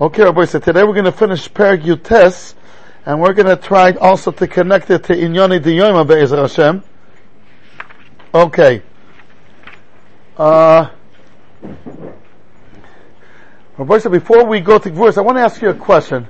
Okay, 0.00 0.24
Rabbi, 0.24 0.44
so 0.46 0.58
today 0.58 0.82
we're 0.82 0.92
going 0.92 1.04
to 1.04 1.12
finish 1.12 1.48
Perek 1.48 1.82
Yutes, 1.82 2.54
and 3.06 3.20
we're 3.20 3.32
going 3.32 3.46
to 3.46 3.54
try 3.54 3.92
also 3.92 4.32
to 4.32 4.48
connect 4.48 4.90
it 4.90 5.04
to 5.04 5.14
Inyoni 5.14 5.60
Diyoima 5.60 6.04
Be'ezer 6.04 6.36
Hashem. 6.36 6.82
Okay. 8.34 8.82
Uh, 10.36 10.90
Rabbi, 13.78 13.98
so 13.98 14.10
before 14.10 14.44
we 14.46 14.58
go 14.58 14.80
to 14.80 14.90
Gvurs, 14.90 15.16
I 15.16 15.20
want 15.20 15.38
to 15.38 15.42
ask 15.42 15.62
you 15.62 15.68
a 15.68 15.74
question 15.74 16.28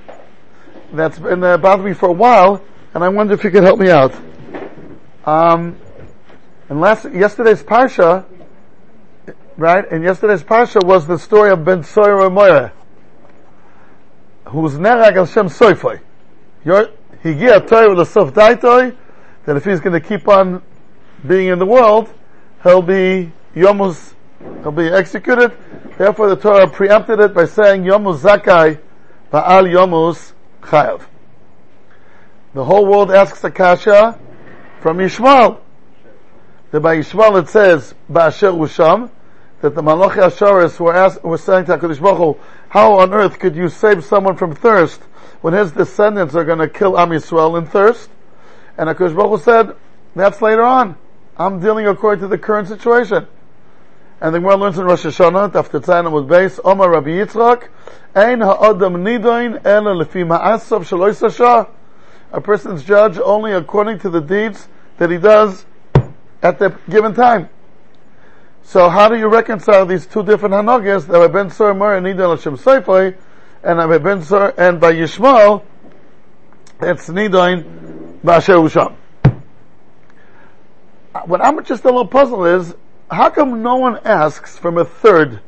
that's 0.93 1.19
been 1.19 1.43
uh, 1.43 1.57
bothering 1.57 1.89
me 1.89 1.95
for 1.95 2.11
a 2.11 2.13
while, 2.13 2.63
and 2.93 3.03
I 3.03 3.09
wonder 3.09 3.33
if 3.33 3.45
you 3.45 3.51
could 3.51 3.65
help 3.65 3.81
me 3.81 3.89
out. 3.89 4.15
Um, 5.25 5.79
and 6.69 6.83
last, 6.83 7.11
yesterday's 7.11 7.63
Parsha, 7.63 8.27
right, 9.57 9.91
and 9.91 10.05
yesterday's 10.05 10.43
Parsha 10.43 10.85
was 10.85 11.07
the 11.07 11.19
story 11.19 11.51
of 11.51 11.65
Ben 11.65 11.83
Soyer 11.83 12.29
Moireh 12.29 12.73
who's 14.47 14.75
nerag 14.75 15.17
al 15.17 15.27
Shem 15.27 15.49
Soifoi. 15.49 16.01
Higia 16.65 17.67
Torah 17.67 17.95
l'sof 17.95 18.33
daitoi, 18.33 18.97
that 19.47 19.57
if 19.57 19.65
he's 19.65 19.81
going 19.81 19.93
to 19.93 20.07
keep 20.07 20.29
on 20.29 20.63
being 21.27 21.49
in 21.49 21.59
the 21.59 21.67
world, 21.67 22.13
he'll 22.63 22.83
be 22.83 23.33
yomus, 23.55 24.15
he'll 24.63 24.73
be 24.73 24.89
executed. 24.89 25.57
Therefore 25.97 26.29
the 26.29 26.37
Torah 26.37 26.69
preempted 26.69 27.21
it 27.21 27.35
by 27.35 27.45
saying 27.47 27.85
yomus 27.85 28.21
zakai 28.21 28.81
ba'al 29.33 29.67
yomus 29.73 30.33
chayav. 30.63 31.03
The 32.53 32.65
whole 32.65 32.87
world 32.87 33.11
asks 33.11 33.43
Akasha 33.43 34.19
from 34.81 34.99
Yishmael. 34.99 35.61
That 36.71 36.81
by 36.81 36.97
Yishmael 36.99 37.43
it 37.43 37.49
says, 37.49 37.95
Ba'asher 38.11 38.53
Usham, 38.55 39.11
that 39.65 39.75
the 39.75 39.83
Malachi 39.83 40.21
Asharis 40.21 40.79
were, 40.79 40.95
asked, 40.95 41.25
were 41.25 41.39
saying 41.39 41.65
to 41.65 41.79
HaKadosh 41.79 41.99
Baruch 41.99 42.19
Hu, 42.19 42.37
how 42.69 42.99
on 42.99 43.15
earth 43.15 43.39
could 43.39 43.57
you 43.57 43.71
save 43.71 44.05
someone 44.05 44.37
from 44.37 44.55
thirst 44.55 45.01
when 45.41 45.55
his 45.55 45.73
descendants 45.73 46.35
are 46.35 46.45
going 46.45 46.59
to 46.59 46.69
kill 46.69 46.99
Am 46.99 47.09
Yisrael 47.09 47.57
in 47.57 47.65
thirst? 47.65 48.11
And 48.77 48.91
HaKadosh 48.91 49.17
Baruch 49.17 49.31
Hu 49.31 49.39
said, 49.39 49.77
that's 50.15 50.43
later 50.43 50.65
on. 50.65 50.97
I'm 51.39 51.61
dealing 51.61 51.87
according 51.87 52.21
to 52.21 52.29
the 52.29 52.37
current 52.37 52.69
situation. 52.69 53.27
And 54.21 54.35
the 54.35 54.39
Gemara 54.39 54.57
learns 54.57 54.79
in 54.79 54.85
Rosh 54.85 55.07
Hashanah, 55.07 55.55
after 55.55 55.81
Tzayin 55.81 56.13
with 56.13 56.29
base, 56.29 56.61
Omar 56.63 56.91
Rabbi 56.91 57.13
Yitzchak, 57.13 57.69
Ein 58.15 58.43
ha'adam 58.43 58.97
nidoin 58.97 59.65
ela 59.65 59.95
lefi 59.95 60.27
ma'asav 60.27 60.83
shaloy 60.83 61.17
sasha. 61.17 61.69
A 62.33 62.41
person's 62.43 62.85
judged 62.85 63.19
only 63.19 63.53
according 63.53 64.01
to 64.01 64.11
the 64.11 64.21
deeds 64.21 64.69
that 64.99 65.11
he 65.11 65.17
does 65.17 65.65
at 66.43 66.59
the 66.59 66.79
given 66.91 67.15
time. 67.15 67.49
So 68.65 68.89
how 68.89 69.09
do 69.09 69.17
you 69.17 69.29
reconcile 69.29 69.87
these 69.87 70.07
two 70.07 70.25
different 70.25 70.55
hanogas 70.55 71.07
that 71.07 71.33
Ben 71.33 71.51
Sor 71.51 71.75
Mer 71.75 71.97
and 71.97 72.07
Nidon 72.07 72.37
Hashem 72.37 72.57
Seifoi, 72.57 73.15
and 73.63 74.03
Ben 74.03 74.23
Sor 74.23 74.55
and 74.59 74.81
by 74.81 74.95
Yishmael, 74.95 75.63
it's 76.81 77.09
Nidon 77.09 78.21
Ba'asher 78.25 78.67
Usham. 78.67 78.97
Uh, 81.15 81.21
what 81.27 81.45
I'm 81.45 81.63
just 81.63 81.85
a 81.85 81.89
little 81.89 82.07
puzzled 82.07 82.47
is, 82.47 82.75
how 83.11 83.31
come 83.31 83.63
no 83.63 83.77
one 83.77 83.99
asks 84.05 84.59
from 84.59 84.79
a 84.79 84.85
third, 84.85 85.41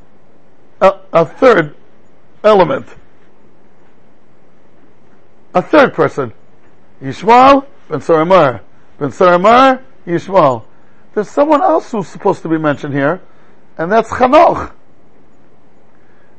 a, 0.80 1.01
a 1.12 1.25
third 1.25 1.75
element? 2.45 2.86
A 5.55 5.62
third 5.62 5.95
person. 5.95 6.33
Yishmael, 7.03 7.67
Ben 7.89 8.01
Saramar. 8.01 8.61
Ben 8.98 9.08
Saramar, 9.08 9.83
Yishmael. 10.06 10.64
There's 11.17 11.31
someone 11.31 11.62
else 11.62 11.92
who's 11.92 12.09
supposed 12.09 12.42
to 12.42 12.48
be 12.50 12.59
mentioned 12.59 12.92
here, 12.92 13.22
and 13.78 13.91
that's 13.91 14.11
Chanoch. 14.11 14.70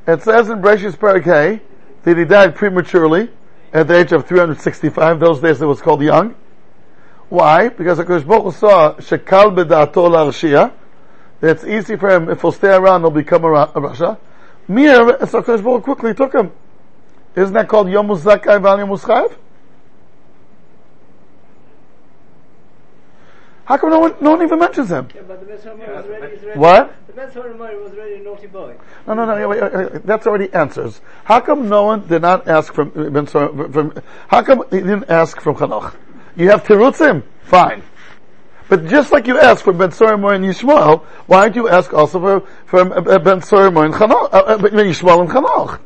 It 0.06 0.22
says 0.22 0.52
in 0.52 0.61
Bereshit 0.61 0.97
Parakeh 0.97 1.59
that 2.03 2.16
he 2.16 2.25
died 2.25 2.53
prematurely 2.53 3.31
at 3.73 3.88
the 3.88 3.95
age 3.95 4.11
of 4.11 4.28
365. 4.28 5.19
Those 5.19 5.42
days 5.42 5.64
it 5.64 5.66
was 5.66 5.81
called 5.81 6.03
young. 6.03 6.36
Why? 7.30 7.69
Because 7.69 7.97
HaKadosh 7.97 8.28
Baruch 8.28 8.44
Hu 8.44 8.52
saw 8.52 8.94
Shekal 8.97 9.56
Bedato 9.56 10.12
Larshia. 10.12 10.72
It's 11.41 11.63
easy 11.63 11.96
for 11.96 12.12
him, 12.12 12.30
if 12.30 12.41
he'll 12.41 12.51
stay 12.51 12.75
around, 12.75 13.01
he'll 13.01 13.09
become 13.09 13.46
a, 13.46 13.53
a 13.53 13.81
Rasha. 13.81 14.19
Mir, 14.68 15.25
so 15.25 15.41
HaKadosh 15.41 15.63
Baruch 15.63 15.84
quickly 15.85 16.13
took 16.13 16.35
him. 16.35 16.51
Isn't 17.35 17.56
that 17.56 17.68
called 17.68 17.90
Yom 17.90 18.09
Zakai 18.09 18.62
Val 18.62 18.78
Yom 18.78 18.90
How 23.67 23.75
come 23.75 23.89
no 23.89 24.00
one, 24.00 24.16
no 24.22 24.31
one 24.31 24.41
even 24.44 24.59
mentions 24.59 24.89
him? 24.89 25.09
Yeah, 25.13 25.23
but 25.28 25.41
the 25.41 25.45
Ben 25.45 25.57
was 25.57 25.66
already, 26.05 26.35
is 26.35 26.44
already 26.44 26.57
What? 26.57 26.95
The 27.07 27.13
Ben 27.13 27.28
was 27.28 27.91
already 27.91 28.13
a 28.13 28.19
naughty 28.23 28.47
boy. 28.47 28.78
No, 29.05 29.13
no, 29.13 29.25
no, 29.25 29.50
wait, 29.50 29.61
wait, 29.61 29.73
wait, 29.73 30.05
that's 30.05 30.25
already 30.25 30.53
answers. 30.53 31.01
How 31.25 31.41
come 31.41 31.67
no 31.67 31.83
one 31.83 32.07
did 32.07 32.22
not 32.22 32.47
ask 32.47 32.73
from, 32.73 32.91
Ben 33.11 33.25
from, 33.25 33.94
how 34.29 34.41
come 34.41 34.63
he 34.72 34.77
didn't 34.77 35.09
ask 35.09 35.41
from 35.41 35.57
Chanoch? 35.57 35.94
You 36.38 36.50
have 36.50 36.63
Terutzim? 36.63 37.23
Fine. 37.44 37.83
But 38.69 38.88
just 38.88 39.11
like 39.11 39.27
you 39.27 39.38
asked 39.38 39.63
for 39.63 39.73
Ben 39.73 39.89
Sorimor 39.89 40.33
and 40.33 40.45
Yishmael, 40.45 41.03
why 41.25 41.50
don't 41.50 41.56
you 41.57 41.67
ask 41.67 41.94
also 41.94 42.22
for, 42.22 42.47
for 42.67 42.79
uh, 42.97 43.19
Ben 43.19 43.41
Sorimor 43.41 43.83
and 43.83 43.94
Chanoch, 43.94 44.33
uh, 44.33 44.38
uh, 44.38 44.57
Yishmael 44.59 45.19
and 45.19 45.29
Chanoch? 45.29 45.81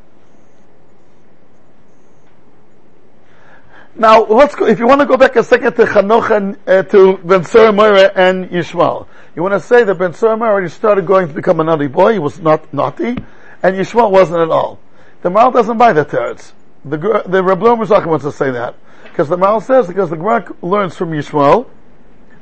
Now, 4.02 4.26
let's 4.26 4.56
go, 4.56 4.66
if 4.66 4.80
you 4.80 4.88
want 4.88 5.02
to 5.02 5.06
go 5.06 5.16
back 5.16 5.36
a 5.36 5.44
second 5.44 5.76
to 5.76 5.84
Chanoch 5.84 6.36
and, 6.36 6.58
uh, 6.68 6.82
to 6.90 7.18
Ben 7.18 7.46
Moira 7.76 8.12
and 8.16 8.50
Yishmael. 8.50 9.06
You 9.36 9.44
want 9.44 9.54
to 9.54 9.60
say 9.60 9.84
that 9.84 9.94
Ben 9.94 10.16
Moira 10.20 10.54
already 10.54 10.70
started 10.70 11.06
going 11.06 11.28
to 11.28 11.34
become 11.36 11.60
a 11.60 11.64
naughty 11.64 11.86
boy, 11.86 12.14
he 12.14 12.18
was 12.18 12.40
not 12.40 12.74
naughty, 12.74 13.10
and 13.10 13.76
Yishmael 13.76 14.10
wasn't 14.10 14.40
at 14.40 14.50
all. 14.50 14.80
The 15.22 15.30
Maharal 15.30 15.54
doesn't 15.54 15.78
buy 15.78 15.94
that 15.94 16.08
teretz. 16.08 16.54
The, 16.84 16.98
the 17.28 17.44
Rabbi 17.44 17.64
Muzaka 17.64 18.08
wants 18.08 18.26
to 18.26 18.32
say 18.32 18.50
that. 18.50 18.74
Because 19.04 19.30
the 19.30 19.38
Maharal 19.38 19.62
says, 19.62 19.86
because 19.86 20.10
the 20.10 20.18
Gemara 20.18 20.52
learns 20.64 20.98
from 20.98 21.12
Yishmael, 21.12 21.70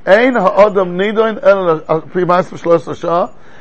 Ein 0.05 0.35
nidoin 0.35 1.43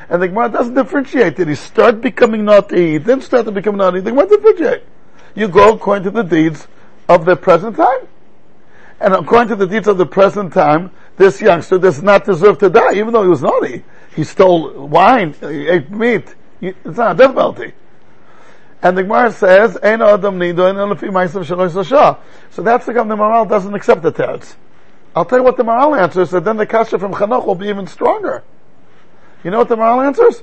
and 0.09 0.23
the 0.23 0.29
Gemara 0.29 0.49
doesn't 0.51 0.75
differentiate. 0.75 1.35
Did 1.35 1.49
he 1.49 1.57
start 1.57 2.01
becoming 2.01 2.45
naughty? 2.45 2.93
He 2.93 2.99
didn't 3.01 3.23
start 3.23 3.47
to 3.47 3.51
become 3.51 3.77
naughty. 3.77 3.99
The 3.99 4.11
Gemara 4.13 4.29
differentiate. 4.29 4.85
You 5.35 5.49
go 5.49 5.75
according 5.75 6.05
to 6.05 6.11
the 6.13 6.23
deeds 6.23 6.69
of 7.09 7.25
the 7.25 7.37
present 7.37 7.77
time. 7.77 8.09
And 9.01 9.15
according 9.15 9.49
to 9.49 9.57
the 9.57 9.67
deeds 9.67 9.87
of 9.87 9.97
the 9.97 10.07
present 10.07 10.53
time, 10.53 10.91
this 11.17 11.41
youngster 11.41 11.79
does 11.79 12.03
not 12.03 12.25
deserve 12.25 12.59
to 12.59 12.69
die, 12.69 12.95
even 12.95 13.13
though 13.13 13.23
he 13.23 13.29
was 13.29 13.43
naughty. 13.43 13.85
He 14.15 14.25
stole 14.25 14.87
wine, 14.87 15.35
he 15.41 15.69
ate 15.69 15.91
meat. 15.91 16.35
It's 16.61 16.97
not 16.99 17.13
a 17.13 17.19
death 17.19 17.35
penalty. 17.35 17.73
And 18.83 18.97
the 18.97 19.03
Gemara 19.03 19.33
says, 19.33 19.77
Ein 19.83 20.03
Adam 20.03 20.39
Nido, 20.39 20.67
So 20.73 22.63
that's 22.63 22.87
the 22.87 22.93
the 22.93 23.01
Maharal 23.01 23.49
doesn't 23.49 23.75
accept 23.75 24.03
the 24.03 24.13
teretz. 24.13 24.55
I'll 25.17 25.25
tell 25.25 25.39
you 25.39 25.45
what 25.45 25.57
the 25.57 25.65
Maharal 25.65 26.01
answers, 26.01 26.33
and 26.33 26.47
then 26.47 26.57
the 26.57 26.67
kasha 26.67 26.99
from 26.99 27.13
Chanoch 27.13 27.45
will 27.47 27.57
be 27.57 27.69
even 27.69 27.87
stronger. 27.87 28.45
You 29.43 29.51
know 29.51 29.59
what 29.59 29.69
the 29.69 29.77
Maharal 29.77 30.07
answers? 30.07 30.43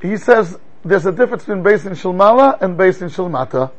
He 0.00 0.16
says, 0.16 0.58
there's 0.84 1.06
a 1.06 1.12
difference 1.12 1.44
between 1.44 1.62
base 1.62 1.84
in 1.86 1.94
Shilmala 1.94 2.60
and 2.60 2.76
base 2.76 3.00
in 3.00 3.08
Shilmata. 3.08 3.72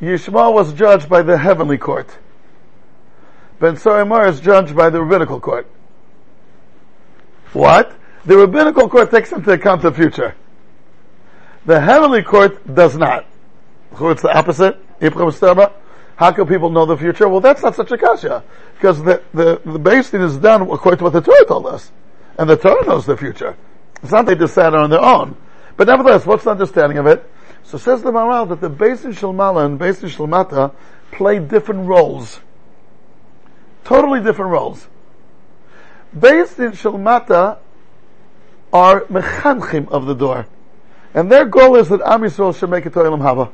Yishmael 0.00 0.54
was 0.54 0.72
judged 0.72 1.08
by 1.08 1.22
the 1.22 1.36
heavenly 1.36 1.78
court. 1.78 2.18
Ben 3.58 3.76
Sarimar 3.76 4.26
is 4.28 4.40
judged 4.40 4.74
by 4.74 4.88
the 4.88 5.02
rabbinical 5.02 5.40
court. 5.40 5.66
What? 7.52 7.92
The 8.24 8.36
rabbinical 8.36 8.88
court 8.88 9.10
takes 9.10 9.32
into 9.32 9.52
account 9.52 9.82
the 9.82 9.92
future. 9.92 10.34
The 11.66 11.80
heavenly 11.80 12.22
court 12.22 12.74
does 12.74 12.96
not. 12.96 13.26
So 13.98 14.08
it's 14.08 14.22
the 14.22 14.36
opposite. 14.36 14.78
How 16.16 16.32
can 16.32 16.46
people 16.46 16.70
know 16.70 16.86
the 16.86 16.96
future? 16.96 17.28
Well, 17.28 17.40
that's 17.40 17.62
not 17.62 17.74
such 17.74 17.90
a 17.92 17.98
kasha. 17.98 18.44
Because 18.74 19.02
the, 19.02 19.22
the, 19.34 19.60
the 19.64 19.78
basing 19.78 20.22
is 20.22 20.36
done 20.38 20.62
according 20.62 20.98
to 20.98 21.04
what 21.04 21.12
the 21.12 21.20
Torah 21.20 21.44
told 21.46 21.66
us. 21.66 21.90
And 22.38 22.48
the 22.48 22.56
Torah 22.56 22.86
knows 22.86 23.04
the 23.04 23.16
future. 23.16 23.56
It's 24.02 24.12
not 24.12 24.26
they 24.26 24.34
decided 24.34 24.78
on 24.78 24.90
their 24.90 25.02
own. 25.02 25.36
But 25.76 25.88
nevertheless, 25.88 26.24
what's 26.24 26.44
the 26.44 26.50
understanding 26.50 26.98
of 26.98 27.06
it? 27.06 27.28
So 27.64 27.78
says 27.78 28.02
the 28.02 28.10
Maharal 28.10 28.48
that 28.48 28.60
the 28.60 28.70
Beis 28.70 29.04
in 29.04 29.12
Shalmala 29.12 29.64
and 29.64 29.78
Beis 29.78 30.02
in 30.02 30.08
Shalmata 30.08 30.74
play 31.12 31.38
different 31.38 31.86
roles. 31.86 32.40
Totally 33.84 34.20
different 34.20 34.50
roles. 34.50 34.88
Beis 36.16 36.58
in 36.58 36.72
Shalmata 36.72 37.58
are 38.72 39.02
mechanchim 39.02 39.88
of 39.88 40.06
the 40.06 40.14
door. 40.14 40.46
And 41.14 41.30
their 41.30 41.44
goal 41.44 41.76
is 41.76 41.88
that 41.88 42.00
Am 42.02 42.22
Yisrael 42.22 42.56
should 42.56 42.70
make 42.70 42.86
it 42.86 42.92
to 42.92 43.00
Elam 43.00 43.20
Haba. 43.20 43.50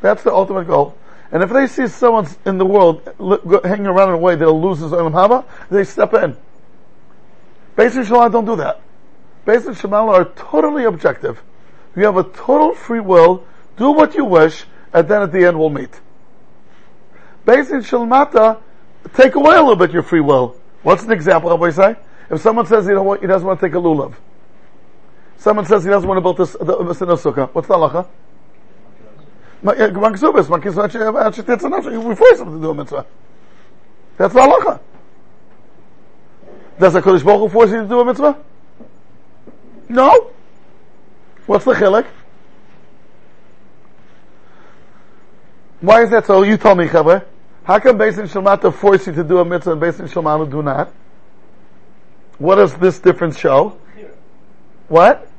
That's 0.00 0.22
the 0.22 0.32
ultimate 0.32 0.66
goal. 0.66 0.96
And 1.30 1.42
if 1.42 1.50
they 1.50 1.66
see 1.66 1.86
someone 1.86 2.28
in 2.46 2.58
the 2.58 2.66
world 2.66 3.02
hanging 3.64 3.86
around 3.86 4.10
in 4.10 4.14
a 4.14 4.18
way 4.18 4.34
that'll 4.36 4.60
lose 4.60 4.78
his 4.78 4.92
Elam 4.92 5.12
Haba, 5.12 5.44
they 5.70 5.84
step 5.84 6.14
in. 6.14 6.36
Beis 7.76 7.92
Shalmata 7.92 8.32
don't 8.32 8.44
do 8.44 8.56
that. 8.56 8.80
Beis 9.46 9.62
Shalmata 9.62 10.08
are 10.08 10.24
totally 10.36 10.84
objective. 10.84 11.42
You 11.96 12.04
have 12.04 12.16
a 12.16 12.24
total 12.24 12.74
free 12.74 13.00
will. 13.00 13.44
Do 13.76 13.90
what 13.90 14.14
you 14.14 14.24
wish, 14.24 14.64
and 14.92 15.08
then 15.08 15.22
at 15.22 15.32
the 15.32 15.44
end 15.44 15.58
we'll 15.58 15.70
meet. 15.70 16.00
Based 17.44 17.70
in 17.70 17.80
Shilmata, 17.80 18.60
take 19.14 19.34
away 19.34 19.56
a 19.56 19.60
little 19.60 19.76
bit 19.76 19.92
your 19.92 20.02
free 20.02 20.20
will. 20.20 20.56
What's 20.82 21.04
an 21.04 21.12
example? 21.12 21.50
How 21.50 21.62
I 21.62 21.70
say? 21.70 21.96
If 22.30 22.40
someone 22.40 22.66
says 22.66 22.86
you 22.86 22.94
know 22.94 23.02
what, 23.02 23.20
he 23.20 23.26
doesn't 23.26 23.46
want 23.46 23.60
to 23.60 23.66
take 23.66 23.74
a 23.74 23.78
lulav, 23.78 24.14
Someone 25.38 25.66
says 25.66 25.84
he 25.84 25.90
doesn't 25.90 26.08
want 26.08 26.18
to 26.18 26.22
build 26.22 26.38
this, 26.38 26.52
the 26.52 26.66
Sukkah. 26.66 27.50
What's 27.50 27.68
the 27.68 27.74
halacha? 27.74 28.08
Actually 29.66 31.98
we 31.98 32.14
force 32.14 32.40
him 32.40 32.52
to 32.52 32.60
do 32.60 32.70
a 32.70 32.74
mitzvah. 32.74 33.06
That's 34.16 34.34
the 34.34 34.40
halacha. 34.40 34.80
Does 36.78 36.92
the 36.92 37.00
Kodesh 37.00 37.24
Baruch 37.24 37.52
force 37.52 37.70
you 37.70 37.82
to 37.82 37.88
do 37.88 38.00
a 38.00 38.04
mitzvah? 38.04 38.36
No. 39.88 40.30
What's 41.46 41.64
the 41.64 41.72
chilek? 41.72 42.06
Why 45.80 46.02
is 46.02 46.10
that 46.10 46.26
so? 46.26 46.42
You 46.42 46.56
told 46.56 46.78
me, 46.78 46.86
Chavre. 46.86 47.26
How 47.64 47.78
come 47.78 47.98
Beis 47.98 48.14
Shalmata 48.14 48.72
force 48.72 49.06
you 49.06 49.12
to 49.14 49.24
do 49.24 49.38
a 49.38 49.44
mitzvah 49.44 49.72
and 49.72 49.80
Beis 49.80 50.00
Shalmata 50.00 50.50
do 50.50 50.62
not? 50.62 50.92
What 52.38 52.56
does 52.56 52.74
this 52.74 52.98
difference 52.98 53.38
show? 53.38 53.78
What? 54.88 55.30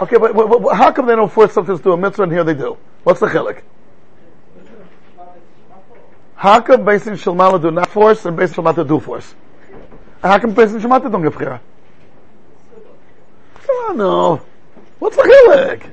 Okay, 0.00 0.16
but, 0.16 0.34
but, 0.34 0.62
but, 0.62 0.74
how 0.74 0.90
come 0.90 1.06
they 1.06 1.14
don't 1.14 1.30
force 1.30 1.52
something 1.52 1.76
to 1.76 1.82
do 1.82 1.92
a 1.92 1.96
mitzvah 1.96 2.24
and 2.24 2.32
here 2.32 2.44
they 2.44 2.54
do? 2.54 2.76
What's 3.04 3.20
the 3.20 3.26
chilek? 3.26 3.62
How 6.34 6.60
come 6.60 6.84
Beis 6.84 7.04
Shalmata 7.04 7.60
do 7.60 7.70
not 7.70 7.88
force 7.88 8.24
and 8.26 8.36
Beis 8.36 8.52
Shalmata 8.54 8.86
do 8.86 9.00
force? 9.00 9.34
How 10.22 10.38
come 10.38 10.54
Beis 10.54 10.78
Shalmata 10.78 11.10
don't 11.10 11.22
give 11.22 11.36
chira? 11.36 11.60
Oh 13.84 13.92
no. 13.94 14.42
What's 14.98 15.16
the 15.16 15.22
chilek? 15.22 15.90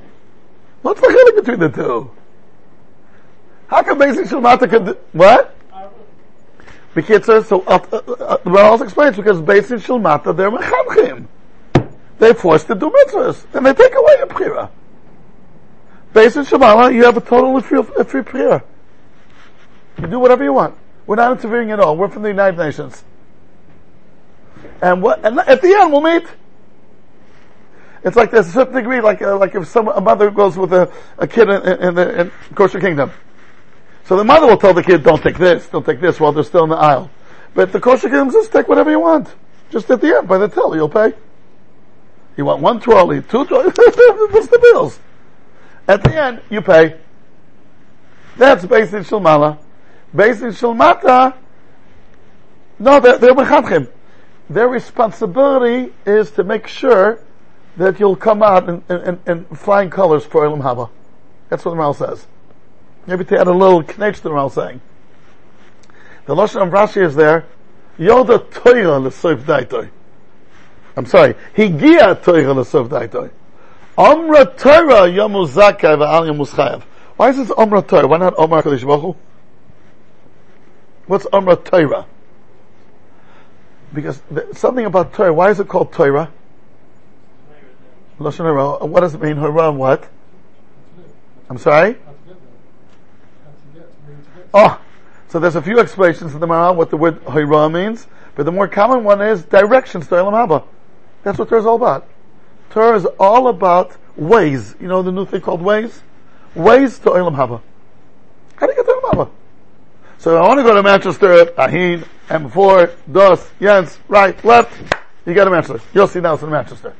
What's 0.84 1.02
the 1.02 1.08
chilek 1.08 1.36
between 1.36 1.60
the 1.60 1.70
two? 1.70 2.12
How 3.68 3.84
come 3.84 4.00
Beis 4.00 4.16
Shalmata 4.26 4.70
can 4.70 4.86
do, 4.86 4.98
what? 5.12 5.56
Bekitzer, 6.96 7.46
so 7.46 7.62
uh, 7.62 7.80
uh, 7.92 7.98
uh, 7.98 8.38
the 8.38 8.50
Rambam 8.50 8.84
explains 8.84 9.16
because 9.16 9.42
Beis 9.42 9.68
Shalmata 9.68 10.36
they're 10.36 10.52
mechamchim. 10.52 11.28
They 12.20 12.34
forced 12.34 12.68
to 12.68 12.76
do 12.76 12.90
mitzvahs, 12.90 13.46
and 13.56 13.66
they 13.66 13.74
take 13.74 13.96
away 13.96 14.16
your 14.18 14.28
prira. 14.28 14.70
Beis 16.14 16.36
Shalmata, 16.46 16.94
you 16.94 17.06
have 17.06 17.18
a 17.18 17.22
total 17.22 17.60
free, 17.62 17.84
free 18.04 18.24
prayer. 18.24 18.64
You 20.00 20.08
do 20.08 20.20
whatever 20.20 20.44
you 20.44 20.54
want. 20.54 20.76
We're 21.08 21.16
not 21.16 21.32
interfering 21.32 21.72
at 21.72 21.80
all. 21.80 21.98
We're 21.98 22.10
from 22.10 22.22
the 22.22 22.30
United 22.30 22.58
Nations. 22.58 23.04
And 24.82 25.02
what? 25.02 25.26
And 25.26 25.40
at 25.40 25.62
the 25.62 25.74
end, 25.74 25.92
we'll 25.92 26.02
meet. 26.02 26.26
It's 28.04 28.16
like 28.16 28.32
there's 28.32 28.48
a 28.48 28.52
certain 28.52 28.76
degree, 28.76 29.02
like 29.02 29.22
uh, 29.22 29.38
like 29.38 29.56
if 29.56 29.68
some 29.68 29.88
a 29.88 30.00
mother 30.00 30.32
goes 30.32 30.58
with 30.58 30.72
a, 30.74 30.92
a 31.18 31.28
kid 31.28 31.50
in, 31.50 31.62
in 31.82 31.96
the 31.96 32.22
in 32.22 32.32
kosher 32.56 32.80
kingdom. 32.80 33.12
So 34.06 34.16
the 34.16 34.24
mother 34.24 34.48
will 34.48 34.58
tell 34.58 34.74
the 34.74 34.84
kid, 34.84 35.04
"Don't 35.04 35.22
take 35.22 35.38
this, 35.38 35.68
don't 35.68 35.86
take 35.86 36.00
this," 36.00 36.20
while 36.20 36.32
they're 36.32 36.44
still 36.44 36.64
in 36.64 36.70
the 36.70 36.78
aisle. 36.78 37.12
But 37.54 37.72
the 37.72 37.80
kosher 37.80 38.10
kingdom 38.10 38.32
says, 38.32 38.48
"Take 38.48 38.68
whatever 38.68 38.90
you 38.90 39.00
want." 39.00 39.34
Just 39.70 39.90
at 39.92 40.02
the 40.02 40.18
end, 40.18 40.28
by 40.28 40.38
the 40.38 40.48
till, 40.48 40.76
you'll 40.76 40.90
pay. 40.90 41.14
You 42.38 42.46
want 42.46 42.62
one 42.62 42.80
trolley, 42.80 43.22
two 43.22 43.46
trolleys, 43.46 43.74
what's 43.78 44.48
the 44.48 44.60
bills? 44.72 45.00
At 45.88 46.04
the 46.04 46.16
end, 46.16 46.42
you 46.50 46.62
pay. 46.62 46.98
That's 48.38 48.66
based 48.66 48.94
in 48.94 49.04
Shilmala. 49.04 49.58
Based 50.16 50.42
in 50.42 50.50
Shilmata, 50.50 51.36
no, 52.80 53.00
they're, 53.00 53.18
they're 53.18 53.88
Their 54.50 54.70
responsibility 54.70 55.94
is 56.06 56.32
to 56.32 56.44
make 56.44 56.68
sure 56.68 57.20
that 57.80 57.98
you'll 57.98 58.16
come 58.18 58.44
out 58.44 58.68
in, 58.68 58.84
in, 58.90 59.20
in 59.26 59.46
flying 59.46 59.90
colors 59.90 60.26
for 60.26 60.46
Elam 60.46 60.62
Haba. 60.62 60.90
That's 61.48 61.64
what 61.64 61.72
the 61.72 61.78
Mal 61.78 61.94
says. 61.94 62.28
Maybe 63.08 63.24
to 63.26 63.40
add 63.40 63.48
a 63.48 63.54
little 63.54 63.82
knetch 63.98 64.18
to 64.18 64.24
the 64.24 64.32
Mal 64.32 64.50
saying. 64.50 64.82
The 66.26 66.36
Lashon 66.36 66.62
of 66.62 66.74
Rashi 66.74 67.02
is 67.02 67.16
there, 67.16 67.46
Yoda 67.98 68.38
Toira 68.52 69.02
L'Soif 69.02 69.40
Daitoi. 69.44 69.90
I'm 70.98 71.06
sorry, 71.06 71.36
Higia 71.56 72.22
Toira 72.22 72.54
L'Soif 72.54 72.90
Daitoi. 72.90 73.32
Omra 73.98 74.58
Torah 74.58 75.10
Yomu 75.10 75.48
Zakai 75.48 75.98
V'al 75.98 76.30
Yomu 76.30 76.48
Chayav. 76.48 76.82
Why 77.16 77.30
is 77.30 77.38
this 77.38 77.50
Omra 77.50 77.88
Torah? 77.88 78.08
Why 78.08 78.18
not 78.18 78.34
Omar 78.38 78.62
Kadosh 78.62 78.86
Baruch 78.86 79.16
What's 81.08 81.26
Omra 81.28 81.64
Torah? 81.64 82.06
Because 83.94 84.22
something 84.52 84.86
about 84.86 85.14
Torah, 85.14 85.34
why 85.34 85.50
is 85.50 85.62
it 85.62 85.70
called 85.70 85.94
Torah? 85.94 86.32
Hara. 88.20 88.86
What 88.86 89.02
does 89.02 89.16
it 89.16 89.22
mean? 89.22 89.38
Hara 89.38 89.72
what? 89.72 90.08
I'm 91.50 91.58
sorry? 91.58 91.96
Oh, 94.54 94.80
so 95.30 95.40
there's 95.40 95.56
a 95.56 95.62
few 95.62 95.80
explanations 95.80 96.34
in 96.34 96.40
the 96.40 96.48
Maran 96.48 96.76
what 96.76 96.90
the 96.90 96.98
word 96.98 97.22
Hara 97.24 97.70
means, 97.70 98.08
but 98.36 98.44
the 98.46 98.52
more 98.52 98.68
common 98.68 99.04
one 99.04 99.22
is 99.22 99.44
directions 99.44 100.08
to 100.08 100.16
Elam 100.16 100.34
Haba. 100.34 100.66
That's 101.24 101.38
what 101.38 101.50
Torah 101.50 101.62
is 101.62 101.66
all 101.66 101.76
about. 101.76 102.08
Torah 102.70 102.98
is 102.98 103.06
all 103.20 103.48
about 103.48 103.96
ways. 104.16 104.76
You 104.80 104.88
know 104.88 105.02
the 105.02 105.12
new 105.12 105.26
thing 105.26 105.42
called 105.42 105.62
ways? 105.62 106.02
Ways 106.56 107.00
to 107.00 107.16
Elam 107.16 107.36
Haba. 107.36 107.62
How 108.56 108.66
do 108.66 108.74
you 108.74 108.78
get 108.78 108.86
to 108.86 108.92
Elam 108.92 109.28
Haba? 109.28 109.32
So 110.18 110.36
I 110.36 110.48
want 110.48 110.60
to 110.60 110.64
go 110.64 110.74
to 110.74 110.84
Manchester, 110.84 111.46
Ahin, 111.58 112.06
M4, 112.28 112.96
DOS, 113.12 113.52
Jens, 113.62 114.00
right, 114.08 114.44
left, 114.44 114.78
you 115.26 115.34
get 115.34 115.46
to 115.46 115.50
Manchester. 115.50 115.82
You'll 115.94 116.08
see 116.08 116.20
now 116.20 116.34
it's 116.34 116.44
in 116.44 116.50
Manchester. 116.50 116.94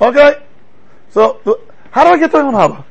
Okay? 0.00 0.42
So, 1.10 1.40
how 1.90 2.04
do 2.04 2.10
I 2.10 2.18
get 2.18 2.30
to 2.32 2.38
Elam 2.38 2.54
Haba? 2.54 2.84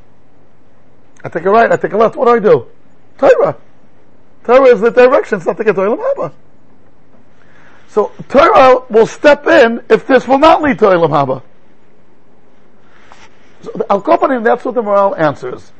I 1.24 1.28
take 1.28 1.44
a 1.44 1.50
right, 1.50 1.70
I 1.70 1.76
take 1.76 1.92
a 1.92 1.96
left, 1.96 2.16
what 2.16 2.26
do 2.26 2.30
I 2.32 2.38
do? 2.38 2.66
Torah. 3.18 3.56
Torah 4.44 4.68
is 4.68 4.80
the 4.80 4.90
direction, 4.90 5.38
it's 5.38 5.46
not 5.46 5.56
to 5.56 5.64
get 5.64 5.74
to 5.74 5.82
Elam 5.82 5.98
Haba. 5.98 6.32
So, 7.88 8.12
Torah 8.28 8.84
will 8.90 9.06
step 9.06 9.46
in 9.46 9.82
if 9.88 10.06
this 10.06 10.28
will 10.28 10.38
not 10.38 10.62
lead 10.62 10.78
to 10.78 10.86
Elam 10.86 11.10
Haba. 11.10 11.42
So, 13.62 13.72
Al 13.90 14.02
Kopanim, 14.02 14.44
that's 14.44 14.64
what 14.64 14.74
the 14.74 14.82
Maharal 14.82 15.18
answers. 15.18 15.72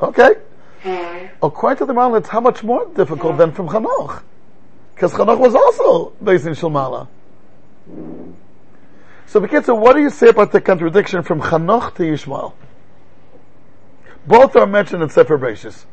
Okay? 0.00 0.34
Hmm. 0.82 1.26
According 1.42 1.78
to 1.78 1.86
the 1.86 1.92
Maharal, 1.92 2.18
it's 2.18 2.28
how 2.28 2.40
much 2.40 2.62
more 2.62 2.86
difficult 2.94 3.38
than 3.38 3.52
from 3.52 3.68
Chanoch. 3.68 4.22
Because 4.94 5.12
Chanoch 5.12 5.38
was 5.38 5.54
also 5.54 6.12
based 6.22 6.46
in 6.46 6.52
Shulmala. 6.52 7.08
So, 9.36 9.42
Bekitza, 9.42 9.78
what 9.78 9.92
do 9.92 10.00
you 10.00 10.08
say 10.08 10.28
about 10.28 10.50
the 10.50 10.62
contradiction 10.62 11.22
from 11.22 11.42
Chanoch 11.42 11.94
to 11.96 12.04
Yishmael? 12.04 12.54
Both 14.26 14.56
are 14.56 14.64
mentioned 14.64 15.02
in 15.02 15.10
Sefer 15.10 15.36
Bereshis. 15.36 15.84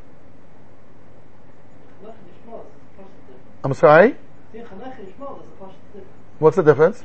I'm 3.62 3.74
sorry? 3.74 4.16
What's 6.40 6.56
the 6.56 6.64
difference? 6.64 7.04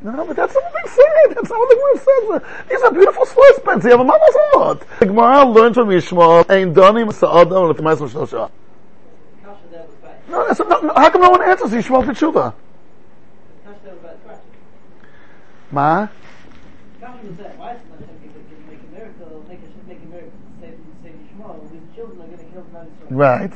No, 0.00 0.24
but 0.24 0.36
that's 0.36 0.54
not 0.54 0.62
what 0.62 0.72
they 0.72 0.90
said. 0.90 1.34
That's 1.34 1.50
not 1.50 1.58
what 1.58 1.68
the 1.68 1.76
word 1.76 2.40
says. 2.40 2.66
These 2.70 2.80
are 2.80 2.92
beautiful 2.92 3.26
slurs, 3.26 3.60
Pence. 3.62 3.84
You 3.84 3.90
have 3.90 4.00
a 4.00 4.04
heart. 4.08 4.82
The 5.00 5.04
Gemara 5.04 5.44
learns 5.44 5.74
from 5.74 5.88
Yishmael, 5.88 6.48
Ein 6.48 6.74
Donim 6.74 7.12
Sa'adam 7.12 7.72
L'Temayis 7.72 8.00
L'Shosha. 8.00 8.50
No, 10.30 10.46
that's, 10.46 10.60
no, 10.60 10.80
no, 10.80 10.94
how 10.96 11.10
come 11.10 11.20
no 11.20 11.28
one 11.28 11.42
answers 11.42 11.72
Yishmael 11.72 12.04
B'tshuva? 12.04 12.54
Ma? 15.76 16.08
Right. 23.10 23.52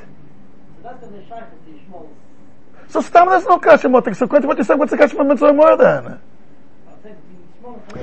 So 2.88 3.00
Stam 3.00 3.28
there's 3.28 3.46
no 3.46 3.58
kasha. 3.58 3.88
So 4.14 4.26
what 4.26 4.58
you 4.58 4.64
said, 4.64 4.78
what's 4.78 4.90
the 4.90 4.98
kasha 4.98 5.16
from 5.16 5.28
Mitzvah 5.28 5.52
Moira 5.54 5.76
then? 5.76 6.20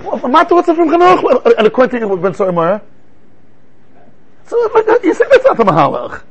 Well, 0.03 0.27
Mata, 0.27 0.55
what's 0.55 0.67
it 0.67 0.75
from 0.75 0.89
Chanoch? 0.89 1.55
And 1.57 1.67
according 1.67 2.01
to 2.01 2.17
Mitzvah 2.17 2.51
Moira? 2.51 2.81
So 4.47 4.57
you 5.03 5.13
say 5.13 5.25
that's 5.29 5.45
not 5.45 5.57
the 5.57 5.63
Mahalach. 5.63 6.23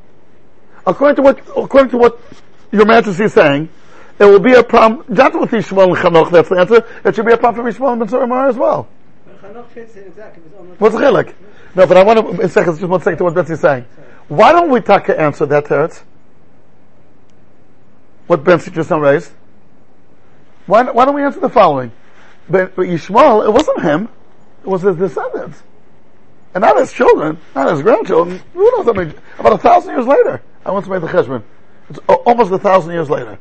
According 0.85 1.15
to 1.17 1.21
what, 1.21 1.39
according 1.55 1.91
to 1.91 1.97
what 1.97 2.19
your 2.71 2.85
Majesty 2.85 3.23
is 3.23 3.33
saying, 3.33 3.69
it 4.19 4.25
will 4.25 4.39
be 4.39 4.53
a 4.53 4.63
problem, 4.63 5.05
not 5.07 5.39
with 5.39 5.51
Yishmael 5.51 5.89
and 5.89 5.97
Chanoch, 5.97 6.31
that's 6.31 6.49
the 6.49 6.55
answer, 6.55 6.85
it 7.05 7.15
should 7.15 7.25
be 7.25 7.33
a 7.33 7.37
problem 7.37 7.65
for 7.65 7.71
Yishmael 7.71 7.91
and 7.91 7.99
Mitzvah 8.01 8.25
Moira 8.25 8.49
as 8.49 8.57
well. 8.57 8.87
What's 10.79 10.95
the 10.95 11.01
chilek? 11.01 11.33
No, 11.75 11.85
but 11.85 11.97
I 11.97 12.03
want 12.03 12.19
to, 12.19 12.41
in 12.41 12.49
seconds, 12.49 12.79
just 12.79 12.89
one 12.89 13.01
second 13.01 13.19
to 13.19 13.23
what 13.25 13.35
Betsy 13.35 13.53
is 13.53 13.59
saying. 13.59 13.85
Why 14.27 14.51
don't 14.51 14.69
we 14.69 14.81
taka 14.81 15.19
answer 15.19 15.45
that 15.45 15.65
teretz? 15.65 16.01
What 18.25 18.43
Betsy 18.43 18.71
just 18.71 18.89
now 18.89 18.99
raised? 18.99 19.31
Why, 20.65 20.83
why 20.89 21.05
don't 21.05 21.15
we 21.15 21.23
answer 21.23 21.39
the 21.39 21.49
following? 21.49 21.91
But, 22.49 22.75
but 22.75 22.87
Yishmael, 22.87 23.45
it 23.45 23.51
wasn't 23.51 23.81
him, 23.81 24.09
it 24.63 24.67
was 24.67 24.81
his 24.81 24.95
descendants. 24.95 25.61
And 26.53 26.61
not 26.63 26.77
his 26.77 26.91
children, 26.91 27.37
not 27.55 27.71
his 27.71 27.81
grandchildren. 27.83 28.41
Who 28.53 28.63
knows 28.75 28.85
how 28.85 28.93
many, 28.93 29.13
about 29.37 29.53
a 29.53 29.57
thousand 29.57 29.93
years 29.93 30.07
later. 30.07 30.41
I 30.65 30.71
once 30.71 30.87
made 30.87 31.01
the 31.01 31.07
cheshbon. 31.07 31.43
It's 31.89 31.99
almost 32.07 32.51
a 32.51 32.57
thousand 32.57 32.91
years 32.91 33.09
later. 33.09 33.37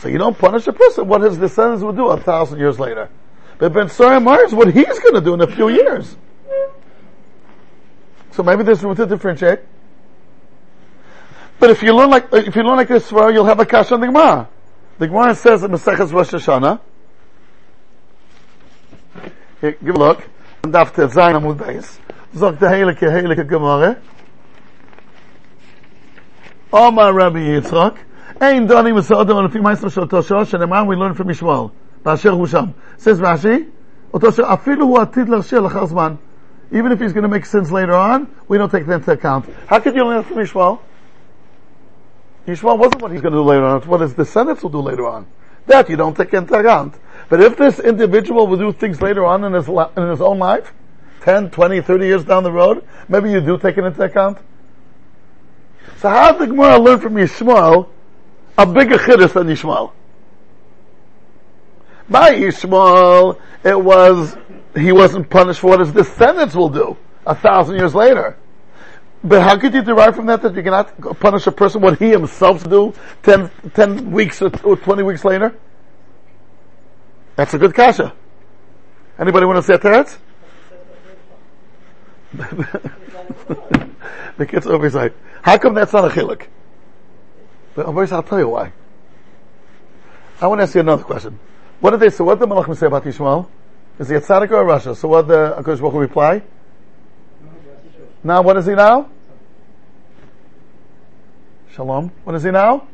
So 0.00 0.08
you 0.08 0.18
don't 0.18 0.38
punish 0.38 0.66
a 0.66 0.72
person 0.72 1.08
what 1.08 1.22
his 1.22 1.38
descendants 1.38 1.82
would 1.82 1.96
do 1.96 2.08
a 2.08 2.16
thousand 2.18 2.58
years 2.58 2.78
later. 2.78 3.08
But 3.58 3.72
Ben 3.72 3.88
Sarah 3.88 4.20
Myers, 4.20 4.52
what 4.54 4.72
he's 4.72 4.98
going 4.98 5.14
to 5.14 5.20
do 5.20 5.34
in 5.34 5.40
a 5.40 5.46
few 5.46 5.68
years. 5.68 6.16
So 8.32 8.42
maybe 8.42 8.62
there's 8.62 8.82
room 8.82 8.94
to 8.96 9.06
differentiate. 9.06 9.60
But 11.58 11.70
if 11.70 11.82
you 11.82 11.94
learn 11.94 12.10
like 12.10 12.28
if 12.32 12.54
you 12.54 12.62
learn 12.62 12.76
like 12.76 12.88
this, 12.88 13.10
well, 13.10 13.32
you'll 13.32 13.46
have 13.46 13.60
a 13.60 13.64
kash 13.64 13.90
on 13.92 14.00
the 14.00 14.06
Gemara. 14.06 14.48
The 14.98 15.06
Gemara 15.08 15.34
says 15.34 15.62
in 15.62 15.70
Maseches 15.70 16.12
Rosh 16.12 16.30
Hashanah, 16.30 16.80
here, 19.62 19.72
give 19.82 19.94
a 19.94 19.98
look, 19.98 20.28
and 20.62 20.74
after 20.76 21.08
Zayin 21.08 21.40
Amud 21.40 21.56
Beis, 21.56 21.98
Zok 22.34 22.58
the 22.58 22.66
Heilige 22.66 22.98
Heilige 22.98 23.48
Gemara, 23.48 23.98
Omar 26.70 27.14
Rabbi 27.14 27.38
Yitzchak, 27.38 27.96
Ein 28.40 28.66
doni 28.66 28.92
mesodim 28.92 29.36
on 29.36 29.50
fi 29.50 29.60
meister 29.60 29.88
shel 29.88 30.06
tosho 30.06 30.44
shenemar 30.44 30.86
we 30.86 30.94
learn 30.94 31.14
from 31.14 31.28
Yishmael. 31.28 31.72
Ba'asher 32.04 32.36
hu 32.36 32.46
sham. 32.46 32.74
Says 32.98 33.18
Rashi, 33.18 33.70
otosho 34.12 34.44
afilu 34.44 34.86
hu 34.86 34.96
atid 34.96 35.28
l'shel 35.28 35.68
zman. 35.70 36.18
Even 36.70 36.92
if 36.92 37.00
he's 37.00 37.12
going 37.12 37.22
to 37.22 37.28
make 37.28 37.46
sins 37.46 37.72
later 37.72 37.94
on, 37.94 38.28
we 38.48 38.58
don't 38.58 38.70
take 38.70 38.84
that 38.86 38.96
into 38.96 39.12
account. 39.12 39.48
How 39.66 39.78
could 39.78 39.94
you 39.94 40.04
learn 40.04 40.22
from 40.24 40.36
Yishmael? 40.36 40.80
Yishmael 42.46 42.78
wasn't 42.78 43.00
what 43.00 43.12
he's 43.12 43.22
going 43.22 43.32
to 43.32 43.38
do 43.38 43.42
later 43.42 43.64
on. 43.64 43.78
It's 43.78 43.86
what 43.86 44.02
his 44.02 44.12
descendants 44.12 44.62
will 44.62 44.70
do 44.70 44.80
later 44.80 45.06
on. 45.06 45.26
That 45.66 45.88
you 45.88 45.96
don't 45.96 46.14
take 46.14 46.34
into 46.34 46.54
account. 46.54 46.94
But 47.30 47.40
if 47.40 47.56
this 47.56 47.78
individual 47.80 48.46
will 48.46 48.58
do 48.58 48.72
things 48.72 49.00
later 49.00 49.24
on 49.24 49.44
in 49.44 49.54
his, 49.54 49.68
li- 49.68 49.88
in 49.96 50.08
his 50.10 50.20
own 50.20 50.38
life, 50.38 50.74
10, 51.22 51.50
20, 51.50 51.80
30 51.80 52.06
years 52.06 52.24
down 52.24 52.42
the 52.42 52.52
road, 52.52 52.86
maybe 53.08 53.30
you 53.30 53.40
do 53.40 53.58
take 53.58 53.78
it 53.78 53.84
into 53.84 54.02
account. 54.02 54.38
So 55.98 56.10
how 56.10 56.32
did 56.32 56.42
the 56.42 56.46
Gemara 56.48 56.78
learn 56.78 57.00
from 57.00 57.14
Yishmael 57.14 57.88
a 58.58 58.66
bigger 58.66 58.96
chiddush 58.96 59.32
than 59.32 59.48
Yishmael? 59.48 59.92
By 62.08 62.34
Yishmael, 62.34 63.40
it 63.64 63.80
was, 63.80 64.36
he 64.74 64.92
wasn't 64.92 65.28
punished 65.28 65.60
for 65.60 65.68
what 65.68 65.80
his 65.80 65.92
descendants 65.92 66.54
will 66.54 66.68
do 66.68 66.96
a 67.26 67.34
thousand 67.34 67.76
years 67.76 67.94
later. 67.94 68.36
But 69.24 69.42
how 69.42 69.58
could 69.58 69.74
you 69.74 69.82
derive 69.82 70.14
from 70.14 70.26
that 70.26 70.42
that 70.42 70.54
you 70.54 70.62
cannot 70.62 71.18
punish 71.18 71.46
a 71.46 71.52
person 71.52 71.80
what 71.80 71.98
he 71.98 72.10
himself 72.10 72.68
do 72.68 72.94
10, 73.24 73.50
10 73.74 74.12
weeks 74.12 74.40
or 74.40 74.50
20 74.50 75.02
weeks 75.02 75.24
later? 75.24 75.56
That's 77.34 77.52
a 77.54 77.58
good 77.58 77.74
kasha. 77.74 78.14
Anybody 79.18 79.46
want 79.46 79.56
to 79.56 79.62
say 79.62 79.76
Teretz? 79.78 80.18
the 84.36 84.46
kids 84.46 84.66
over 84.66 84.88
side. 84.90 85.12
How 85.42 85.58
come 85.58 85.74
that's 85.74 85.92
not 85.92 86.04
a 86.04 86.08
chilik? 86.08 86.46
But 87.76 88.12
I'll 88.12 88.22
tell 88.22 88.38
you 88.38 88.48
why. 88.48 88.72
I 90.40 90.46
want 90.46 90.60
to 90.60 90.62
ask 90.62 90.74
you 90.74 90.80
another 90.80 91.04
question. 91.04 91.38
What 91.80 91.90
did 91.90 92.00
they 92.00 92.08
say? 92.08 92.24
What 92.24 92.40
did 92.40 92.48
the 92.48 92.54
Malachim 92.54 92.74
say 92.74 92.86
about 92.86 93.04
Yishmael? 93.04 93.48
Is 93.98 94.08
he 94.08 94.14
a 94.14 94.20
tzaddik 94.20 94.50
or 94.50 94.62
a 94.62 94.64
Russia? 94.64 94.94
So 94.94 95.08
what 95.08 95.28
the 95.28 95.54
Akash 95.58 95.80
Baruch 95.80 95.94
reply? 95.94 96.42
Now 98.24 98.40
what 98.42 98.56
is 98.56 98.64
he 98.64 98.74
now? 98.74 99.10
Shalom. 101.70 102.10
What 102.24 102.34
is 102.36 102.42
he 102.44 102.50
now? 102.50 102.88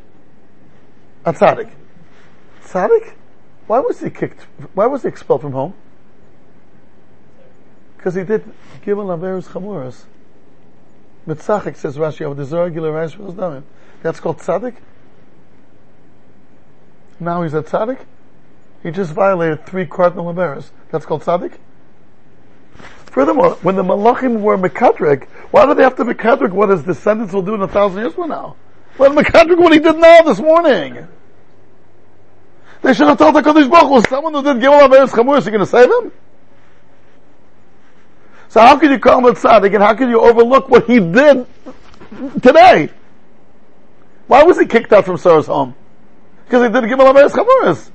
A 1.25 1.33
tzaddik. 1.33 1.71
Tzaddik? 2.65 3.15
Why 3.69 3.79
was 3.79 4.01
he 4.01 4.11
kicked? 4.11 4.43
Why 4.75 4.87
was 4.87 5.03
he 5.03 5.09
expelled 5.09 5.43
from 5.43 5.53
home? 5.53 5.75
Because 7.97 8.15
he 8.17 8.25
did 8.25 8.45
Gimel 8.85 9.17
Averis 9.17 9.47
Chamuras. 9.47 10.03
Mitzachik 11.27 11.77
says 11.77 11.97
Rashi, 11.97 12.29
of 12.29 12.37
the 12.37 12.57
regular 12.57 12.93
Rashi 12.93 13.19
was 13.19 13.35
done. 13.35 13.63
That's 14.03 14.19
called 14.19 14.39
tzaddik? 14.39 14.75
Now 17.21 17.43
he's 17.43 17.55
a 17.55 17.63
tzaddik? 17.63 18.05
He 18.83 18.91
just 18.91 19.13
violated 19.13 19.65
three 19.65 19.87
cardinal 19.87 20.27
Averis. 20.27 20.71
That's 20.91 21.07
called 21.07 21.23
tzaddik? 21.23 21.57
Furthermore, 23.07 23.55
when 23.63 23.77
the 23.77 23.83
Malachim 23.83 24.41
were 24.41 24.59
Mekadrik, 24.59 25.29
why 25.51 25.67
do 25.67 25.75
they 25.75 25.83
have 25.83 25.97
to 25.97 26.05
Mekadrik 26.05 26.51
what 26.51 26.71
his 26.71 26.83
descendants 26.83 27.33
will 27.33 27.43
do 27.43 27.55
in 27.55 27.63
a 27.63 27.69
thousand 27.69 28.01
years 28.01 28.15
from 28.15 28.31
now? 28.31 28.57
Let 28.99 29.13
Mekadrik 29.13 29.59
what 29.59 29.73
he 29.73 29.79
did 29.79 29.97
now 29.97 30.23
this 30.23 30.41
morning. 30.41 31.07
They 32.83 32.95
should 32.95 33.07
have 33.07 33.19
told 33.19 33.37
the 33.37 33.43
Kodesh 33.43 33.71
Baruch 33.71 34.09
someone 34.09 34.35
who 34.35 34.43
did 34.43 34.57
Gimel 34.57 34.89
Averis 34.89 35.11
Chamur, 35.11 35.39
is 35.39 35.45
he 35.45 35.53
going 35.53 35.61
to 35.61 35.67
save 35.67 35.89
him? 35.89 36.11
So 38.49 38.61
how 38.61 38.77
can 38.79 38.91
you 38.91 38.99
call 38.99 39.19
him 39.19 39.27
a 39.27 39.33
tzaddik 39.33 39.73
and 39.75 39.83
how 39.83 39.95
can 39.95 40.11
you 40.11 40.21
overlook 40.21 40.69
what 40.69 40.87
he 40.87 40.99
did 40.99 41.47
today? 42.43 42.91
Why 44.33 44.43
was 44.45 44.59
he 44.59 44.65
kicked 44.65 44.91
out 44.95 45.05
from 45.05 45.19
Sarah's 45.19 45.45
home? 45.47 45.75
Because 46.47 46.63
he 46.63 46.69
didn't 46.73 46.89
give 46.89 46.99
him 46.99 47.07
a 47.07 47.13
Chamuris. 47.29 47.91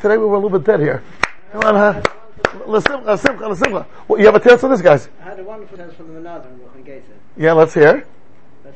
Today 0.00 0.16
we 0.16 0.26
were 0.26 0.36
a 0.36 0.38
little 0.38 0.56
bit 0.56 0.62
dead 0.64 0.78
here. 0.78 1.02
Come 1.50 1.62
on, 1.64 1.74
huh? 1.74 2.00
Well, 2.68 4.20
you 4.20 4.26
have 4.26 4.36
a 4.36 4.38
test 4.38 4.62
on 4.62 4.70
this, 4.70 4.80
guys? 4.80 5.08
I 5.20 5.24
had 5.24 5.40
a 5.40 5.42
wonderful 5.42 5.76
test 5.76 5.96
from 5.96 6.14
the 6.14 6.20
Geta. 6.84 7.02
Yeah, 7.36 7.54
let's 7.54 7.74
hear. 7.74 8.06
And 8.64 8.74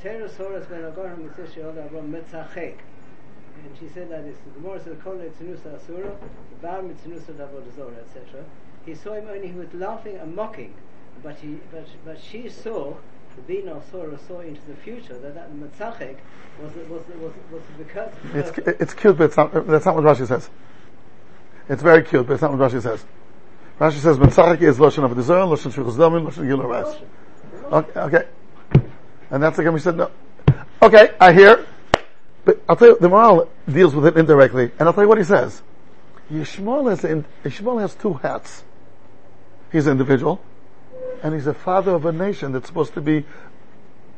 she 3.79 3.89
said 3.89 4.11
that 4.11 4.25
this, 4.25 4.37
the 4.53 4.61
more 4.61 4.81
said, 4.81 5.01
Kol 5.05 5.15
Tzinusa 5.15 5.77
Asura, 5.77 6.11
the 6.11 6.57
Bar 6.61 6.83
Mitzinusa 6.83 7.35
Davodazora, 7.35 7.99
etc 8.01 8.45
he 8.85 8.95
saw 8.95 9.15
him 9.15 9.29
only 9.29 9.49
he 9.49 9.55
was 9.55 9.73
laughing 9.75 10.17
and 10.17 10.35
mocking, 10.35 10.75
but 11.23 11.39
he 11.39 11.59
but 11.71 11.87
but 12.05 12.19
she 12.21 12.49
saw 12.49 12.95
the 13.37 13.43
Bina 13.43 13.81
saw 13.91 14.05
saw 14.29 14.41
into 14.41 14.61
the 14.69 14.75
future 14.77 15.19
that 15.19 15.35
that 15.35 15.53
Matzachek 15.55 16.17
was 16.61 16.73
was 16.89 17.03
was 17.21 17.33
was 17.51 17.63
the 17.79 17.85
curse. 17.85 18.13
It's 18.35 18.59
it's 18.81 18.95
cute, 18.95 19.17
but 19.17 19.25
it's 19.25 19.37
not, 19.37 19.53
that's 19.67 19.85
not 19.85 19.95
what 19.95 20.05
Rashi 20.05 20.27
says. 20.27 20.51
It's 21.69 21.83
very 21.83 22.03
cute, 22.03 22.27
but 22.27 22.35
it's 22.35 22.43
not 22.43 22.57
what 22.57 22.71
Rashi 22.71 22.83
says. 22.83 23.05
Rashi 23.79 23.99
says 23.99 24.19
Matzachek 24.19 24.61
is 24.63 24.79
lashon 24.79 25.05
of 25.05 25.19
Israel, 25.19 25.49
lashon 25.49 25.73
shvichus 25.73 25.97
damin, 25.97 26.27
lashon 26.27 26.47
gilur. 26.47 27.03
Okay, 27.73 28.01
okay, 28.01 28.29
and 29.31 29.43
that's 29.43 29.59
again 29.59 29.73
we 29.73 29.81
said 29.81 29.97
no. 29.97 30.11
Okay, 30.83 31.15
I 31.21 31.33
hear, 31.33 31.67
but 32.45 32.61
I'll 32.69 32.77
tell 32.77 32.89
you 32.89 32.99
the 33.01 33.09
moral 33.09 33.51
deals 33.71 33.95
with 33.95 34.07
it 34.07 34.17
indirectly, 34.17 34.71
and 34.79 34.89
I'll 34.89 34.93
tell 34.93 35.05
you 35.05 35.09
what 35.09 35.19
he 35.19 35.25
says. 35.25 35.63
Yishmael 36.31 36.91
has, 36.91 37.03
Yishmael 37.45 37.81
has 37.81 37.95
two 37.95 38.15
hats. 38.15 38.65
He's 39.71 39.87
an 39.87 39.93
individual, 39.93 40.41
and 41.23 41.35
he's 41.35 41.47
a 41.47 41.55
father 41.55 41.93
of 41.93 42.05
a 42.05 42.13
nation 42.13 42.53
that's 42.53 42.67
supposed 42.67 42.95
to 42.95 43.01
be 43.01 43.25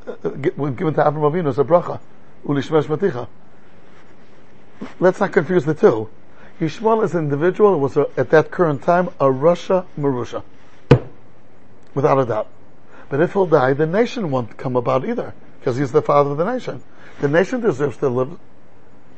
uh, 0.07 0.29
given 0.31 0.95
to 0.95 1.03
Avram 1.03 1.31
Avinu 1.31 1.49
as 1.49 1.59
a 1.59 1.65
bracha. 1.65 2.01
Let's 5.01 5.21
not 5.21 5.33
confuse 5.33 5.65
the 5.65 5.75
two. 5.75 6.09
Yishmael 6.61 7.03
as 7.05 7.15
an 7.15 7.25
individual 7.25 7.79
was 7.81 7.97
a, 7.97 8.07
at 8.17 8.31
that 8.31 8.51
current 8.51 8.83
time 8.83 9.09
a 9.21 9.31
Russia 9.31 9.87
Marusha, 9.99 10.43
without 11.95 12.19
a 12.19 12.25
doubt. 12.25 12.49
But 13.09 13.21
if 13.21 13.33
he'll 13.33 13.47
die, 13.47 13.73
the 13.73 13.87
nation 13.87 14.31
won't 14.31 14.57
come 14.57 14.77
about 14.77 15.05
either, 15.05 15.35
because 15.59 15.77
he's 15.77 15.93
the 15.93 16.03
father 16.03 16.31
of 16.31 16.37
the 16.37 16.51
nation. 16.51 16.83
The 17.21 17.29
nation 17.29 17.61
deserves 17.61 17.97
to 17.99 18.09
live. 18.09 18.39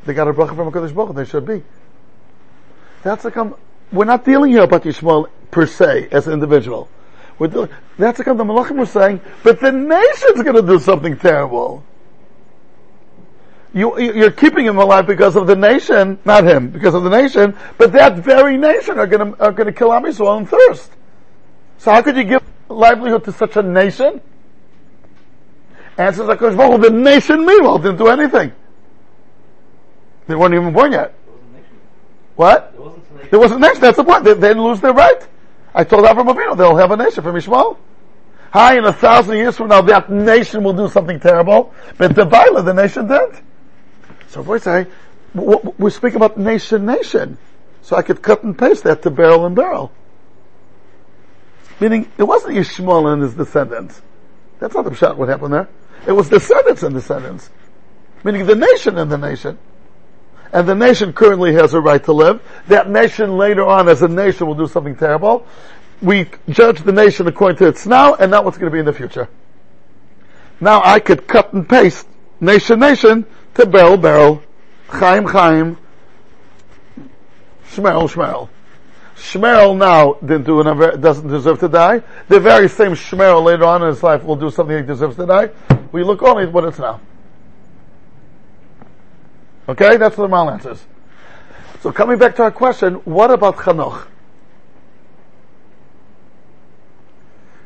They 0.05 0.14
got 0.14 0.28
a 0.28 0.33
bracha 0.33 0.55
from 0.55 0.69
a 0.69 0.71
Kodesh 0.71 0.95
Baruch, 0.95 1.14
they 1.14 1.25
should 1.25 1.47
be. 1.47 1.62
That's 3.02 3.25
like 3.25 3.37
we're 3.93 4.05
not 4.05 4.25
dealing 4.25 4.50
here 4.52 4.62
about 4.62 4.83
Yishmael 4.83 5.28
per 5.50 5.66
se 5.66 6.09
as 6.11 6.26
an 6.26 6.33
individual. 6.33 6.88
We're 7.38 7.49
doing, 7.49 7.69
that's 7.99 8.19
what 8.19 8.38
the 8.38 8.45
Malachim 8.45 8.78
were 8.78 8.87
saying, 8.87 9.21
but 9.43 9.61
the 9.61 9.73
nation's 9.73 10.43
going 10.43 10.57
to 10.57 10.62
do 10.62 10.78
something 10.78 11.19
terrible. 11.19 11.85
You, 13.75 13.99
you're 14.00 14.31
keeping 14.31 14.64
him 14.64 14.78
alive 14.78 15.07
because 15.07 15.37
of 15.37 15.47
the 15.47 15.55
nation, 15.55 16.19
not 16.25 16.45
him, 16.45 16.71
because 16.71 16.95
of 16.95 17.05
the 17.05 17.11
nation, 17.11 17.55
but 17.76 17.93
that 17.93 18.16
very 18.16 18.57
nation 18.57 18.99
are 18.99 19.07
going 19.07 19.35
to, 19.35 19.43
are 19.43 19.52
going 19.52 19.66
to 19.66 19.73
kill 19.73 19.93
Am 19.93 20.05
Yisrael 20.05 20.40
in 20.40 20.47
thirst. 20.47 20.90
So 21.76 21.93
how 21.93 22.00
could 22.00 22.16
you 22.16 22.25
give 22.25 22.43
livelihood 22.71 23.25
to 23.25 23.33
such 23.33 23.57
a 23.57 23.62
nation? 23.62 24.23
Answers 25.99 26.26
HaKadosh 26.26 26.57
Baruch 26.57 26.81
the 26.81 26.90
nation 26.90 27.45
meanwhile 27.45 27.78
didn't 27.78 27.99
do 27.99 28.09
anything. 28.09 28.52
They 30.26 30.35
weren't 30.35 30.55
even 30.55 30.73
born 30.73 30.93
yet. 30.93 31.14
What? 32.35 32.75
There 33.31 33.38
wasn't 33.38 33.62
a 33.62 33.69
nation. 33.69 33.81
That's 33.83 33.97
the 33.97 34.05
point. 34.05 34.25
They, 34.25 34.35
they 34.35 34.49
didn't 34.49 34.62
lose 34.62 34.81
their 34.81 34.95
right. 34.95 35.26
I 35.76 35.85
told 35.85 36.06
Avram 36.06 36.35
Avinu 36.35 36.56
they'll 36.56 36.76
have 36.76 36.90
a 36.90 36.97
nation 36.97 37.23
from 37.23 37.37
Ishmael. 37.37 37.78
Hi, 38.50 38.78
in 38.78 38.87
a 38.87 38.95
thousand 38.95 39.37
years 39.37 39.59
from 39.59 39.68
now, 39.68 39.83
that 39.83 40.11
nation 40.11 40.64
will 40.64 40.73
do 40.73 40.88
something 40.88 41.21
terrible, 41.21 41.75
but 41.99 42.14
the 42.14 42.25
Vila, 42.25 42.62
the 42.62 42.73
nation 42.73 43.06
did. 43.06 43.37
So 44.28 44.40
if 44.40 44.47
we 44.47 44.59
say, 44.59 44.87
we 45.35 45.90
speak 45.90 46.14
about 46.14 46.38
nation, 46.38 46.87
nation. 46.87 47.37
So 47.83 47.95
I 47.95 48.00
could 48.00 48.23
cut 48.23 48.42
and 48.42 48.59
paste 48.59 48.85
that 48.85 49.02
to 49.02 49.11
barrel 49.11 49.45
and 49.45 49.54
barrel. 49.54 49.92
Meaning, 51.78 52.11
it 52.16 52.23
wasn't 52.23 52.56
Ishmael 52.56 53.09
and 53.09 53.21
his 53.21 53.35
descendants. 53.35 54.00
That's 54.59 54.75
not 54.75 54.87
the 54.87 54.95
shot 54.95 55.18
what 55.18 55.28
happened 55.28 55.52
there. 55.52 55.68
It 56.06 56.12
was 56.12 56.30
descendants 56.30 56.83
and 56.85 56.95
descendants. 56.95 57.50
Meaning 58.25 58.47
the 58.47 58.56
nation 58.56 58.97
and 58.97 59.12
the 59.12 59.18
nation 59.18 59.59
and 60.57 60.67
the 60.67 60.75
nation 60.75 61.13
currently 61.13 61.53
has 61.53 61.75
a 61.75 61.81
right 61.83 62.03
to 62.05 62.15
live. 62.15 62.41
That 62.69 62.89
nation 62.89 63.37
later 63.37 63.67
on 63.67 63.91
as 63.91 64.01
a 64.01 64.09
nation 64.09 64.47
will 64.47 64.55
do 64.55 64.67
something 64.67 64.97
terrible. 64.97 65.47
We 66.01 66.31
judge 66.49 66.81
the 66.81 66.93
nation 66.93 67.27
according 67.27 67.59
to 67.59 67.67
its 67.67 67.85
now 67.85 68.15
and 68.15 68.31
not 68.31 68.47
what's 68.47 68.57
going 68.57 68.71
to 68.71 68.75
be 68.75 68.79
in 68.79 68.87
the 68.87 68.95
future. 68.95 69.29
Now 70.59 70.81
I 70.83 70.99
could 70.99 71.29
cut 71.29 71.53
and 71.53 71.69
paste 71.69 72.09
nation 72.41 72.81
nation 72.81 73.27
to 73.53 73.67
barrel 73.67 73.99
barrel, 73.99 74.43
chaim 74.89 75.27
chaim, 75.27 75.77
shmerel 77.69 78.09
shmerel. 78.09 78.49
Shmerel 79.15 79.77
now 79.77 80.15
didn't 80.15 80.45
do 80.45 80.63
an, 80.63 81.01
doesn't 81.03 81.29
deserve 81.29 81.61
to 81.61 81.69
die. 81.69 82.03
The 82.29 82.41
very 82.41 82.71
same 82.71 82.93
Shmerel 82.93 83.45
later 83.45 83.65
on 83.65 83.83
in 83.83 83.89
his 83.89 84.03
life 84.03 84.25
will 84.25 84.37
do 84.37 84.51
something 84.51 84.75
he 84.75 84.83
deserves 84.83 85.17
to 85.17 85.27
die. 85.27 85.51
We 85.93 86.03
look 86.03 86.23
only 86.23 86.45
at 86.45 86.53
what 86.53 86.65
it's 86.65 86.79
now. 86.79 87.03
Okay, 89.69 89.97
that's 89.97 90.17
what 90.17 90.25
the 90.25 90.29
Mal 90.29 90.51
answers. 90.51 90.85
So 91.81 91.93
coming 91.93 92.19
back 92.19 92.37
to 92.37 92.45
our 92.45 92.51
question, 92.51 92.95
what 93.05 93.31
about 93.31 93.57
Chanoch? 93.57 94.07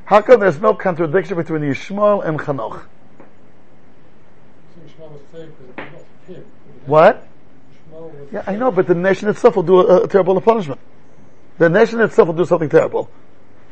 How 0.04 0.20
come 0.22 0.40
there's 0.40 0.60
no 0.60 0.74
contradiction 0.74 1.36
between 1.36 1.62
Yishmael 1.62 2.26
and 2.26 2.38
Chanoch? 2.38 2.82
What? 6.86 7.26
Yeah, 8.32 8.42
I 8.46 8.56
know, 8.56 8.70
but 8.70 8.86
the 8.86 8.94
nation 8.94 9.28
itself 9.28 9.56
will 9.56 9.62
do 9.62 9.80
a, 9.80 10.04
a 10.04 10.08
terrible 10.08 10.40
punishment. 10.40 10.80
The 11.58 11.68
nation 11.68 12.00
itself 12.00 12.28
will 12.28 12.34
do 12.34 12.44
something 12.44 12.68
terrible. 12.68 13.10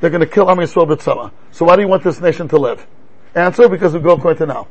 They're 0.01 0.11
going 0.11 0.21
to 0.21 0.27
kill 0.27 0.49
Am 0.49 0.59
Yisrael 0.59 0.87
B'tzama. 0.87 1.33
So 1.51 1.65
why 1.65 1.77
do 1.77 1.83
you 1.83 1.89
want 1.89 2.05
this 2.05 2.21
nation 2.21 2.47
to 2.49 2.57
live? 2.57 2.87
Answer, 3.35 3.69
because 3.69 3.95
we 3.95 4.01
go 4.01 4.13
according 4.13 4.39
to 4.39 4.47
now. 4.47 4.69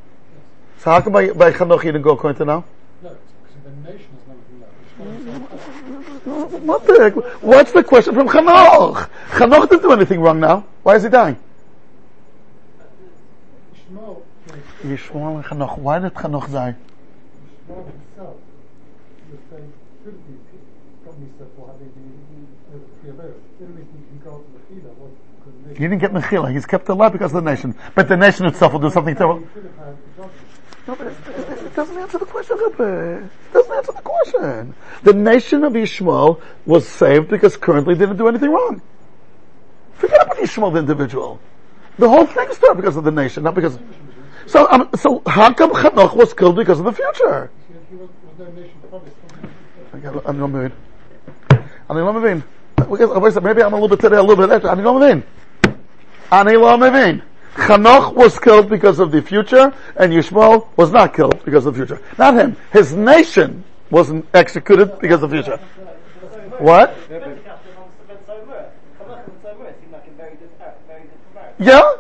So 0.80 0.92
how 0.92 1.02
come 1.02 1.14
by, 1.14 1.32
by 1.32 1.52
Chanoch 1.52 1.84
you 1.84 1.92
didn't 1.92 2.04
go 2.04 2.12
according 2.12 2.38
to 2.38 2.46
now? 2.46 2.66
No, 3.02 3.18
because 3.44 3.64
the 3.64 3.92
nation 3.92 4.08
is 4.22 4.28
not 4.28 4.38
What 4.98 6.86
the, 6.88 7.12
what's 7.42 7.72
the 7.72 7.84
question 7.84 8.16
from 8.16 8.28
Chanoch? 8.28 9.10
Chanoch 9.30 9.70
didn't 9.70 9.84
do 9.84 9.92
anything 9.92 10.20
wrong 10.22 10.40
now. 10.40 10.66
Why 10.82 10.96
is 10.96 11.04
he 11.04 11.10
dying? 11.10 11.38
Yishmael, 14.84 15.36
and 15.36 15.46
Chanoch. 15.46 15.78
Why 15.78 16.00
did 16.00 16.14
Chanoch 16.14 16.52
die? 16.52 16.76
Himself 17.68 18.36
was 19.30 19.40
saying, 19.52 19.74
should 20.04 20.28
be 20.28 20.34
got 21.06 21.14
himself 21.16 21.50
for 21.56 21.68
having 21.68 21.92
uh, 22.70 22.74
the 22.74 22.80
free 23.02 23.10
of 23.10 23.18
The 23.18 23.66
only 23.66 23.82
reason 23.82 23.98
he 24.00 24.06
can 24.08 24.20
go 24.24 24.38
to 24.40 24.50
the 24.54 24.60
Chila 24.82 24.92
was 24.98 25.12
because 25.38 25.54
the 25.54 25.68
He 25.68 25.74
nation. 25.74 25.90
didn't 25.90 26.00
get 26.00 26.12
Mechila. 26.14 26.52
He's 26.54 26.66
kept 26.66 26.90
alive 26.90 27.12
because 27.12 27.34
of 27.36 27.44
the 27.44 27.50
nation. 27.52 27.76
But 27.96 28.08
the 28.08 28.18
nation 28.18 28.46
itself 28.48 28.74
will 28.74 28.80
do 28.80 28.90
something 28.90 29.16
terrible. 29.16 29.40
He 29.40 29.46
should 29.54 29.64
have 29.66 29.76
had 29.78 29.98
the 29.98 30.22
judgment. 30.24 30.34
No, 30.88 30.96
but 30.96 31.08
it, 31.08 31.76
doesn't 31.76 31.98
answer 31.98 32.18
the 32.18 32.26
question, 32.26 32.58
Rebbe. 32.58 32.84
It 32.84 33.30
doesn't 33.30 33.32
answer 33.77 33.93
the 33.93 34.03
question. 34.03 34.75
The 35.03 35.13
nation 35.13 35.65
of 35.65 35.73
Yishmael 35.73 36.41
was 36.67 36.89
saved 36.89 37.29
because 37.29 37.57
currently 37.57 37.95
they 37.95 38.07
didn't 38.07 38.19
do 38.19 38.29
anything 38.29 38.51
wrong. 38.51 38.83
Forget 39.95 40.23
about 40.23 40.37
Yishmael, 40.39 40.73
the 40.73 40.81
individual. 40.81 41.41
The 41.99 42.09
whole 42.09 42.27
thing 42.27 42.49
is 42.49 42.59
there 42.59 42.75
because 42.75 42.97
of 42.97 43.05
the 43.05 43.11
nation, 43.11 43.43
not 43.43 43.55
because. 43.55 43.79
So, 44.47 44.69
um, 44.71 44.89
so 44.97 45.23
how 45.27 45.53
come 45.53 45.71
Chanoch 45.71 46.17
was 46.17 46.35
killed 46.35 46.57
because 46.57 46.79
of 46.79 46.85
the 46.85 46.93
future? 46.93 47.51
He 47.69 47.75
said 47.75 47.83
he 47.91 47.97
was, 47.97 48.09
was 48.25 48.39
no 48.39 48.51
nation 48.53 48.81
promised. 48.89 49.17
Okay, 49.95 50.09
אני 50.27 50.41
לא 50.41 50.49
מבין. 50.49 50.71
אני 51.91 52.01
לא 52.01 52.13
מבין. 52.13 52.41
Maybe 53.43 53.63
I'm 53.63 53.73
a 53.73 53.77
little 53.77 53.89
bit 53.89 54.01
today, 54.01 54.17
a 54.17 54.23
little 54.23 54.47
bit 54.47 54.53
extra. 54.53 54.73
אני 54.73 54.83
לא 54.83 54.95
מבין. 54.95 55.21
אני 56.33 56.53
לא 56.53 56.79
מבין. 56.79 57.21
Chanoch 57.58 58.14
was 58.14 58.38
killed 58.38 58.70
because 58.70 59.00
of 59.00 59.12
the 59.12 59.22
future, 59.22 59.74
and 59.96 60.14
Yishmael 60.14 60.68
was 60.78 60.92
not 60.92 61.16
killed 61.16 61.44
because 61.44 61.66
of 61.66 61.74
the 61.76 61.86
future. 61.86 62.02
Not 62.18 62.36
him. 62.36 62.56
His 62.72 62.94
nation 62.94 63.64
wasn't 63.90 64.28
executed 64.34 65.00
because 65.00 65.24
of 65.24 65.32
the 65.32 65.42
future. 65.42 65.58
What? 66.60 66.96
Yeah? 71.60 71.96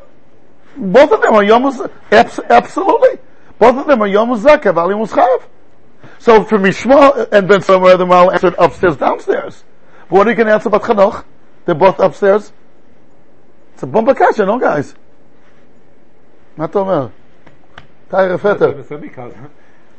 Both 0.77 1.11
of 1.11 1.21
them 1.21 1.33
are 1.33 1.43
Yom 1.43 1.65
absolutely. 2.11 3.19
Both 3.57 3.77
of 3.77 3.87
them 3.87 4.01
are 4.03 4.07
Yom 4.07 4.29
Zakah, 4.29 4.77
Ali 4.77 4.93
Muschav. 4.93 5.43
So 6.19 6.43
from 6.43 6.63
Yishmael 6.63 7.31
and 7.31 7.47
Ben 7.47 7.61
Somewhere, 7.61 7.97
the 7.97 8.05
Mal 8.05 8.31
answered 8.31 8.53
upstairs, 8.59 8.95
downstairs. 8.97 9.63
But 10.01 10.17
what 10.17 10.27
are 10.27 10.29
you 10.29 10.35
going 10.35 10.47
to 10.47 10.53
answer 10.53 10.69
about 10.69 10.83
Chanoch? 10.83 11.25
They're 11.65 11.73
both 11.73 11.99
upstairs. 11.99 12.51
It's 13.73 13.81
a 13.81 13.87
kasha, 13.87 14.45
no 14.45 14.59
guys? 14.59 14.93
מה 16.56 16.64
אתה 16.64 16.78
אומר? 16.78 17.06
תאיר 18.08 18.36
פטר. 18.36 18.72
So 18.88 18.96
because, 18.98 19.32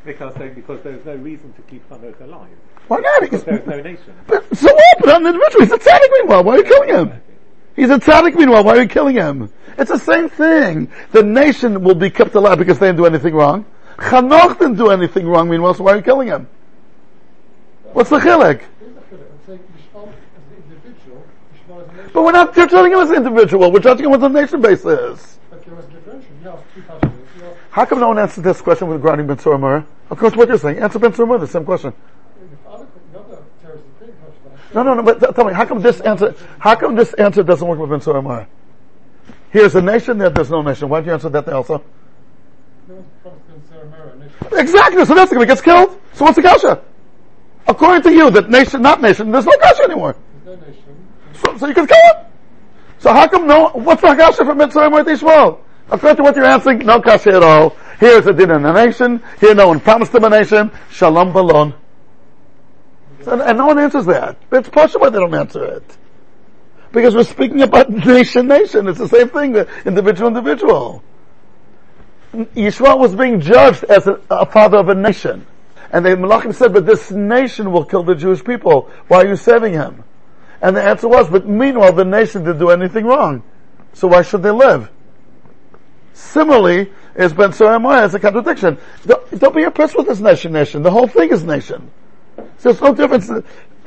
because, 0.06 0.34
they, 0.36 0.50
because 0.50 0.82
there's 0.84 1.06
no 1.06 1.16
reason 1.16 1.54
to 1.54 1.62
keep 1.64 1.88
Hanukkah 1.90 2.26
alive. 2.26 2.50
Why 2.88 3.00
not? 3.00 3.22
Because 3.22 3.44
there's 3.44 3.66
no 3.66 3.80
nation. 3.82 4.14
But 4.28 4.44
so 4.56 4.68
what? 4.68 4.96
But 5.00 5.10
I'm 5.10 5.26
an 5.26 5.34
individual. 5.34 5.62
He's 5.66 5.72
a 5.72 5.78
tzaddik 5.78 6.12
meanwhile. 6.12 6.44
Why 6.44 6.56
are 6.56 6.58
you 6.58 6.64
killing 6.64 6.90
him? 6.90 7.22
He's 7.76 7.90
a 7.90 7.98
tzaddik 7.98 8.36
meanwhile. 8.36 8.64
Why 8.64 8.78
are 8.78 8.82
you 8.82 8.88
killing 8.88 9.16
him? 9.16 9.50
It's 9.78 9.90
the 9.90 9.98
same 9.98 10.30
thing. 10.30 10.92
The 11.12 11.24
nation 11.24 11.84
will 11.84 11.96
be 11.96 12.10
kept 12.10 12.36
alive 12.36 12.58
because 12.60 12.78
they 12.80 12.88
didn't 12.88 12.98
do 12.98 13.06
anything 13.06 13.34
wrong. 13.34 13.66
Chanoch 13.98 14.60
didn't 14.60 14.76
do 14.76 14.90
anything 14.90 15.28
wrong 15.28 15.50
meanwhile, 15.50 15.74
so 15.74 15.84
why 15.84 15.94
are 15.94 15.96
you 15.98 16.02
killing 16.02 16.28
him? 16.28 16.48
What's 17.94 18.10
the 18.10 18.18
chilek? 18.18 18.62
Here's 18.80 18.94
the 18.96 19.02
Chila. 19.02 19.22
I'm 19.32 19.46
saying 19.46 19.60
Yishmael 19.60 20.10
as 20.10 20.46
an 20.50 20.64
individual, 20.64 21.24
Yishmael 21.54 21.84
as 21.84 21.90
a 21.90 21.94
nation. 21.94 22.12
But 22.14 22.24
we're 22.24 22.32
not 22.32 22.56
judging 22.56 22.92
him 22.92 23.00
as 23.00 23.10
an 23.12 23.16
individual. 23.18 23.72
We're 23.72 23.80
judging 23.80 24.06
him 24.06 24.12
what 24.12 24.20
the 24.20 24.28
nation 24.30 24.62
base 24.62 24.84
How 27.71 27.85
come 27.85 28.01
no 28.01 28.09
one 28.09 28.19
answered 28.19 28.45
this 28.45 28.61
question 28.61 28.89
with 28.89 28.99
regarding 28.99 29.27
Ben 29.27 29.37
Murrah? 29.37 29.85
Of 30.11 30.19
course, 30.19 30.35
what 30.37 30.49
you're 30.49 30.59
saying. 30.59 30.79
Answer 30.79 30.99
Ben 30.99 31.13
Murrah, 31.13 31.41
the 31.41 31.47
same 31.47 31.65
question. 31.65 31.93
No, 34.75 34.83
no, 34.83 34.95
no, 34.95 35.03
but 35.03 35.35
tell 35.35 35.45
me, 35.45 35.55
how 35.55 35.65
come 35.65 35.81
this 35.81 36.01
answer, 36.01 36.35
how 36.59 36.75
come 36.75 36.95
this 36.95 37.15
answer 37.15 37.43
doesn't 37.43 37.67
work 37.67 37.79
with 37.79 37.91
Ben 37.91 38.01
Murrah? 38.01 38.47
Here's 39.51 39.75
a 39.75 39.83
nation, 39.83 40.19
there, 40.19 40.31
there's 40.31 40.51
no 40.51 40.63
nation. 40.63 40.89
Why 40.89 41.01
don't 41.01 41.07
you 41.07 41.13
answer 41.15 41.29
that 41.31 41.49
also? 41.49 41.83
Exactly, 44.53 45.05
so 45.05 45.15
that's 45.15 45.31
the 45.31 45.37
guy 45.37 45.45
gets 45.45 45.61
killed. 45.61 45.99
So 46.15 46.25
what's 46.25 46.37
the 46.37 46.43
kasha? 46.43 46.83
According 47.67 48.03
to 48.03 48.13
you, 48.13 48.31
that 48.31 48.51
nation, 48.51 48.83
not 48.83 49.01
nation, 49.01 49.31
there's 49.31 49.47
no 49.47 49.57
kasha 49.61 49.83
anymore. 49.85 50.17
No 50.45 50.55
nation. 50.57 51.09
So, 51.33 51.59
so 51.59 51.67
you 51.67 51.75
can 51.75 51.87
kill 51.87 51.97
him. 51.97 52.27
So 52.99 53.13
how 53.13 53.29
come 53.29 53.47
no, 53.47 53.69
what's 53.71 54.03
the 54.03 54.15
kasha 54.15 54.45
from 54.45 54.59
Mitzrayim 54.59 54.93
with 54.93 55.09
Ishmael? 55.09 55.65
According 55.91 56.17
to 56.19 56.23
what 56.23 56.37
you're 56.37 56.45
answering, 56.45 56.79
no 56.81 57.01
kasha 57.01 57.31
at 57.31 57.43
all. 57.43 57.77
Here's 57.99 58.27
a 58.27 58.33
din 58.33 58.51
in 58.51 58.65
a 58.65 58.73
nation, 58.73 59.23
here 59.41 59.55
no 59.55 59.69
one 59.69 59.81
promised 59.81 60.15
him 60.15 60.25
a 60.25 60.29
nation, 60.29 60.71
shalom 60.91 61.33
balon. 61.33 61.75
And, 63.27 63.43
and 63.43 63.59
no 63.59 63.67
one 63.67 63.79
answers 63.79 64.07
that. 64.07 64.37
It's 64.53 64.69
possible 64.69 65.03
why 65.03 65.11
they 65.11 65.19
don't 65.19 65.35
answer 65.35 65.65
it. 65.65 65.99
Because 66.93 67.15
we're 67.15 67.25
speaking 67.25 67.63
about 67.63 67.91
nation, 68.07 68.47
nation. 68.47 68.87
It's 68.87 68.99
the 68.99 69.09
same 69.09 69.29
thing, 69.29 69.53
the 69.53 69.69
individual, 69.85 70.29
individual. 70.29 71.03
Yishmael 72.33 72.99
was 72.99 73.15
being 73.15 73.41
judged 73.41 73.85
as 73.85 74.07
a, 74.07 74.21
a 74.31 74.47
father 74.47 74.79
of 74.79 74.89
a 74.89 74.95
nation. 74.95 75.47
And 75.91 76.05
the 76.05 76.11
Malachim 76.11 76.55
said, 76.55 76.73
but 76.75 76.87
this 76.87 77.11
nation 77.11 77.73
will 77.73 77.85
kill 77.85 78.03
the 78.03 78.15
Jewish 78.15 78.45
people. 78.45 78.91
Why 79.09 79.23
are 79.23 79.27
you 79.27 79.37
saving 79.37 79.73
him? 79.73 80.05
And 80.61 80.77
the 80.77 80.83
answer 80.83 81.09
was, 81.09 81.31
but 81.31 81.49
meanwhile 81.49 81.93
the 81.93 82.05
nation 82.05 82.45
didn't 82.45 82.59
do 82.59 82.71
anything 82.71 83.07
wrong. 83.07 83.43
So 83.95 84.09
why 84.09 84.23
should 84.23 84.43
they 84.43 84.51
live? 84.51 84.91
Similarly, 86.19 86.93
is 87.15 87.33
Ben 87.33 87.53
Surah 87.53 87.79
as 88.03 88.15
a 88.15 88.19
contradiction. 88.21 88.77
Don't, 89.07 89.39
don't 89.39 89.55
be 89.55 89.63
impressed 89.63 89.97
with 89.97 90.07
this 90.07 90.21
nation, 90.21 90.53
nation. 90.53 90.83
The 90.83 90.91
whole 90.91 91.07
thing 91.07 91.31
is 91.31 91.45
nation. 91.45 91.91
So 92.59 92.73
there's 92.73 92.81
no 92.81 92.95
difference. 92.95 93.31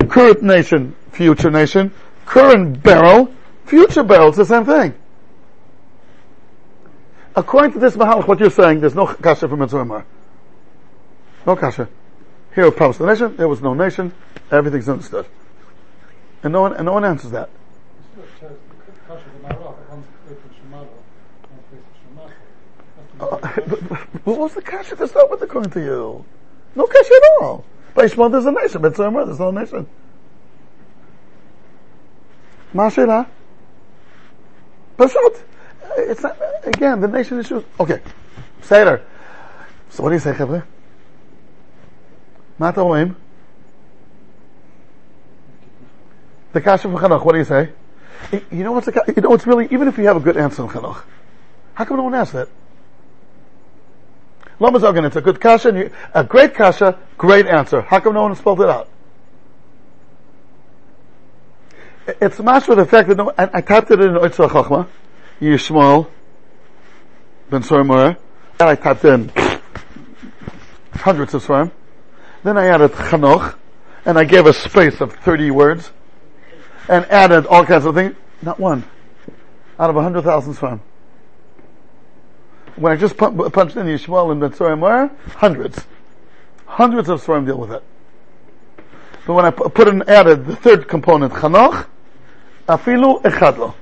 Current 0.08 0.42
nation, 0.42 0.96
future 1.12 1.50
nation. 1.50 1.92
Current 2.26 2.82
barrel, 2.82 3.32
future 3.66 4.02
barrel. 4.02 4.28
It's 4.28 4.38
the 4.38 4.46
same 4.46 4.64
thing. 4.64 4.94
According 7.36 7.72
to 7.72 7.78
this 7.78 7.96
Mahalach, 7.96 8.26
what 8.26 8.40
you're 8.40 8.50
saying, 8.50 8.80
there's 8.80 8.94
no 8.94 9.06
kasha 9.06 9.48
from 9.48 9.60
Mitzvah 9.60 10.04
No 11.46 11.56
kasha. 11.56 11.88
Here 12.54 12.64
was 12.64 12.74
promised 12.74 12.98
the 12.98 13.06
nation, 13.06 13.36
there 13.36 13.48
was 13.48 13.62
no 13.62 13.72
nation, 13.72 14.12
everything's 14.50 14.88
understood. 14.88 15.26
And 16.42 16.52
no 16.52 16.62
one, 16.62 16.74
and 16.74 16.84
no 16.84 16.92
one 16.92 17.04
answers 17.04 17.30
that. 17.30 17.48
It's 17.48 18.16
not 18.16 18.50
chose 18.50 18.58
the 18.68 19.14
Kasha 19.14 19.26
of 19.26 19.32
the 19.32 19.48
Marah, 19.48 19.74
but 19.74 19.90
one's 19.90 20.06
open 20.30 20.50
Shemala, 20.50 20.88
one's 21.48 21.64
based 21.70 21.82
Uh, 21.82 22.20
on 22.20 22.28
Shemasa. 22.28 22.32
but, 22.96 23.08
but 23.10 23.11
what 23.22 24.38
was 24.38 24.54
the 24.54 24.62
kasha 24.62 24.96
to 24.96 25.06
start 25.06 25.30
with 25.30 25.42
according 25.42 25.70
to 25.72 25.80
you? 25.80 26.24
No 26.74 26.86
kasha 26.86 27.14
at 27.14 27.42
all. 27.42 27.64
By 27.94 28.06
Shmuel 28.06 28.32
there's 28.32 28.46
a 28.46 28.52
nation, 28.52 28.82
but 28.82 28.96
somewhere 28.96 29.24
there's 29.24 29.38
no 29.38 29.50
nation. 29.50 29.86
Mashila. 32.74 33.26
Pashut. 34.96 35.42
It's 35.98 36.22
not, 36.22 36.38
again, 36.64 37.00
the 37.00 37.08
nation 37.08 37.38
issue. 37.38 37.62
Okay. 37.78 38.00
Seder. 38.62 39.02
So 39.90 40.02
what 40.02 40.08
do 40.08 40.14
you 40.14 40.20
say, 40.20 40.32
Chavre? 40.32 40.64
Mata 42.58 42.80
Oim. 42.80 43.14
The 46.52 46.60
kasha 46.60 46.82
from 46.82 46.96
Chanoch, 46.96 47.24
what 47.24 47.32
do 47.32 47.38
you 47.38 47.44
say? 47.44 47.70
You- 48.50 48.64
know 48.64 48.72
what's 48.72 48.86
the, 48.86 49.04
you 49.14 49.22
know 49.22 49.30
what's 49.30 49.46
really, 49.46 49.66
even 49.70 49.88
if 49.88 49.98
you 49.98 50.04
have 50.04 50.16
a 50.16 50.20
good 50.20 50.36
answer 50.36 50.62
in 50.62 50.68
Chanach, 50.68 51.02
how 51.74 51.84
come 51.84 51.96
no 51.96 52.04
one 52.04 52.14
asked 52.14 52.32
that? 52.34 52.48
Lama 54.62 54.78
Zogan, 54.78 55.04
it's 55.04 55.16
a 55.16 55.20
good 55.20 55.40
kasha, 55.40 55.72
you, 55.72 55.90
a 56.14 56.22
great 56.22 56.54
kasha, 56.54 56.96
great 57.18 57.48
answer. 57.48 57.80
How 57.80 57.98
come 57.98 58.14
no 58.14 58.22
one 58.22 58.36
spelled 58.36 58.60
it 58.60 58.68
out? 58.68 58.88
It's 62.06 62.38
much 62.38 62.68
with 62.68 62.78
the 62.78 62.86
fact 62.86 63.08
that 63.08 63.16
no, 63.16 63.32
I, 63.36 63.50
I 63.54 63.60
typed 63.60 63.90
it 63.90 63.98
in 63.98 64.14
Oitzah 64.14 64.48
Chachma, 64.48 64.86
Yishmael, 65.40 66.08
Ben 67.50 67.62
Sormur, 67.62 68.16
and 68.60 68.68
I 68.68 68.76
typed 68.76 69.04
in 69.04 69.32
hundreds 70.92 71.34
of 71.34 71.44
Svarim. 71.44 71.72
Then 72.44 72.56
I 72.56 72.66
added 72.66 72.92
Chanoch, 72.92 73.56
and 74.04 74.16
I 74.16 74.22
gave 74.22 74.46
a 74.46 74.52
space 74.52 75.00
of 75.00 75.12
30 75.12 75.50
words, 75.50 75.90
and 76.88 77.04
added 77.06 77.46
all 77.46 77.66
kinds 77.66 77.84
of 77.84 77.96
things. 77.96 78.14
Not 78.42 78.60
one. 78.60 78.84
Out 79.80 79.90
of 79.90 79.96
100,000 79.96 80.54
Svarim. 80.54 80.80
When 82.76 82.92
I 82.92 82.96
just 82.96 83.16
pun- 83.16 83.50
punched 83.50 83.76
in 83.76 83.86
Yishmael 83.86 84.32
and 84.32 84.40
Ben 84.40 84.52
Sormur, 84.52 85.10
hundreds. 85.36 85.86
Hundreds 86.66 87.08
of 87.08 87.22
Svarim 87.22 87.44
deal 87.44 87.58
with 87.58 87.72
it. 87.72 87.82
But 89.26 89.34
when 89.34 89.44
I 89.44 89.50
put 89.50 89.88
in, 89.88 90.02
added 90.08 90.46
the 90.46 90.56
third 90.56 90.88
component, 90.88 91.32
Chanoch, 91.34 91.86
afilu 92.66 93.22
echadlo. 93.22 93.74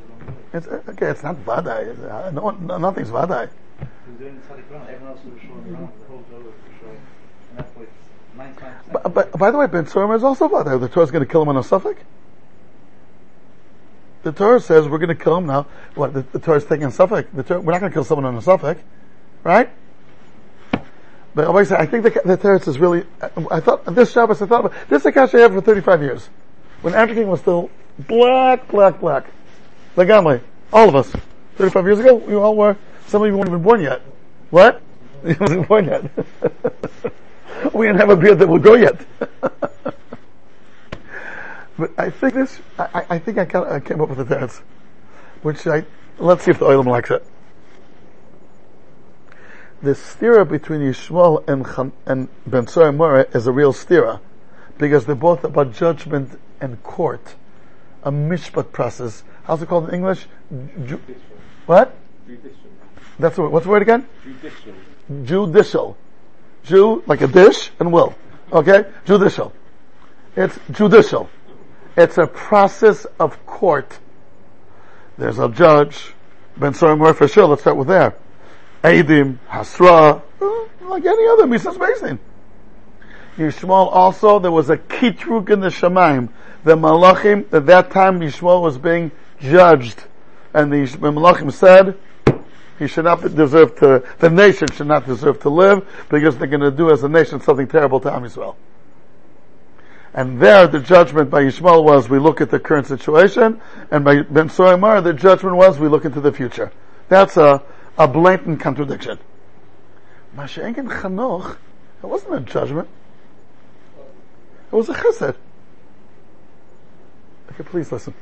the 0.07 0.15
way. 0.15 0.43
It's, 0.53 0.67
okay, 0.67 1.07
it's 1.07 1.23
not 1.23 1.35
Vadai. 1.45 1.87
It's, 1.87 1.99
uh, 1.99 2.31
no, 2.31 2.51
no, 2.51 2.77
nothing's 2.77 3.09
Vadai. 3.09 3.49
He 3.79 3.85
was 4.11 4.19
doing 4.19 4.35
the 4.35 4.41
Tzaddik 4.47 4.71
around, 4.71 4.89
everyone 4.89 5.15
else 5.15 5.25
was 5.25 5.41
showing 5.41 5.75
around, 5.75 5.89
the 5.99 6.05
whole 6.07 6.23
Torah 6.29 6.43
was 6.43 6.53
showing. 6.81 7.01
And 7.49 7.59
that's 7.59 7.75
why 7.75 7.83
it's 7.83 8.57
99%. 8.57 8.91
But, 8.91 9.13
but 9.13 9.31
by 9.37 9.51
the 9.51 9.57
way, 9.57 9.67
Ben 9.67 9.85
Surma 9.85 10.15
is 10.15 10.23
also 10.23 10.47
Vadai. 10.47 10.79
The 10.79 10.89
Torah's 10.89 11.11
going 11.11 11.25
to 11.25 11.31
kill 11.31 11.43
him 11.43 11.49
on 11.49 11.57
a 11.57 11.63
suffix. 11.63 12.01
The 14.23 14.31
Torah 14.31 14.59
says 14.59 14.87
we're 14.87 14.97
going 14.97 15.15
to 15.15 15.23
kill 15.23 15.37
him 15.37 15.45
now. 15.45 15.65
What? 15.95 16.13
The, 16.13 16.23
the 16.37 16.53
is 16.53 16.65
taking 16.65 16.85
a 16.85 16.91
suffix. 16.91 17.29
The 17.33 17.43
Torah, 17.43 17.61
we're 17.61 17.71
not 17.71 17.79
going 17.79 17.91
to 17.91 17.95
kill 17.95 18.03
someone 18.03 18.25
on 18.25 18.35
a 18.35 18.41
suffix, 18.41 18.81
right? 19.43 19.69
But 21.35 21.45
I 21.45 21.47
always 21.47 21.69
say, 21.69 21.75
I 21.75 21.85
think 21.85 22.03
the, 22.03 22.21
the 22.25 22.37
Torah 22.37 22.57
is 22.59 22.79
really. 22.79 23.05
I 23.51 23.59
thought 23.59 23.85
this 23.93 24.11
Shabbos. 24.11 24.41
I 24.41 24.45
thought 24.47 24.65
about 24.65 24.89
this 24.89 25.01
is 25.01 25.05
a 25.05 25.11
cash 25.11 25.33
I 25.35 25.39
had 25.39 25.51
for 25.51 25.61
35 25.61 26.01
years, 26.01 26.29
when 26.81 26.95
everything 26.95 27.27
was 27.27 27.39
still 27.41 27.69
black, 27.99 28.67
black, 28.67 28.99
black. 28.99 29.25
The 29.95 30.05
Legamli, 30.05 30.41
all 30.73 30.89
of 30.89 30.95
us, 30.95 31.11
35 31.57 31.85
years 31.85 31.99
ago, 31.99 32.15
we 32.15 32.35
all 32.35 32.55
were. 32.55 32.77
Some 33.07 33.21
of 33.23 33.27
you 33.27 33.35
weren't 33.37 33.49
even 33.49 33.61
born 33.61 33.81
yet. 33.81 34.01
What? 34.49 34.81
You 35.25 35.35
wasn't 35.37 35.67
born 35.67 35.83
yet. 35.85 36.03
we 37.73 37.87
didn't 37.87 37.99
have 37.99 38.09
a 38.09 38.15
beard 38.15 38.39
that 38.39 38.47
will 38.47 38.57
grow 38.59 38.75
yet. 38.75 38.95
but 41.77 41.91
I 41.97 42.09
think 42.09 42.33
this, 42.35 42.59
I, 42.77 43.05
I- 43.09 43.19
think 43.19 43.37
I, 43.37 43.43
got, 43.43 43.69
I 43.69 43.81
came 43.81 43.99
up 43.99 44.07
with 44.07 44.21
a 44.21 44.23
dance, 44.23 44.61
which 45.41 45.67
I, 45.67 45.83
let's 46.19 46.45
see 46.45 46.51
if 46.51 46.59
the 46.59 46.65
oilam 46.65 46.85
likes 46.85 47.11
it. 47.11 47.25
The 49.81 49.91
stira 49.91 50.47
between 50.47 50.81
Yishmael 50.81 51.47
and, 51.47 51.65
Chan, 51.65 51.93
and 52.05 52.27
Ben 52.45 52.67
Mora 52.97 53.25
is 53.33 53.47
a 53.47 53.51
real 53.53 53.71
stira, 53.71 54.19
because 54.77 55.05
they're 55.05 55.15
both 55.15 55.45
about 55.45 55.73
judgment 55.73 56.37
and 56.59 56.83
court, 56.83 57.35
a 58.03 58.11
mishpat 58.11 58.73
process. 58.73 59.23
How's 59.43 59.61
it 59.61 59.69
called 59.69 59.87
in 59.87 59.95
English? 59.95 60.27
Ju- 60.85 61.01
what? 61.65 61.95
Judicial. 62.27 62.57
That's 63.19 63.37
the 63.37 63.43
word. 63.43 63.51
What's 63.53 63.65
the 63.65 63.71
word 63.71 63.81
again? 63.81 64.05
Judicial. 64.23 64.73
judicial. 65.23 65.97
Jew, 66.63 67.01
like 67.07 67.21
a 67.21 67.27
dish, 67.27 67.71
and 67.79 67.93
will. 67.93 68.15
Okay? 68.51 68.83
Judicial. 69.05 69.53
It's 70.35 70.59
judicial. 70.71 71.29
It's 71.95 72.17
a 72.17 72.27
process 72.27 73.05
of 73.17 73.45
court. 73.45 73.99
There's 75.17 75.39
a 75.39 75.47
judge. 75.47 76.13
Ben 76.57 76.73
Sorim 76.73 77.15
for 77.15 77.27
sure. 77.29 77.45
Let's 77.45 77.61
start 77.61 77.77
with 77.77 77.87
there. 77.87 78.15
Eidim, 78.83 79.37
Hasra, 79.47 80.21
uh, 80.41 80.87
like 80.87 81.05
any 81.05 81.27
other 81.27 81.45
Misas 81.45 81.77
Basin. 81.77 82.19
Yishmael 83.37 83.89
also, 83.91 84.39
there 84.39 84.51
was 84.51 84.69
a 84.69 84.77
kitruk 84.77 85.49
in 85.49 85.61
the 85.61 85.67
Shemaim. 85.67 86.29
The 86.63 86.75
Malachim, 86.75 87.51
at 87.53 87.65
that 87.67 87.91
time 87.91 88.19
Yishmael 88.19 88.61
was 88.61 88.77
being 88.77 89.11
judged. 89.39 90.03
And 90.53 90.71
the 90.71 90.77
Malachim 90.97 91.51
said, 91.51 91.97
he 92.77 92.87
should 92.87 93.05
not 93.05 93.21
deserve 93.35 93.77
to, 93.79 94.03
the 94.19 94.29
nation 94.29 94.67
should 94.73 94.87
not 94.87 95.05
deserve 95.05 95.41
to 95.41 95.49
live 95.49 95.87
because 96.09 96.37
they're 96.37 96.47
going 96.47 96.61
to 96.61 96.71
do 96.71 96.91
as 96.91 97.03
a 97.03 97.09
nation 97.09 97.41
something 97.41 97.67
terrible 97.67 97.99
to 97.99 98.13
Am. 98.13 98.25
And 100.13 100.41
there 100.41 100.67
the 100.67 100.79
judgment 100.79 101.29
by 101.29 101.43
Yishmael 101.43 101.83
was 101.83 102.09
we 102.09 102.19
look 102.19 102.41
at 102.41 102.49
the 102.49 102.59
current 102.59 102.87
situation 102.87 103.61
and 103.91 104.03
by 104.03 104.21
Ben 104.23 104.49
Soimar 104.49 105.03
the 105.03 105.13
judgment 105.13 105.55
was 105.55 105.77
we 105.77 105.87
look 105.87 106.05
into 106.05 106.21
the 106.21 106.31
future. 106.31 106.71
That's 107.09 107.37
a, 107.37 107.61
a 107.99 108.07
blatant 108.07 108.61
contradiction. 108.61 109.19
Mashenkin 110.35 110.87
Chanoch, 110.89 111.57
it 112.01 112.05
wasn't 112.05 112.33
a 112.33 112.39
judgment. 112.39 112.87
It 114.71 114.75
was 114.75 114.87
a 114.87 114.93
chesed. 114.93 115.35
Okay, 117.51 117.63
please 117.63 117.91
listen. 117.91 118.13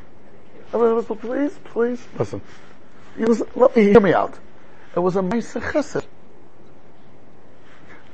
Please, 0.71 1.59
please 1.65 2.07
listen. 2.17 2.41
Let 3.55 3.75
me 3.75 3.83
hear 3.83 3.99
me 3.99 4.13
out. 4.13 4.37
It 4.95 4.99
was 4.99 5.15
a 5.15 5.21
Maisa 5.21 5.61
Chesed. 5.61 6.05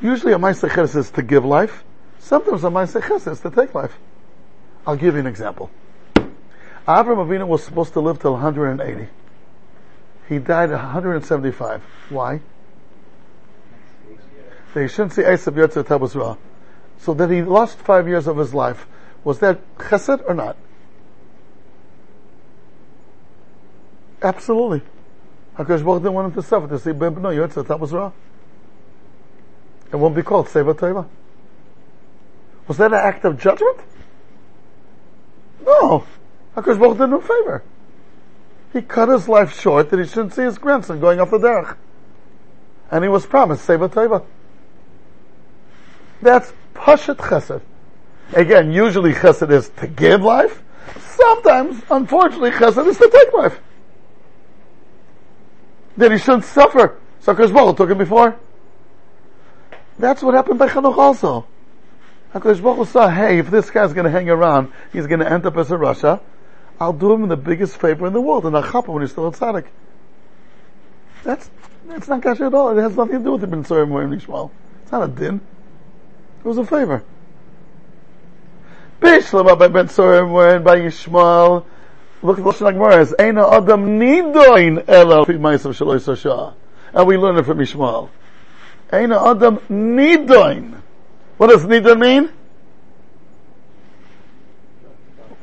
Usually 0.01 0.33
a 0.33 0.37
Maisa 0.37 0.69
Chesed 0.69 0.97
is 0.97 1.11
to 1.11 1.21
give 1.23 1.45
life. 1.45 1.83
Sometimes 2.19 2.63
a 2.63 2.67
Maisa 2.67 3.01
Chesed 3.01 3.31
is 3.31 3.39
to 3.39 3.49
take 3.49 3.73
life. 3.73 3.97
I'll 4.85 4.97
give 4.97 5.13
you 5.13 5.21
an 5.21 5.27
example. 5.27 5.71
Avram 6.85 7.17
Avinu 7.25 7.47
was 7.47 7.63
supposed 7.63 7.93
to 7.93 8.01
live 8.01 8.19
till 8.19 8.33
180. 8.33 9.07
He 10.29 10.39
died 10.39 10.71
at 10.71 10.81
175. 10.81 11.81
Why? 12.09 12.41
They 14.73 14.87
shouldn't 14.87 15.13
say 15.13 15.23
Esav 15.23 15.53
Yotzer 15.53 15.83
Tabuz 15.83 16.15
Ra. 16.15 16.37
So 16.97 17.13
that 17.13 17.29
he 17.29 17.41
lost 17.43 17.77
five 17.77 18.07
years 18.07 18.27
of 18.27 18.37
his 18.37 18.53
life. 18.53 18.87
Was 19.23 19.39
that 19.39 19.59
chesed 19.77 20.23
or 20.27 20.33
not? 20.33 20.57
Absolutely. 24.21 24.81
HaKadosh 25.57 25.83
Baruch 25.83 26.01
didn't 26.01 26.13
want 26.13 26.27
him 26.27 26.41
to 26.41 26.47
suffer 26.47 26.67
to 26.67 26.79
see 26.79 26.93
Ben 26.93 27.13
Beno 27.13 27.35
Yotzer 27.35 27.63
Tabuz 27.65 27.91
Ra. 27.91 28.11
It 29.91 29.97
won't 29.97 30.15
be 30.15 30.23
called 30.23 30.47
Seva 30.47 30.73
Teva. 30.73 31.07
Was 32.67 32.77
that 32.77 32.93
an 32.93 32.99
act 32.99 33.25
of 33.25 33.37
judgment? 33.37 33.77
No. 35.65 36.05
HaKadosh 36.55 36.79
Baruch 36.79 36.97
did 36.97 37.09
him 37.09 37.21
favor. 37.21 37.63
He 38.73 38.81
cut 38.81 39.07
his 39.07 39.29
life 39.29 39.57
short 39.57 39.91
that 39.91 39.99
he 39.99 40.05
shouldn't 40.05 40.33
see 40.33 40.41
his 40.41 40.57
grandson 40.57 40.99
going 40.99 41.19
off 41.21 41.29
the 41.29 41.37
derech. 41.37 41.77
And 42.89 43.03
he 43.03 43.09
was 43.09 43.25
promised 43.25 43.67
Seva 43.67 43.87
Teva. 43.87 44.25
That's 46.21 46.51
Pashat 46.73 47.17
Chesed. 47.17 47.61
Again, 48.33 48.71
usually 48.71 49.13
Chesed 49.13 49.51
is 49.51 49.69
to 49.77 49.87
give 49.87 50.21
life. 50.23 50.63
Sometimes, 50.99 51.81
unfortunately, 51.89 52.51
Chesed 52.51 52.87
is 52.87 52.97
to 52.97 53.09
take 53.09 53.31
life. 53.33 53.59
That 55.97 56.11
he 56.11 56.17
shouldn't 56.17 56.45
suffer. 56.45 56.99
So 57.19 57.33
Baruch 57.33 57.77
took 57.77 57.91
him 57.91 57.99
before. 57.99 58.39
That's 59.99 60.23
what 60.23 60.33
happened 60.33 60.57
by 60.57 60.67
Chanoch 60.67 60.97
also. 60.97 61.45
HaKadosh 62.33 62.63
Baruch 62.63 62.77
Hu 62.77 62.85
saw, 62.85 63.09
hey, 63.09 63.37
if 63.37 63.51
this 63.51 63.69
guy's 63.69 63.93
gonna 63.93 64.09
hang 64.09 64.29
around, 64.29 64.73
he's 64.91 65.05
gonna 65.05 65.29
end 65.29 65.45
up 65.45 65.55
as 65.55 65.69
a 65.69 65.77
Russia, 65.77 66.19
I'll 66.83 66.91
do 66.91 67.13
him 67.13 67.29
the 67.29 67.37
biggest 67.37 67.77
favor 67.77 68.07
in 68.07 68.13
the 68.13 68.19
world, 68.19 68.45
and 68.45 68.57
I'll 68.57 68.69
chop 68.69 68.87
him 68.87 68.93
when 68.93 69.03
he's 69.03 69.11
still 69.11 69.27
a 69.27 69.31
tzaddik. 69.31 69.67
That's, 71.23 71.49
that's 71.87 72.09
not 72.09 72.21
kasha 72.21 72.45
at 72.45 72.53
all. 72.53 72.77
It 72.77 72.81
has 72.81 72.97
nothing 72.97 73.19
to 73.19 73.23
do 73.23 73.31
with 73.31 73.41
the 73.41 73.47
Ben 73.47 73.63
Sorim 73.63 73.91
or 73.91 74.05
Nishmal. 74.05 74.51
It's 74.81 74.91
not 74.91 75.03
a 75.03 75.07
din. 75.07 75.39
It 76.39 76.45
was 76.45 76.57
a 76.57 76.65
favor. 76.65 77.01
Bishlama 78.99 79.57
by 79.57 79.69
Ben 79.69 79.87
Sorim 79.87 80.55
and 80.55 80.65
by 80.65 80.79
Yishmael. 80.79 81.65
Look 82.21 82.37
at 82.37 82.43
the 82.43 82.51
Lashon. 82.51 83.01
It's 83.01 83.13
Eina 83.13 83.53
Adam 83.53 83.97
Nidoin 83.97 84.83
Ela 84.85 85.25
Fi 85.25 85.33
Ma'asav 85.33 85.71
Shaloi 85.71 86.01
Sasha. 86.01 86.53
And 86.93 87.07
we 87.07 87.15
learn 87.15 87.37
it 87.37 87.45
from 87.45 87.59
Yishmael. 87.59 88.09
Eina 88.91 89.35
Adam 89.35 89.57
Nidoin. 89.69 90.81
What 91.37 91.47
does 91.47 91.65
Nida 91.65 91.97
mean? 91.97 92.29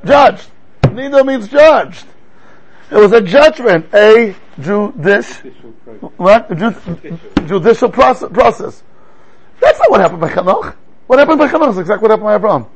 Judged. 0.04 0.48
Nida 1.00 1.24
means 1.24 1.48
judged. 1.48 2.06
It 2.90 2.96
was 2.96 3.12
a 3.12 3.20
judgment, 3.20 3.86
a 3.94 4.34
Judicial 4.60 4.92
process. 4.92 6.12
what? 6.16 6.56
Ju- 6.56 7.18
judicial 7.46 7.88
process, 7.88 8.28
process. 8.32 8.82
That's 9.60 9.78
not 9.78 9.90
what 9.90 10.00
happened 10.00 10.20
by 10.20 10.30
Chanoch. 10.30 10.74
What 11.06 11.18
happened 11.18 11.38
by 11.38 11.48
Chanoch 11.48 11.70
is 11.70 11.78
exactly 11.78 12.02
what 12.02 12.10
happened 12.10 12.26
by 12.26 12.34
Abraham. 12.34 12.66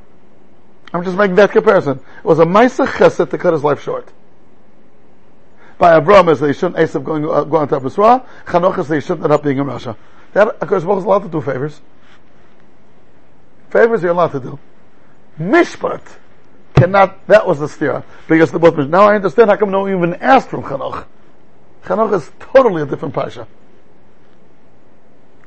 I'm 0.93 1.03
just 1.03 1.17
making 1.17 1.35
that 1.37 1.51
comparison. 1.51 1.99
It 2.19 2.25
was 2.25 2.39
a 2.39 2.45
Maisa 2.45 2.87
Chesed 2.87 3.29
to 3.29 3.39
cut 3.39 3.53
his 3.53 3.65
life 3.65 3.83
short. 3.83 4.13
By 5.77 5.97
Abraham 5.97 6.29
is 6.29 6.39
that 6.41 6.47
he 6.47 6.53
shouldn't 6.53 6.77
Esav 6.77 7.03
going, 7.05 7.25
uh, 7.29 7.43
go 7.45 7.57
on 7.57 7.69
top 7.69 7.85
of 7.85 7.93
Yisrael. 7.93 8.25
Chanoch 8.47 8.79
is 8.79 8.89
that 8.89 8.95
he 8.95 9.01
shouldn't 9.01 9.25
end 9.25 9.33
up 9.33 9.43
being 9.43 9.59
in 9.59 9.67
Russia. 9.67 9.97
That, 10.33 10.49
of 10.49 10.69
course, 10.69 10.83
is 10.83 10.87
allowed 10.87 11.25
to 11.25 11.29
do 11.29 11.41
favors. 11.41 11.81
Favors 13.71 14.03
you're 14.03 14.13
allowed 14.13 14.33
to 14.33 14.41
do. 14.41 14.59
Mishpat 15.41 16.03
cannot, 16.75 17.27
that 17.27 17.47
was 17.47 17.61
the 17.61 17.69
steer. 17.69 18.05
Because 18.29 18.51
the 18.51 18.59
both, 18.59 18.77
now 18.89 19.03
I 19.03 19.15
understand 19.15 19.51
how 19.51 19.57
come 19.57 19.71
no 19.71 19.81
one 19.81 19.97
even 19.97 20.15
asked 20.15 20.49
from 20.49 20.63
Chanoch. 20.63 21.07
Chanoch 21.85 22.15
is 22.15 22.31
totally 22.39 22.83
a 22.83 22.87
different 22.87 23.15
pasha. 23.15 23.47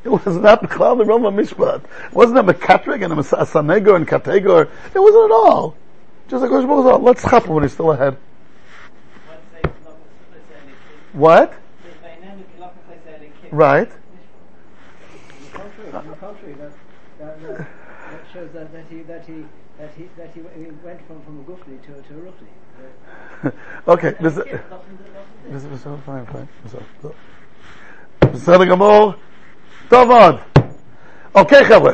It 0.03 0.09
was 0.09 0.37
not 0.37 0.61
the 0.61 0.67
Klal 0.67 0.97
the 0.97 1.05
Roma 1.05 1.31
Mishpat. 1.31 1.83
It 1.83 2.13
wasn't 2.13 2.39
a 2.39 2.43
Mekatrig 2.43 3.03
and 3.03 3.13
a 3.13 3.17
Sanego 3.17 3.95
and 3.95 4.07
Kategor. 4.07 4.69
It 4.93 4.99
wasn't 4.99 5.25
at 5.25 5.31
all. 5.31 5.75
Just 6.29 6.41
like 6.41 6.49
Kosh 6.49 6.65
Baruch 6.65 7.01
let's 7.01 7.21
chop 7.23 7.47
when 7.47 7.63
he's 7.63 7.73
still 7.73 7.91
ahead. 7.91 8.17
What? 11.13 11.53
Right. 13.51 13.89
Contrary, 15.91 16.53
that, 16.59 16.71
that, 17.19 17.41
that 17.41 17.67
shows 18.33 18.51
that, 18.51 18.71
that 18.71 18.85
he 18.89 19.01
that 19.03 19.25
he 19.25 19.45
that 19.78 19.90
he 19.96 20.08
that 20.16 20.30
he 20.34 20.40
he 20.58 20.70
went 20.84 21.00
from 21.06 21.22
from 21.22 21.40
a 21.40 21.44
gufli 21.44 21.80
to 21.82 21.92
to 22.06 22.14
a 22.14 22.22
ruchli. 22.26 23.52
okay, 23.88 24.14
this, 24.20 24.34
this 25.50 25.64
is 25.64 25.80
so 25.82 25.96
fine, 26.06 26.26
fine. 26.26 26.48
בסדר 28.32 28.64
גמור, 28.64 29.12
טוב 29.88 30.08
מאוד. 30.08 30.36
אוקיי 31.34 31.64
חבר'ה. 31.64 31.92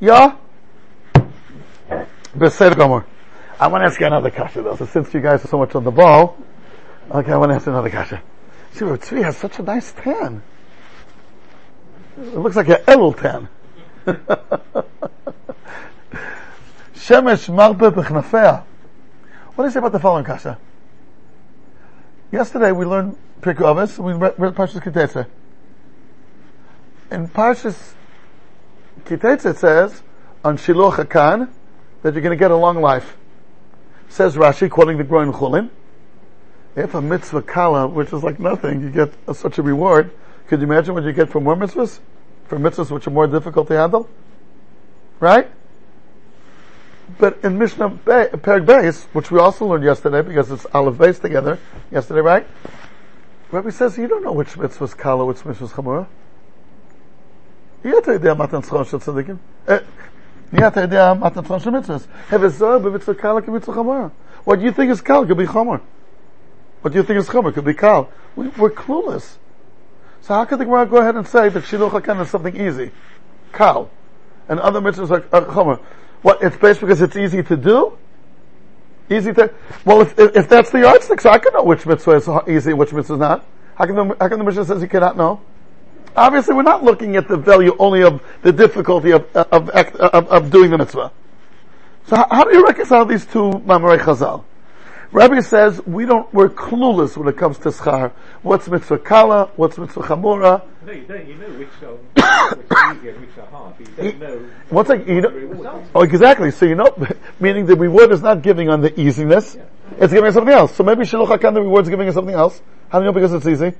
יא? 0.00 0.14
בסדר 2.36 2.74
גמור. 2.74 3.00
I 3.60 3.68
want 3.68 3.82
to 3.82 3.86
ask 3.86 4.00
you 4.00 4.06
another 4.06 4.30
kasha 4.30 4.62
though, 4.62 4.74
so 4.76 4.86
since 4.86 5.14
you 5.14 5.20
guys 5.20 5.44
are 5.44 5.48
so 5.48 5.58
much 5.58 5.74
on 5.74 5.84
the 5.84 5.90
ball, 5.90 6.36
okay, 7.10 7.32
I 7.32 7.36
want 7.36 7.50
to 7.50 7.56
ask 7.56 7.66
you 7.66 7.72
another 7.72 7.90
kasha. 7.90 8.20
See, 8.72 8.84
Tzvi 8.84 9.22
has 9.22 9.36
such 9.36 9.58
a 9.58 9.62
nice 9.62 9.92
tan. 9.92 10.42
It 12.16 12.38
looks 12.38 12.56
like 12.56 12.68
an 12.68 12.82
Elul 12.86 13.14
tan. 13.16 13.48
Shemesh 16.11 17.53
marbe 17.53 17.93
b'chnafea. 17.93 18.63
What 19.55 19.63
do 19.63 19.67
you 19.67 19.71
say 19.71 19.79
about 19.79 19.91
the 19.91 19.99
following 19.99 20.25
kasha? 20.25 20.57
Yesterday 22.31 22.71
we 22.71 22.85
learned 22.85 23.17
Pirkei 23.41 23.61
Avos, 23.61 23.97
we 23.99 24.13
read, 24.13 24.33
read 24.37 24.53
Parshas 24.53 24.83
Ki 24.83 24.89
Seitsei. 24.89 25.27
In 27.11 27.27
Parshas 27.27 27.93
Ki 29.05 29.15
Seitsei 29.15 29.51
it 29.51 29.57
says, 29.57 30.03
on 30.43 30.57
Shiloh 30.57 30.91
Hakan, 30.91 31.49
that 32.01 32.13
you're 32.13 32.21
going 32.21 32.37
to 32.37 32.39
get 32.39 32.51
a 32.51 32.55
long 32.55 32.81
life. 32.81 33.17
Says 34.09 34.35
Rashi, 34.35 34.69
quoting 34.69 34.97
the 34.97 35.03
Groin 35.03 35.33
Chulin, 35.33 35.69
if 36.75 36.93
a 36.93 37.01
mitzvah 37.01 37.41
kala, 37.41 37.87
which 37.87 38.13
is 38.13 38.23
like 38.23 38.39
nothing, 38.39 38.81
you 38.81 38.89
get 38.89 39.13
a, 39.27 39.33
such 39.33 39.57
a 39.57 39.61
reward, 39.61 40.11
could 40.47 40.61
you 40.61 40.67
imagine 40.67 40.93
what 40.93 41.03
you 41.03 41.11
get 41.11 41.29
for 41.29 41.41
more 41.41 41.55
mitzvahs? 41.55 41.99
For 42.45 42.57
mitzvahs 42.57 42.91
which 42.91 43.07
are 43.07 43.11
more 43.11 43.27
difficult 43.27 43.67
to 43.67 43.73
handle? 43.77 44.09
Right? 45.19 45.49
But 47.19 47.39
in 47.43 47.57
Mishnah 47.57 47.89
Be- 47.89 48.37
Perik 48.37 48.65
Beis, 48.65 49.05
which 49.13 49.31
we 49.31 49.39
also 49.39 49.65
learned 49.65 49.83
yesterday 49.83 50.21
because 50.21 50.51
it's 50.51 50.65
Aleph 50.73 50.95
Beis 50.95 51.21
together, 51.21 51.57
yesterday, 51.91 52.21
right? 52.21 52.47
Rabbi 53.51 53.69
says, 53.69 53.97
you 53.97 54.07
don't 54.07 54.23
know 54.23 54.33
which 54.33 54.57
mitzvah 54.57 54.83
is 54.83 54.93
Kala, 54.93 55.25
which 55.25 55.37
eh, 55.37 55.49
mitzvah 55.49 55.65
is 55.65 55.71
Chamura. 55.71 56.07
What 64.43 64.59
do 64.59 64.65
you 64.65 64.71
think 64.71 64.91
is 64.91 65.01
Kal 65.01 65.25
could 65.25 65.37
be 65.37 65.45
Chomer. 65.45 65.81
What 66.81 66.93
do 66.93 66.97
you 66.97 67.03
think 67.03 67.19
is 67.19 67.29
Chomer 67.29 67.53
could 67.53 67.65
be 67.65 67.73
Kal. 67.73 68.09
We, 68.35 68.47
are 68.47 68.69
clueless. 68.69 69.37
So 70.21 70.33
how 70.33 70.45
could 70.45 70.59
the 70.59 70.65
Gemara 70.65 70.85
go 70.85 70.97
ahead 70.97 71.15
and 71.15 71.27
say 71.27 71.49
that 71.49 71.65
Shiloh 71.65 71.89
HaKan 71.89 72.21
is 72.21 72.29
something 72.29 72.55
easy? 72.59 72.91
Kal. 73.53 73.89
And 74.49 74.59
other 74.59 74.81
mitzvahs 74.81 75.11
are, 75.11 75.25
are 75.33 75.45
what, 76.21 76.41
it's 76.41 76.57
based 76.57 76.81
because 76.81 77.01
it's 77.01 77.15
easy 77.15 77.43
to 77.43 77.57
do? 77.57 77.97
Easy 79.09 79.33
to, 79.33 79.53
well, 79.85 80.01
if, 80.01 80.17
if, 80.19 80.49
that's 80.49 80.69
the 80.71 80.79
yardstick, 80.79 81.21
so 81.21 81.29
I 81.29 81.37
can 81.37 81.53
know 81.53 81.63
which 81.63 81.85
mitzvah 81.85 82.11
is 82.11 82.29
easy, 82.47 82.73
which 82.73 82.91
mitzvah 82.91 83.13
is 83.13 83.19
not. 83.19 83.45
How 83.75 83.85
can 83.85 83.95
the, 83.95 84.17
how 84.19 84.27
can 84.27 84.39
the 84.39 84.43
Mishnah 84.43 84.65
says 84.65 84.81
you 84.81 84.87
cannot 84.87 85.15
know? 85.15 85.41
Obviously, 86.15 86.55
we're 86.55 86.63
not 86.63 86.83
looking 86.83 87.15
at 87.15 87.27
the 87.27 87.37
value 87.37 87.75
only 87.77 88.01
of 88.01 88.21
the 88.41 88.51
difficulty 88.51 89.11
of, 89.11 89.23
of, 89.35 89.69
of, 89.69 90.27
of 90.27 90.51
doing 90.51 90.71
the 90.71 90.77
mitzvah. 90.77 91.11
So 92.07 92.15
how, 92.15 92.27
how, 92.29 92.43
do 92.43 92.57
you 92.57 92.65
reconcile 92.65 93.05
these 93.05 93.25
two 93.25 93.51
Mamarei 93.65 93.99
Chazal? 93.99 94.43
Rabbi 95.11 95.39
says 95.39 95.81
we 95.85 96.05
don't, 96.05 96.31
we're 96.33 96.49
clueless 96.49 97.15
when 97.15 97.27
it 97.27 97.37
comes 97.37 97.57
to 97.59 97.69
schar. 97.69 98.11
What's 98.41 98.67
mitzvah 98.67 98.99
kala? 98.99 99.51
What's 99.55 99.77
mitzvah 99.77 100.01
chamura? 100.01 100.63
No, 100.85 100.91
you 100.91 101.03
don't. 101.03 101.27
You 101.27 101.35
know 101.35 101.47
which 101.49 101.69
are, 101.81 102.55
which 102.55 102.71
are 102.71 102.95
easy 102.95 103.09
and 103.09 103.21
which 103.21 103.37
are 103.37 103.45
hard. 103.47 103.73
But 103.77 104.03
you 104.03 104.11
don't 104.11 104.19
know. 104.19 104.49
What's 104.69 104.89
like, 104.89 105.07
you 105.07 105.21
know, 105.21 105.85
oh, 105.95 106.01
exactly. 106.03 106.51
So 106.51 106.65
you 106.65 106.75
know, 106.75 106.95
meaning 107.39 107.65
the 107.65 107.75
reward 107.75 108.11
is 108.11 108.21
not 108.21 108.41
giving 108.41 108.69
on 108.69 108.81
the 108.81 108.99
easiness, 108.99 109.57
it's 109.97 110.11
giving 110.11 110.27
us 110.27 110.33
something 110.33 110.53
else. 110.53 110.75
So 110.75 110.83
maybe 110.83 111.05
Shiloh 111.05 111.25
Hakan, 111.25 111.53
the 111.53 111.61
reward 111.61 111.85
is 111.85 111.89
giving 111.89 112.07
us 112.09 112.13
something 112.13 112.35
else. 112.35 112.61
How 112.89 112.99
do 112.99 113.05
you 113.05 113.11
know 113.11 113.13
because 113.13 113.33
it's 113.33 113.47
easy? 113.47 113.77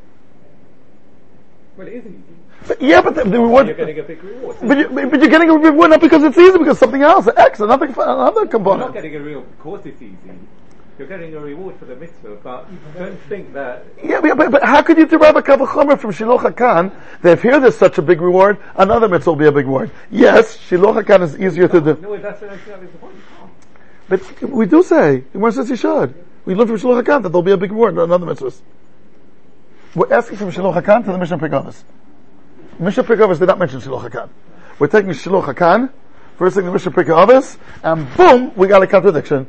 Well, 1.76 1.88
it 1.88 1.94
is 1.94 2.06
easy. 2.06 2.24
But, 2.68 2.82
yeah, 2.82 3.02
but 3.02 3.16
the, 3.16 3.24
the 3.24 3.40
reward, 3.40 3.68
You're 3.68 3.76
getting 3.76 4.00
a 4.00 4.04
big 4.04 4.24
reward. 4.24 4.58
but, 4.62 4.78
you, 4.78 4.90
but 4.90 5.20
you're 5.22 5.30
getting 5.30 5.50
a 5.50 5.58
reward 5.58 5.92
not 5.92 6.02
because 6.02 6.24
it's 6.24 6.38
easy, 6.38 6.58
because 6.58 6.80
something 6.80 7.02
else, 7.02 7.28
X, 7.38 7.60
another, 7.60 7.86
another 7.86 8.46
You're 8.46 8.78
not 8.78 8.94
getting 8.94 9.16
a 9.16 9.20
real 9.20 9.42
because 9.42 9.86
it's 9.86 10.02
easy. 10.02 10.18
You're 10.98 11.08
getting 11.08 11.36
a 11.36 11.40
reward 11.40 11.78
for 11.78 11.86
the 11.86 11.96
mitzvah, 11.96 12.38
but 12.44 12.68
don't 12.98 13.20
think 13.30 13.54
that 13.54 13.86
Yeah, 14.04 14.20
but, 14.20 14.36
but, 14.36 14.52
but 14.52 14.64
how 14.64 14.82
could 14.82 14.98
you 14.98 15.06
derive 15.06 15.36
a 15.36 15.44
kavachomer 15.44 16.00
from 16.00 16.12
Shiloh 16.12 16.40
Hakan 16.40 16.92
that 17.22 17.34
if 17.34 17.44
here 17.44 17.60
there's 17.60 17.78
such 17.78 18.00
a 18.00 18.02
big 18.02 18.20
reward, 18.20 18.58
another 18.76 19.08
mitzvah 19.08 19.30
will 19.30 19.38
be 19.38 19.46
a 19.46 19.52
big 19.52 19.68
reward? 19.68 19.92
Yes, 20.10 20.58
Shiloh 20.60 20.94
Hakan 20.94 21.22
is 21.22 21.40
easier 21.40 21.68
to 21.68 21.80
do. 21.80 21.98
no, 22.02 22.18
that's 22.18 22.40
that's 22.40 22.66
the 22.66 22.88
point. 23.00 23.14
But 24.10 24.42
we 24.42 24.66
do 24.66 24.82
say, 24.82 25.24
Gemara 25.34 25.52
says 25.52 25.70
you 25.70 25.76
should. 25.76 26.16
We 26.46 26.56
learn 26.56 26.68
from 26.68 26.78
Shiloh 26.78 27.00
Hakan 27.00 27.22
that 27.24 27.30
there'll 27.30 27.44
be 27.44 27.52
a 27.52 27.58
big 27.58 27.72
reward, 27.72 27.94
not 27.94 28.06
another 28.06 28.26
mitzvahs. 28.26 28.60
We're 29.94 30.12
asking 30.12 30.38
from 30.38 30.50
Shiloh 30.50 30.74
Hakan 30.74 31.06
to 31.06 31.12
the 31.12 31.18
Mishnah 31.20 31.38
Pekavas. 31.38 31.84
Mishnah 32.80 33.04
Pekavas 33.04 33.38
did 33.38 33.48
not 33.48 33.60
mention 33.60 33.82
Shiloh 33.82 34.00
Hakan. 34.00 34.30
We're 34.80 34.88
taking 34.88 35.14
Shiloh 35.14 35.44
Hakan, 35.44 35.92
first 36.38 36.56
thing 36.56 36.66
the 36.66 36.72
Mishnah 36.72 36.92
Pekavas, 36.92 37.58
and 37.84 38.12
boom, 38.16 38.56
we 38.56 38.68
got 38.68 38.82
a 38.82 38.88
contradiction. 38.88 39.48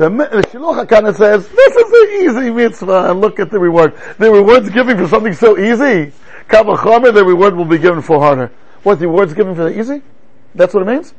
The, 0.00 0.48
Shiloh 0.50 0.82
Hakan 0.82 1.14
says, 1.14 1.46
this 1.46 1.76
is 1.76 1.92
an 1.92 2.22
easy 2.22 2.50
mitzvah, 2.50 3.10
and 3.10 3.20
look 3.20 3.38
at 3.38 3.50
the 3.50 3.60
reward. 3.60 3.92
The 4.16 4.32
reward's 4.32 4.70
giving 4.70 4.96
for 4.96 5.06
something 5.06 5.34
so 5.34 5.58
easy. 5.58 6.14
Kavachomer, 6.48 7.12
the 7.12 7.22
reward 7.22 7.54
will 7.54 7.66
be 7.66 7.76
given 7.76 8.00
for 8.00 8.18
harder. 8.18 8.50
What, 8.82 8.98
the 8.98 9.08
reward's 9.08 9.34
given 9.34 9.54
for 9.54 9.64
the 9.64 9.78
easy? 9.78 10.00
That's 10.54 10.72
what 10.72 10.84
it 10.84 10.86
means? 10.86 11.12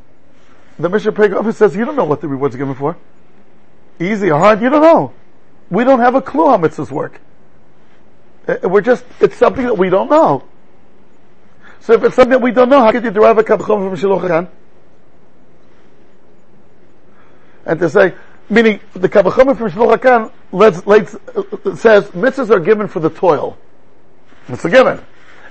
The 0.79 0.89
Mishnah 0.89 1.11
Pekavas 1.11 1.53
says, 1.53 1.75
you 1.75 1.85
don't 1.85 1.95
know 1.95 2.05
what 2.05 2.21
the 2.21 2.27
reward's 2.27 2.55
given 2.55 2.73
for. 2.73 2.97
Easy 3.99 4.31
or 4.31 4.39
hard, 4.39 4.63
you 4.63 4.71
don't 4.71 4.81
know. 4.81 5.13
We 5.69 5.83
don't 5.83 5.99
have 5.99 6.15
a 6.15 6.21
clue 6.23 6.47
how 6.47 6.57
mitzvahs 6.57 6.89
work. 6.89 7.21
Uh, 8.47 8.67
We're 8.67 8.81
just, 8.81 9.05
it's 9.19 9.37
something 9.37 9.65
that 9.65 9.77
we 9.77 9.91
don't 9.91 10.09
know. 10.09 10.43
So 11.81 11.93
if 11.93 12.03
it's 12.03 12.15
something 12.15 12.31
that 12.31 12.41
we 12.41 12.49
don't 12.49 12.69
know, 12.69 12.79
how 12.79 12.91
could 12.91 13.03
you 13.03 13.11
derive 13.11 13.37
a 13.37 13.43
kavachom 13.43 13.87
from 13.87 13.95
Shiloh? 13.95 14.49
And 17.63 17.79
to 17.79 17.87
say, 17.87 18.15
meaning 18.49 18.79
the 18.93 19.09
kavachom 19.09 19.57
from 19.57 19.69
Shiloh 19.69 19.95
Hakan 19.95 20.31
says 21.77 22.05
mitzvahs 22.09 22.49
are 22.49 22.59
given 22.59 22.87
for 22.87 22.99
the 22.99 23.09
toil. 23.09 23.57
It's 24.47 24.65
a 24.65 24.69
given. 24.69 25.01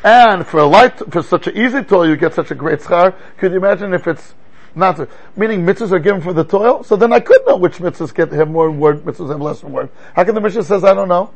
And 0.02 0.46
for 0.46 0.60
a 0.60 0.66
light, 0.66 0.98
for 1.12 1.22
such 1.22 1.46
an 1.46 1.56
easy 1.56 1.82
toil, 1.82 2.08
you 2.08 2.16
get 2.16 2.34
such 2.34 2.50
a 2.50 2.54
great 2.54 2.80
schar. 2.80 3.14
Could 3.36 3.52
you 3.52 3.58
imagine 3.58 3.92
if 3.92 4.06
it's 4.06 4.34
not, 4.74 5.08
meaning 5.36 5.66
mitzvahs 5.66 5.92
are 5.92 5.98
given 5.98 6.20
for 6.20 6.32
the 6.32 6.44
toil? 6.44 6.84
So 6.84 6.96
then 6.96 7.12
I 7.12 7.20
could 7.20 7.46
know 7.46 7.56
which 7.56 7.78
mitzvahs 7.78 8.14
get 8.14 8.32
have 8.32 8.48
more 8.48 8.70
reward, 8.70 9.02
mitzvahs 9.04 9.30
have 9.30 9.40
less 9.40 9.62
reward. 9.62 9.90
How 10.14 10.24
can 10.24 10.34
the 10.34 10.40
Mishnah 10.40 10.64
says 10.64 10.84
I 10.84 10.94
don't 10.94 11.08
know? 11.08 11.32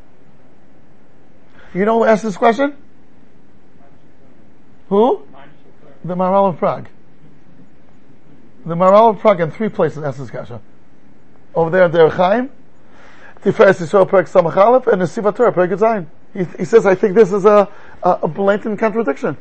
You 1.75 1.85
know 1.85 1.99
who 1.99 2.05
asked 2.05 2.23
this 2.23 2.37
question? 2.37 2.77
Who? 4.89 5.27
The 6.05 6.15
Maharal 6.15 6.51
of 6.51 6.59
Prague. 6.59 6.89
The 8.65 8.75
Maharal 8.75 9.11
of 9.11 9.19
Prague 9.19 9.41
in 9.41 9.51
three 9.51 9.69
places 9.69 10.05
asked 10.05 10.19
this 10.19 10.31
question. 10.31 10.61
Over 11.55 11.71
there 11.71 11.85
in 11.85 11.93
Derech 11.93 12.13
Chaim, 12.13 12.51
Tiferes 13.43 13.81
Yisrael 13.81 14.09
Perek 14.09 14.29
Samach 14.31 14.57
Aleph, 14.57 14.87
and 14.87 15.01
the 15.01 15.07
Siva 15.07 15.33
Torah 15.33 15.53
Perek 15.53 15.79
Zayin. 15.79 16.07
He, 16.33 16.45
he 16.59 16.65
says, 16.65 16.85
I 16.85 16.95
think 16.95 17.15
this 17.15 17.33
is 17.33 17.45
a, 17.45 17.69
a, 18.03 18.19
a 18.23 18.29
blatant 18.29 18.79
contradiction. 18.79 19.37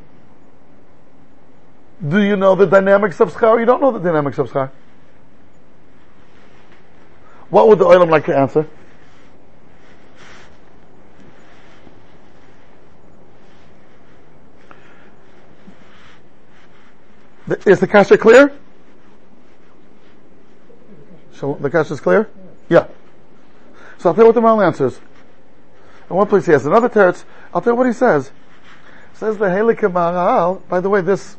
Do 2.08 2.21
you 2.21 2.36
know 2.36 2.56
the 2.56 2.67
dynamics 2.67 3.19
of 3.19 3.34
schar? 3.34 3.60
You 3.60 3.65
don't 3.65 3.82
know 3.82 3.91
the 3.91 3.99
dynamics 3.99 4.38
of 4.38 4.52
schar. 4.52 4.71
What 7.49 7.67
would 7.67 7.80
the 7.80 7.86
oilam 7.86 8.10
like 8.10 8.26
to 8.26 8.38
answer? 8.38 8.67
Is 17.65 17.80
the 17.80 17.88
kasha 17.88 18.17
clear? 18.17 18.54
So 21.43 21.58
the 21.60 21.69
question 21.69 21.95
is 21.95 21.99
clear? 21.99 22.29
Yeah. 22.69 22.88
So 23.97 24.08
I'll 24.08 24.15
tell 24.15 24.23
you 24.23 24.27
what 24.27 24.36
the 24.36 24.39
Maharal 24.39 24.65
answers. 24.65 25.01
In 26.10 26.15
one 26.15 26.25
place 26.25 26.45
he 26.45 26.53
has 26.53 26.65
another 26.65 26.88
teretz. 26.88 27.25
I'll 27.53 27.60
tell 27.60 27.73
you 27.73 27.77
what 27.77 27.86
he 27.86 27.91
says. 27.91 28.32
Says 29.13 29.38
the 29.38 29.47
Halakha 29.47 29.91
Maharal. 29.91 30.65
By 30.69 30.79
the 30.79 30.88
way, 30.88 31.01
this 31.01 31.36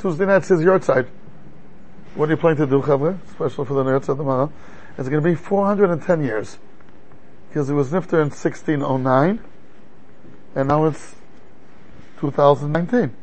Tuesday 0.00 0.26
night 0.26 0.44
his 0.44 0.60
yard 0.60 0.84
side. 0.84 1.06
What 2.14 2.28
are 2.28 2.32
you 2.32 2.36
planning 2.36 2.58
to 2.58 2.66
do, 2.66 2.82
Chavre? 2.82 3.18
Especially 3.26 3.64
for 3.64 3.72
the 3.72 3.84
nerds 3.84 4.10
of 4.10 4.18
the 4.18 4.24
Maharal. 4.24 4.52
It's 4.98 5.08
going 5.08 5.22
to 5.22 5.26
be 5.26 5.34
410 5.34 6.22
years. 6.22 6.58
Because 7.48 7.70
it 7.70 7.72
was 7.72 7.88
nifter 7.88 8.20
in 8.20 8.28
1609. 8.28 9.40
And 10.56 10.68
now 10.68 10.84
it's 10.84 11.16
2019. 12.20 13.16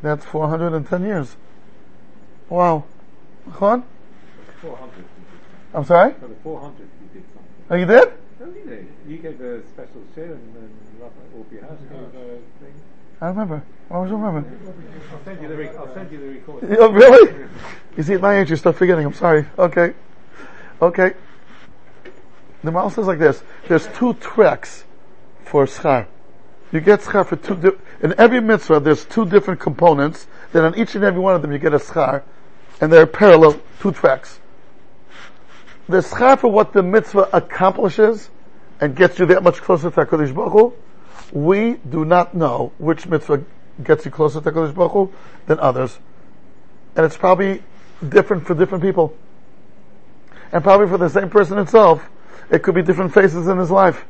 That's 0.00 0.24
410 0.24 1.02
years. 1.02 1.36
Wow. 2.48 2.84
Chon? 3.58 3.84
400 4.62 4.96
you 4.96 5.02
did 5.02 5.39
I'm 5.74 5.84
sorry? 5.84 6.12
something. 6.12 6.28
For 6.28 6.34
the 6.34 6.40
400 6.42 6.78
you 6.80 6.86
did 7.20 7.24
something. 7.32 7.64
Oh, 7.70 7.74
you 7.76 7.86
did? 7.86 8.12
Oh, 8.42 8.46
you 8.46 8.64
did. 8.70 8.88
You 9.06 9.16
gave 9.18 9.40
a 9.40 9.66
special 9.68 10.02
share 10.14 10.32
and 10.32 10.54
then 10.54 10.70
Rabbi 11.00 11.36
Orbi 11.36 11.58
House 11.58 11.78
gave 11.90 12.00
a 12.00 12.38
thing. 12.60 12.74
I 13.20 13.28
remember. 13.28 13.62
I 13.90 13.94
always 13.94 14.12
remember. 14.12 14.48
I'll 15.12 15.24
send 15.24 15.42
you 15.42 15.48
the, 15.48 15.56
re- 15.56 15.68
I'll 15.68 15.94
send 15.94 16.10
you 16.10 16.18
the 16.18 16.26
recording. 16.26 16.76
Oh, 16.78 16.90
really? 16.90 17.46
You 17.96 18.02
see, 18.02 18.14
at 18.14 18.20
my 18.20 18.38
age, 18.38 18.50
you 18.50 18.56
start 18.56 18.76
forgetting. 18.76 19.04
I'm 19.04 19.12
sorry. 19.14 19.46
Okay. 19.58 19.94
Okay. 20.80 21.12
The 22.64 22.70
Mal 22.70 22.90
says 22.90 23.06
like 23.06 23.18
this. 23.18 23.42
There's 23.68 23.86
two 23.88 24.14
tracks 24.14 24.84
for 25.44 25.66
schar. 25.66 26.06
You 26.72 26.80
get 26.80 27.00
schar 27.00 27.26
for 27.26 27.36
two, 27.36 27.56
di- 27.56 27.76
in 28.02 28.14
every 28.18 28.40
mitzvah, 28.40 28.80
there's 28.80 29.04
two 29.04 29.26
different 29.26 29.60
components. 29.60 30.26
Then 30.52 30.64
on 30.64 30.74
each 30.78 30.94
and 30.94 31.04
every 31.04 31.20
one 31.20 31.34
of 31.34 31.42
them, 31.42 31.52
you 31.52 31.58
get 31.58 31.74
a 31.74 31.78
schar. 31.78 32.22
And 32.80 32.92
they're 32.92 33.06
parallel, 33.06 33.60
two 33.80 33.92
tracks. 33.92 34.38
The 35.90 36.02
schar 36.02 36.38
for 36.38 36.46
what 36.46 36.72
the 36.72 36.84
mitzvah 36.84 37.30
accomplishes 37.32 38.30
and 38.80 38.94
gets 38.94 39.18
you 39.18 39.26
that 39.26 39.42
much 39.42 39.56
closer 39.56 39.90
to 39.90 40.06
HaKadosh 40.06 40.32
Baruch 40.32 40.52
Hu, 40.52 40.72
we 41.32 41.78
do 41.78 42.04
not 42.04 42.32
know 42.32 42.70
which 42.78 43.08
mitzvah 43.08 43.42
gets 43.82 44.04
you 44.04 44.12
closer 44.12 44.40
to 44.40 44.52
HaKadosh 44.52 44.72
Baruch 44.72 44.92
Hu 44.92 45.12
than 45.46 45.58
others. 45.58 45.98
And 46.94 47.04
it's 47.04 47.16
probably 47.16 47.64
different 48.08 48.46
for 48.46 48.54
different 48.54 48.84
people. 48.84 49.16
And 50.52 50.62
probably 50.62 50.86
for 50.86 50.96
the 50.96 51.08
same 51.08 51.28
person 51.28 51.58
itself, 51.58 52.08
it 52.52 52.62
could 52.62 52.76
be 52.76 52.82
different 52.82 53.12
phases 53.12 53.48
in 53.48 53.58
his 53.58 53.72
life. 53.72 54.04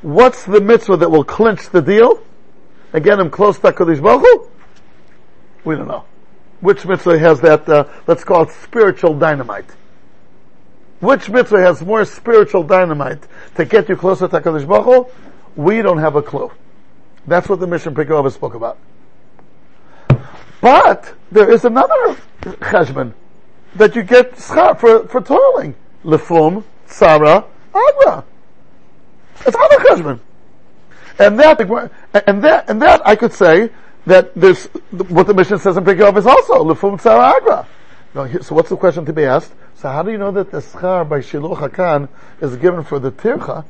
What's 0.00 0.44
the 0.44 0.62
mitzvah 0.62 0.96
that 0.96 1.10
will 1.10 1.24
clinch 1.24 1.68
the 1.68 1.82
deal 1.82 2.24
and 2.94 3.04
get 3.04 3.18
him 3.18 3.28
close 3.28 3.58
to 3.58 3.72
HaKadosh 3.72 4.02
Baruch 4.02 4.22
Hu? 4.22 4.50
We 5.66 5.76
don't 5.76 5.88
know. 5.88 6.06
Which 6.62 6.86
mitzvah 6.86 7.18
has 7.18 7.42
that, 7.42 7.68
uh, 7.68 7.88
let's 8.06 8.24
call 8.24 8.44
it 8.44 8.52
spiritual 8.52 9.18
dynamite? 9.18 9.66
Which 11.00 11.28
mitzvah 11.28 11.60
has 11.60 11.82
more 11.82 12.04
spiritual 12.04 12.62
dynamite 12.62 13.26
to 13.56 13.64
get 13.64 13.88
you 13.88 13.96
closer 13.96 14.28
to 14.28 14.40
HaKadosh 14.40 14.66
Baruch 14.66 14.84
Hu? 14.84 15.62
We 15.62 15.82
don't 15.82 15.98
have 15.98 16.16
a 16.16 16.22
clue. 16.22 16.50
That's 17.26 17.48
what 17.48 17.60
the 17.60 17.66
mission 17.66 17.94
Pikova 17.94 18.32
spoke 18.32 18.54
about. 18.54 18.78
But 20.60 21.14
there 21.30 21.50
is 21.50 21.64
another 21.64 22.16
cheshbon 22.42 23.12
that 23.74 23.94
you 23.94 24.02
get 24.02 24.36
for, 24.36 25.06
for 25.08 25.20
toiling. 25.20 25.74
Lefum, 26.04 26.64
Tzara, 26.88 27.44
Agra. 27.74 28.24
It's 29.46 29.56
other 29.56 29.84
cheshbon. 29.84 30.20
And 31.18 31.38
that, 31.40 31.60
and 32.26 32.42
that, 32.44 32.70
and 32.70 32.82
that 32.82 33.06
I 33.06 33.16
could 33.16 33.32
say 33.32 33.70
that 34.06 34.34
there's, 34.34 34.66
what 34.90 35.26
the 35.26 35.34
mission 35.34 35.58
says 35.58 35.76
in 35.76 35.84
Pikov 35.84 36.16
is 36.16 36.26
also, 36.26 36.64
Lefum, 36.64 37.00
Tzara, 37.00 37.34
Agra. 37.34 38.42
So 38.42 38.54
what's 38.54 38.70
the 38.70 38.76
question 38.76 39.04
to 39.04 39.12
be 39.12 39.24
asked? 39.24 39.52
So 39.76 39.90
how 39.90 40.02
do 40.02 40.10
you 40.10 40.16
know 40.16 40.30
that 40.32 40.50
the 40.50 40.58
schar 40.58 41.06
by 41.06 41.18
Shiluch 41.18 41.58
HaKan 41.58 42.08
is 42.40 42.56
given 42.56 42.82
for 42.82 42.98
the 42.98 43.12
tircha? 43.12 43.66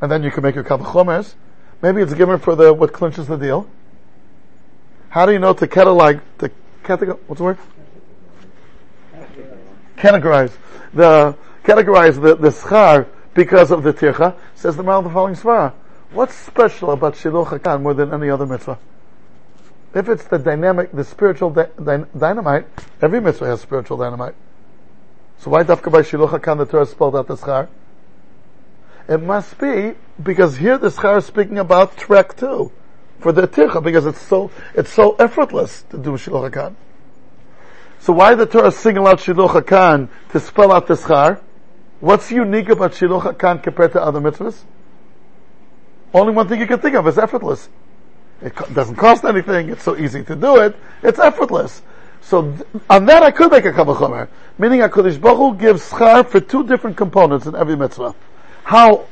And 0.00 0.10
then 0.10 0.22
you 0.22 0.30
can 0.30 0.44
make 0.44 0.54
your 0.54 0.62
kavachomers. 0.62 1.34
Maybe 1.82 2.00
it's 2.00 2.14
given 2.14 2.38
for 2.38 2.54
the, 2.54 2.72
what 2.72 2.92
clinches 2.92 3.26
the 3.26 3.36
deal. 3.36 3.68
How 5.08 5.26
do 5.26 5.32
you 5.32 5.40
know 5.40 5.52
to 5.52 5.66
catalog, 5.66 6.20
to 6.38 6.52
categorize, 6.84 7.18
what's 7.26 7.38
the 7.38 7.44
word? 7.44 7.58
Categorize. 9.96 10.52
The, 10.94 11.36
categorize 11.64 12.22
the, 12.22 12.36
the 12.36 12.50
schar 12.50 13.08
because 13.34 13.72
of 13.72 13.82
the 13.82 13.92
tircha, 13.92 14.36
says 14.54 14.76
the 14.76 14.84
Maharal 14.84 15.02
the 15.02 15.10
following 15.10 15.34
svara. 15.34 15.72
What's 16.12 16.36
special 16.36 16.92
about 16.92 17.14
Shiluch 17.14 17.48
HaKan 17.48 17.82
more 17.82 17.94
than 17.94 18.14
any 18.14 18.30
other 18.30 18.46
mitzvah? 18.46 18.78
If 19.92 20.08
it's 20.08 20.24
the 20.24 20.38
dynamic, 20.38 20.92
the 20.92 21.02
spiritual 21.02 21.50
dy- 21.50 22.04
dynamite, 22.16 22.66
every 23.02 23.20
mitzvah 23.20 23.46
has 23.46 23.60
spiritual 23.60 23.96
dynamite. 23.96 24.36
So 25.40 25.50
why 25.50 25.62
dafka 25.62 25.90
by 25.90 26.00
Shiluch 26.00 26.38
HaKan 26.38 26.58
the 26.58 26.66
Torah 26.66 26.84
spelled 26.84 27.16
out 27.16 27.26
the 27.26 27.34
schar? 27.34 27.68
It 29.08 29.22
must 29.22 29.56
be 29.58 29.94
because 30.22 30.58
here 30.58 30.76
the 30.76 30.88
schar 30.88 31.16
is 31.16 31.24
speaking 31.24 31.58
about 31.58 31.96
trek 31.96 32.36
two 32.36 32.70
for 33.20 33.32
the 33.32 33.48
tircha 33.48 33.82
because 33.82 34.04
it's 34.04 34.20
so 34.20 34.50
it's 34.74 34.92
so 34.92 35.16
effortless 35.18 35.82
to 35.90 35.96
do 35.96 36.10
Shiluch 36.10 36.50
HaKan. 36.50 36.74
So 38.00 38.12
why 38.12 38.34
the 38.34 38.44
Torah 38.44 38.70
single 38.70 39.06
out 39.06 39.20
Shiluch 39.20 39.62
HaKan 39.62 40.10
to 40.32 40.40
spell 40.40 40.72
out 40.72 40.86
the 40.86 40.94
schar? 40.94 41.40
What's 42.00 42.30
unique 42.30 42.68
about 42.68 42.92
Shiluch 42.92 43.34
HaKan 43.34 43.62
compared 43.62 43.92
to 43.92 44.02
other 44.02 44.20
mitzvahs? 44.20 44.62
Only 46.12 46.34
one 46.34 46.48
thing 46.48 46.60
you 46.60 46.66
can 46.66 46.80
think 46.80 46.96
of 46.96 47.08
is 47.08 47.16
effortless. 47.16 47.70
It 48.42 48.54
doesn't 48.74 48.96
cost 48.96 49.24
anything. 49.24 49.70
It's 49.70 49.84
so 49.84 49.96
easy 49.96 50.22
to 50.22 50.36
do 50.36 50.56
it. 50.56 50.76
It's 51.02 51.18
effortless. 51.18 51.80
So 52.22 52.54
on 52.88 53.06
that 53.06 53.22
I 53.22 53.30
could 53.30 53.50
make 53.50 53.64
a 53.64 53.72
kavachomer, 53.72 54.28
meaning 54.58 54.80
Hakadosh 54.80 55.20
Baruch 55.20 55.38
Hu 55.38 55.54
gives 55.56 55.90
schar 55.90 56.26
for 56.26 56.40
two 56.40 56.64
different 56.64 56.96
components 56.96 57.46
in 57.46 57.54
every 57.54 57.76
mitzvah. 57.76 58.14
How 58.64 59.06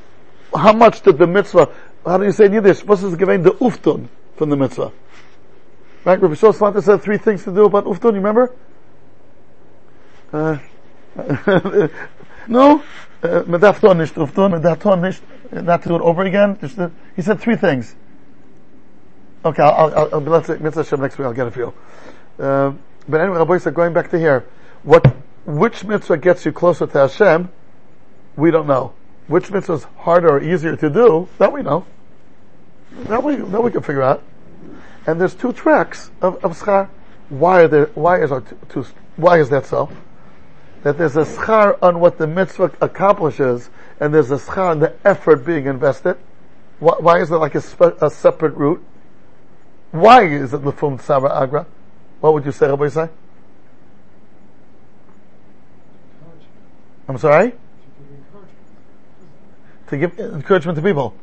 how 0.54 0.72
much 0.72 1.02
did 1.02 1.18
the 1.18 1.26
mitzvah? 1.26 1.68
How 2.04 2.18
do 2.18 2.24
you 2.24 2.32
say 2.32 2.46
in 2.46 2.52
Yiddish? 2.52 2.84
What 2.84 3.02
is 3.02 3.16
given 3.16 3.42
the 3.42 3.52
uftun 3.52 4.08
from 4.36 4.50
the 4.50 4.56
mitzvah? 4.56 4.92
Right? 6.04 6.20
Rabbi 6.20 6.34
Shlomo 6.34 6.54
Slanta 6.54 6.82
said 6.82 7.02
three 7.02 7.18
things 7.18 7.44
to 7.44 7.52
do 7.52 7.64
about 7.64 7.84
uftun. 7.84 8.12
You 8.12 8.20
remember? 8.20 8.54
Uh, 10.32 10.58
no, 12.48 12.82
uh, 13.22 13.42
darf 13.58 13.82
nicht 13.82 14.14
uftun, 14.14 14.62
darf 14.62 15.00
nicht, 15.00 15.22
not 15.50 15.82
to 15.82 15.88
do 15.88 15.96
it 15.96 16.02
over 16.02 16.22
again. 16.22 16.58
He 17.16 17.22
said 17.22 17.40
three 17.40 17.56
things. 17.56 17.94
Okay, 19.44 19.62
I'll, 19.62 19.94
I'll, 19.94 20.14
I'll 20.14 20.20
let's 20.20 20.48
Mitzvah 20.48 20.96
next 20.96 21.18
week. 21.18 21.26
I'll 21.26 21.32
get 21.32 21.52
for 21.52 21.58
you. 21.58 21.74
Uh, 22.38 22.72
but 23.08 23.20
anyway, 23.20 23.38
Rabbi 23.38 23.58
said, 23.58 23.74
going 23.74 23.92
back 23.92 24.10
to 24.10 24.18
here, 24.18 24.46
what 24.82 25.06
which 25.46 25.82
mitzvah 25.84 26.18
gets 26.18 26.44
you 26.44 26.52
closer 26.52 26.86
to 26.86 26.98
Hashem? 26.98 27.48
We 28.36 28.50
don't 28.50 28.66
know. 28.66 28.92
Which 29.28 29.50
mitzvah 29.50 29.72
is 29.72 29.84
harder 29.96 30.28
or 30.36 30.42
easier 30.42 30.76
to 30.76 30.90
do? 30.90 31.28
That 31.38 31.52
we 31.52 31.62
know. 31.62 31.86
That 32.92 33.22
we 33.22 33.36
that 33.36 33.62
we 33.62 33.70
can 33.70 33.82
figure 33.82 34.02
out. 34.02 34.22
And 35.06 35.20
there's 35.20 35.34
two 35.34 35.52
tracks 35.52 36.10
of, 36.20 36.44
of 36.44 36.58
schar. 36.58 36.90
Why 37.30 37.62
are 37.62 37.68
there? 37.68 37.86
Why 37.94 38.22
is 38.22 38.30
our 38.30 38.42
two? 38.68 38.84
Why 39.16 39.40
is 39.40 39.48
that 39.50 39.66
so? 39.66 39.90
That 40.82 40.98
there's 40.98 41.16
a 41.16 41.24
schar 41.24 41.78
on 41.82 42.00
what 42.00 42.18
the 42.18 42.26
mitzvah 42.26 42.72
accomplishes, 42.80 43.70
and 44.00 44.14
there's 44.14 44.30
a 44.30 44.36
schar 44.36 44.70
on 44.70 44.80
the 44.80 44.94
effort 45.04 45.44
being 45.46 45.66
invested. 45.66 46.16
Why, 46.78 46.94
why 47.00 47.20
is 47.20 47.30
there 47.30 47.38
like 47.38 47.54
a, 47.54 47.60
spe- 47.60 48.00
a 48.00 48.10
separate 48.10 48.54
route? 48.54 48.84
Why 49.90 50.24
is 50.26 50.54
it 50.54 50.62
the 50.62 50.72
lefum 50.72 51.00
tzara 51.00 51.30
agra? 51.30 51.66
What 52.20 52.34
would 52.34 52.44
you 52.44 52.52
say, 52.52 52.68
Rabbi 52.68 52.88
say? 52.88 53.08
I'm 57.08 57.18
sorry? 57.18 57.52
To 59.88 59.96
give 59.96 60.18
encouragement 60.18 60.76
to 60.76 60.82
people. 60.82 61.14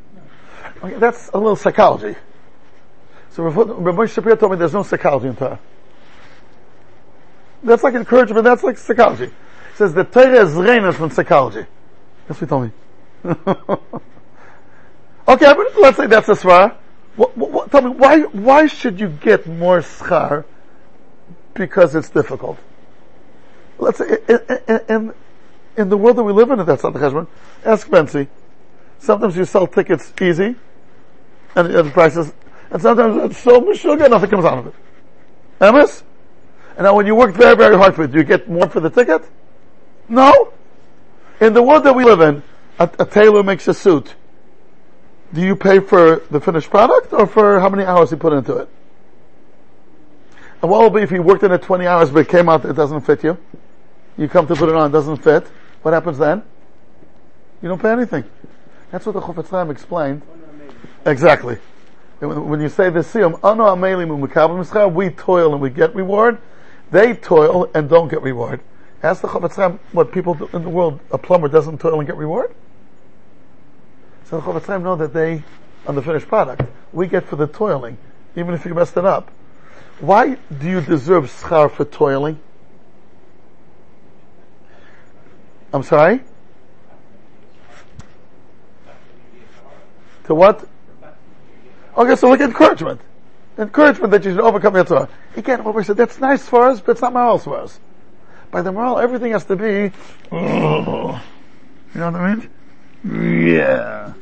Okay, 0.82 0.96
that's 0.96 1.28
a 1.28 1.38
little 1.38 1.56
psychology. 1.56 2.16
So 3.30 3.44
Rabbi 3.44 4.06
Shapiro 4.06 4.34
told 4.36 4.52
me 4.52 4.58
there's 4.58 4.72
no 4.72 4.82
psychology 4.82 5.28
in 5.28 5.36
Torah. 5.36 5.60
That's 7.62 7.82
like 7.82 7.94
encouragement, 7.94 8.44
that's 8.44 8.62
like 8.62 8.78
psychology. 8.78 9.26
He 9.26 9.76
says 9.76 9.94
the 9.94 10.04
Torah 10.04 10.42
is 10.42 10.54
reina 10.54 10.92
from 10.92 11.10
psychology. 11.10 11.66
That's 12.26 12.40
what 12.40 12.46
he 12.46 12.50
told 12.50 12.64
me. 12.64 12.70
okay, 15.28 15.54
but 15.54 15.78
let's 15.78 15.96
say 15.96 16.06
that's 16.06 16.28
a 16.28 16.32
svara. 16.32 16.76
What, 17.14 17.36
what, 17.36 17.50
what, 17.50 17.70
tell 17.70 17.82
me, 17.82 17.90
why, 17.90 18.20
why 18.22 18.66
should 18.66 19.00
you 19.00 19.08
get 19.08 19.46
more 19.46 19.80
schar 19.80 20.44
because 21.56 21.94
it's 21.94 22.10
difficult? 22.10 22.58
Let's 23.78 23.98
say, 23.98 24.18
in, 24.28 24.80
in, 24.88 25.14
in, 25.76 25.88
the 25.88 25.96
world 25.96 26.16
that 26.16 26.24
we 26.24 26.32
live 26.32 26.50
in, 26.50 26.64
that's 26.64 26.82
not 26.82 26.92
the 26.92 26.98
cheshbon. 26.98 27.26
Ask 27.64 27.88
Bensi. 27.88 28.28
Sometimes 28.98 29.36
you 29.36 29.44
sell 29.44 29.66
tickets 29.66 30.12
easy, 30.20 30.56
and, 31.54 31.74
and 31.74 31.92
prices, 31.92 32.32
and 32.70 32.80
sometimes 32.80 33.30
it's 33.30 33.38
so 33.38 33.60
much 33.60 33.78
sugar, 33.78 34.08
nothing 34.08 34.30
comes 34.30 34.44
out 34.44 34.58
of 34.58 34.66
it. 34.68 34.74
Emes? 35.60 36.02
And 36.76 36.84
now 36.84 36.94
when 36.94 37.06
you 37.06 37.14
work 37.14 37.34
very, 37.34 37.56
very 37.56 37.76
hard 37.76 37.94
for 37.94 38.04
it, 38.04 38.12
do 38.12 38.18
you 38.18 38.24
get 38.24 38.48
more 38.48 38.68
for 38.68 38.80
the 38.80 38.90
ticket? 38.90 39.22
No. 40.08 40.52
In 41.40 41.52
the 41.52 41.62
world 41.62 41.84
that 41.84 41.94
we 41.94 42.04
live 42.04 42.20
in, 42.20 42.42
a, 42.78 42.90
a 42.98 43.06
tailor 43.06 43.42
makes 43.42 43.68
a 43.68 43.74
suit. 43.74 44.14
Do 45.32 45.40
you 45.40 45.56
pay 45.56 45.80
for 45.80 46.22
the 46.30 46.40
finished 46.40 46.70
product 46.70 47.12
or 47.12 47.26
for 47.26 47.60
how 47.60 47.68
many 47.68 47.84
hours 47.84 48.10
he 48.10 48.16
put 48.16 48.32
into 48.32 48.56
it? 48.56 48.68
And 50.62 50.70
what 50.70 50.80
will 50.80 50.90
be 50.90 51.02
if 51.02 51.10
you 51.10 51.22
worked 51.22 51.42
in 51.42 51.52
it 51.52 51.62
20 51.62 51.86
hours 51.86 52.10
but 52.10 52.20
it 52.20 52.28
came 52.28 52.48
out, 52.48 52.64
it 52.64 52.74
doesn't 52.74 53.02
fit 53.02 53.22
you? 53.22 53.36
You 54.16 54.28
come 54.28 54.46
to 54.46 54.54
put 54.54 54.68
it 54.68 54.74
on, 54.74 54.90
it 54.90 54.92
doesn't 54.92 55.18
fit. 55.18 55.46
What 55.82 55.92
happens 55.92 56.18
then? 56.18 56.42
You 57.62 57.68
don't 57.68 57.80
pay 57.80 57.90
anything. 57.90 58.24
That's 58.90 59.06
what 59.06 59.12
the 59.12 59.20
Chofetz 59.20 59.48
Chaim 59.48 59.70
explained. 59.70 60.22
Exactly. 61.04 61.58
When, 62.20 62.60
you 62.60 62.68
say 62.68 62.90
mischar, 62.90 64.92
we 64.92 65.10
toil 65.10 65.52
and 65.52 65.60
we 65.60 65.70
get 65.70 65.94
reward. 65.94 66.38
They 66.90 67.14
toil 67.14 67.70
and 67.74 67.88
don't 67.88 68.08
get 68.08 68.22
reward. 68.22 68.60
Ask 69.02 69.20
the 69.20 69.28
Chofetz 69.28 69.56
Chaim 69.56 69.78
what 69.92 70.12
people 70.12 70.48
in 70.54 70.62
the 70.62 70.70
world, 70.70 71.00
a 71.10 71.18
plumber 71.18 71.48
doesn't 71.48 71.80
toil 71.80 71.98
and 71.98 72.06
get 72.06 72.16
reward? 72.16 72.54
So 74.24 74.40
the 74.40 74.42
Chofetz 74.42 74.66
Chaim 74.66 74.82
know 74.82 74.96
that 74.96 75.12
they, 75.12 75.44
on 75.86 75.94
the 75.94 76.02
finished 76.02 76.26
product. 76.26 76.62
We 76.92 77.06
get 77.06 77.24
for 77.24 77.36
the 77.36 77.46
toiling, 77.46 77.98
even 78.34 78.54
if 78.54 78.64
you 78.64 78.74
messed 78.74 78.96
it 78.96 79.04
up. 79.04 79.30
Why 80.00 80.34
do 80.34 80.68
you 80.68 80.80
deserve 80.80 81.24
schar 81.24 81.70
for 81.70 81.84
toiling? 81.84 82.38
I'm 85.72 85.82
sorry? 85.82 86.20
To 90.24 90.34
what? 90.34 90.68
Okay, 91.96 92.16
so 92.16 92.28
look 92.28 92.40
at 92.40 92.50
encouragement. 92.50 93.00
Encouragement 93.58 94.10
that 94.10 94.24
you 94.24 94.32
should 94.32 94.40
overcome 94.40 94.74
your 94.74 94.84
Torah. 94.84 95.08
Again, 95.34 95.64
what 95.64 95.74
we 95.74 95.82
said, 95.82 95.96
that's 95.96 96.18
nice 96.18 96.46
for 96.46 96.66
us, 96.66 96.80
but 96.80 96.92
it's 96.92 97.00
not 97.00 97.14
moral 97.14 97.38
for 97.38 97.58
us. 97.58 97.80
By 98.50 98.62
the 98.62 98.70
Maharal, 98.70 99.02
everything 99.02 99.32
has 99.32 99.44
to 99.46 99.56
be, 99.56 99.92
oh, 100.30 101.22
you 101.94 102.00
know 102.00 102.10
what 102.10 102.20
I 102.20 102.34
mean? 102.34 103.54
Yeah. 103.54 104.12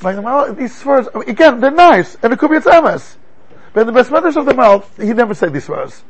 By 0.00 0.14
the 0.14 0.22
Maharal, 0.22 0.56
these 0.56 0.82
svaras, 0.82 1.28
again, 1.28 1.60
they're 1.60 1.70
nice, 1.70 2.16
and 2.22 2.32
it 2.32 2.38
could 2.38 2.50
be 2.50 2.56
its 2.56 2.66
MS. 2.66 3.16
But 3.76 3.82
in 3.82 3.88
the 3.88 3.92
best 3.92 4.10
matters 4.10 4.38
of 4.38 4.46
the 4.46 4.54
mouth, 4.54 4.90
he 4.96 5.12
never 5.12 5.34
said 5.34 5.52
these 5.52 5.68
words. 5.68 6.02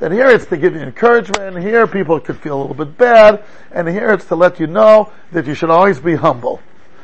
And 0.00 0.14
here 0.14 0.28
it's 0.28 0.46
to 0.46 0.56
give 0.56 0.76
you 0.76 0.82
encouragement, 0.82 1.56
and 1.56 1.58
here 1.58 1.84
people 1.88 2.20
could 2.20 2.38
feel 2.38 2.56
a 2.56 2.60
little 2.60 2.76
bit 2.76 2.96
bad, 2.96 3.42
and 3.72 3.88
here 3.88 4.10
it's 4.10 4.26
to 4.26 4.36
let 4.36 4.60
you 4.60 4.68
know 4.68 5.12
that 5.32 5.44
you 5.44 5.54
should 5.54 5.68
always 5.68 5.98
be 5.98 6.14
humble. 6.14 6.60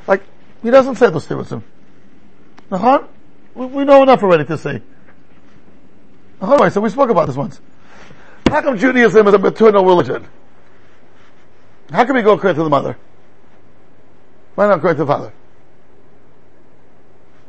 Like, 0.07 0.23
he 0.62 0.71
doesn't 0.71 0.95
say 0.95 1.11
those 1.11 1.27
things. 1.27 1.53
Uh-huh. 1.53 3.03
We, 3.57 3.85
know 3.85 4.05
enough 4.05 4.23
already 4.23 4.45
to 4.45 4.57
say. 4.57 4.83
Uh-huh. 6.41 6.71
So 6.71 6.81
we 6.81 6.91
spoke 6.91 7.11
about 7.11 7.27
this 7.27 7.35
once. 7.35 7.61
How 8.47 8.62
come 8.62 8.79
Judaism 8.79 9.27
is 9.27 9.35
a 9.35 9.39
maternal 9.39 9.85
religion? 9.85 10.29
How 11.91 12.05
can 12.05 12.15
we 12.15 12.23
go 12.23 12.35
according 12.35 12.55
to 12.55 12.62
the 12.62 12.71
mother? 12.71 12.97
Why 14.55 14.69
not 14.69 14.79
according 14.79 14.99
to 14.99 15.05
the 15.07 15.12
father? 15.12 15.33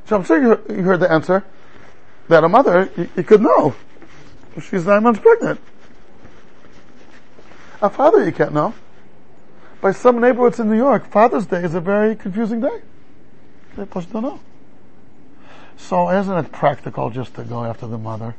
So 0.06 0.16
I'm 0.16 0.24
sure 0.24 0.42
you 0.68 0.82
heard 0.82 1.00
the 1.00 1.12
answer 1.12 1.46
that 2.28 2.44
a 2.44 2.50
mother, 2.50 2.90
you, 2.98 3.10
you 3.16 3.24
could 3.24 3.42
know. 3.42 3.76
She's 4.62 4.86
nine 4.86 5.04
months 5.04 5.20
pregnant. 5.20 5.60
A 7.82 7.90
father 7.90 8.24
you 8.24 8.32
can't 8.32 8.54
know. 8.54 8.74
By 9.82 9.92
some 9.92 10.20
neighborhoods 10.20 10.60
in 10.60 10.70
New 10.70 10.78
York, 10.78 11.10
Father's 11.12 11.46
Day 11.46 11.64
is 11.64 11.76
a 11.76 11.82
very 11.82 12.16
confusing 12.16 12.62
day. 12.62 12.82
They 13.78 13.86
just 13.86 14.12
don't 14.12 14.24
know. 14.24 14.40
So 15.78 16.10
isn't 16.10 16.38
it 16.38 16.52
practical 16.52 17.10
just 17.10 17.36
to 17.36 17.44
go 17.44 17.64
after 17.64 17.86
the 17.86 17.98
mother? 17.98 18.36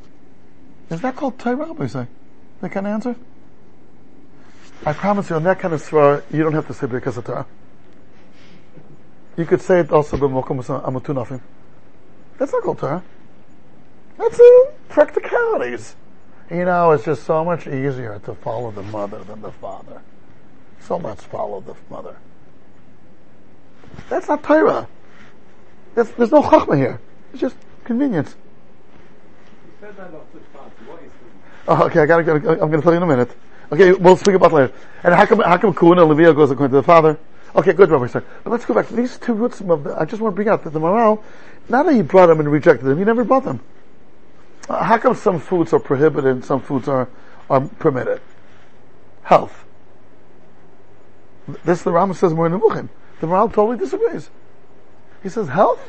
Is 0.91 1.01
that 1.03 1.17
called 1.17 1.39
Torah, 1.39 1.73
we 1.73 1.89
say? 1.89 2.07
Kind 2.63 2.79
of 2.79 2.87
answer? 2.87 3.17
I 4.85 4.93
promise 4.93 5.31
you, 5.31 5.37
on 5.37 5.45
that 5.45 5.59
kind 5.61 5.75
of 5.75 5.83
svara, 5.83 6.23
you 6.33 6.43
don't 6.43 6.55
have 6.55 6.67
to 6.67 6.75
say 6.75 6.87
because 6.87 7.17
of 7.17 7.25
Torah. 7.25 7.47
You 9.37 9.45
could 9.45 9.61
say 9.61 9.81
it 9.81 9.93
also 9.93 10.17
b'mokum 10.17 10.65
amutunafim. 10.65 11.41
That's 12.39 12.53
not 12.53 12.63
called 12.63 12.79
Torah. 12.79 13.03
That's 14.19 14.41
uh, 14.41 14.71
practicalities. 14.89 15.97
You 16.51 16.65
know, 16.65 16.93
it's 16.93 17.05
just 17.05 17.25
so 17.25 17.45
much 17.45 17.67
easier 17.67 18.21
to 18.25 18.35
follow 18.35 18.71
the 18.71 18.83
mother 18.83 19.23
than 19.25 19.43
the 19.43 19.53
father. 19.53 20.01
So 20.81 20.97
let's 20.97 21.25
follow 21.25 21.61
the 21.61 21.75
mother. 21.91 22.17
That's 24.09 24.29
not 24.29 24.43
Torah. 24.43 24.89
There's, 25.95 26.11
there's 26.13 26.31
no 26.31 26.43
chachma 26.43 26.77
here. 26.77 27.01
It's 27.33 27.41
just 27.41 27.57
convenience. 27.85 28.37
Oh, 31.69 31.85
okay, 31.87 32.01
I 32.01 32.07
gotta, 32.07 32.23
gotta, 32.23 32.63
I'm 32.63 32.71
gonna 32.71 32.83
tell 32.83 32.93
you 32.93 32.99
in 32.99 33.03
a 33.03 33.07
minute. 33.07 33.31
Okay, 33.73 33.93
we'll 33.93 34.17
speak 34.17 34.37
about 34.37 34.53
later. 34.53 34.73
And 35.03 35.15
how 35.15 35.27
come, 35.27 35.41
how 35.41 35.57
come 35.57 35.75
Kuna 35.75 36.05
Leviah 36.05 36.33
goes 36.33 36.51
according 36.51 36.71
to 36.71 36.77
the 36.77 36.83
father? 36.83 37.19
Okay, 37.57 37.73
good, 37.73 37.91
Rabbi 37.91 38.07
sir. 38.07 38.23
But 38.45 38.51
let's 38.51 38.65
go 38.65 38.75
back 38.75 38.87
to 38.89 38.95
these 38.95 39.19
two 39.19 39.33
roots 39.33 39.61
of 39.61 39.85
the, 39.85 40.01
I 40.01 40.05
just 40.05 40.23
want 40.23 40.33
to 40.33 40.37
bring 40.37 40.49
out 40.49 40.63
that 40.65 40.71
the 40.71 40.79
Maharal, 40.79 41.23
not 41.69 41.87
that 41.87 41.95
he 41.95 42.03
brought 42.03 42.27
them 42.27 42.39
and 42.39 42.51
rejected 42.53 42.85
them, 42.85 42.99
he 42.99 43.05
never 43.05 43.25
brought 43.25 43.45
them. 43.45 43.61
Uh, 44.69 44.83
how 44.83 44.99
come 44.99 45.15
some 45.15 45.39
foods 45.39 45.73
are 45.73 45.79
prohibited 45.79 46.31
and 46.31 46.45
some 46.45 46.61
foods 46.61 46.89
are, 46.89 47.09
are 47.49 47.61
permitted? 47.61 48.21
Health. 49.23 49.65
This 51.65 51.83
the 51.83 51.93
Rambam 51.93 52.17
says 52.17 52.35
more 52.35 52.47
in 52.47 52.53
the 52.53 52.59
Maharal 52.59 53.53
totally 53.53 53.79
disagrees. 53.79 54.31
He 55.23 55.29
says, 55.29 55.49
health? 55.49 55.81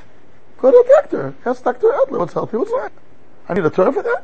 Go 0.59 0.71
to 0.71 0.78
a 0.78 1.01
doctor. 1.01 1.36
Ask 1.45 1.63
Dr. 1.63 1.93
Adler 1.93 2.19
what's 2.19 2.34
healthy, 2.34 2.57
what's 2.57 2.71
not. 2.71 2.91
I 3.49 3.53
need 3.53 3.65
a 3.65 3.69
Torah 3.69 3.91
for 3.91 4.03
that? 4.03 4.23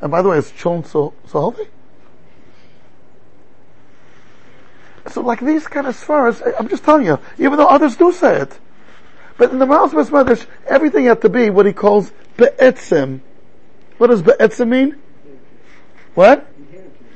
And 0.00 0.10
by 0.10 0.22
the 0.22 0.28
way, 0.28 0.38
is 0.38 0.50
children 0.50 0.84
so, 0.84 1.14
so 1.26 1.40
healthy? 1.40 1.68
So 5.08 5.22
like 5.22 5.40
these 5.40 5.66
kind 5.66 5.86
of 5.86 5.96
svaras, 5.96 6.42
I'm 6.58 6.68
just 6.68 6.84
telling 6.84 7.06
you, 7.06 7.18
even 7.38 7.56
though 7.56 7.66
others 7.66 7.96
do 7.96 8.12
say 8.12 8.42
it. 8.42 8.58
But 9.38 9.52
in 9.52 9.58
the 9.58 9.64
Maharal's 9.64 10.10
Medrash, 10.10 10.46
everything 10.66 11.06
had 11.06 11.22
to 11.22 11.30
be 11.30 11.48
what 11.48 11.64
he 11.64 11.72
calls 11.72 12.12
be'etzim. 12.36 13.20
What 13.96 14.08
does 14.08 14.20
be'etzim 14.20 14.68
mean? 14.68 14.96
What? 16.14 16.46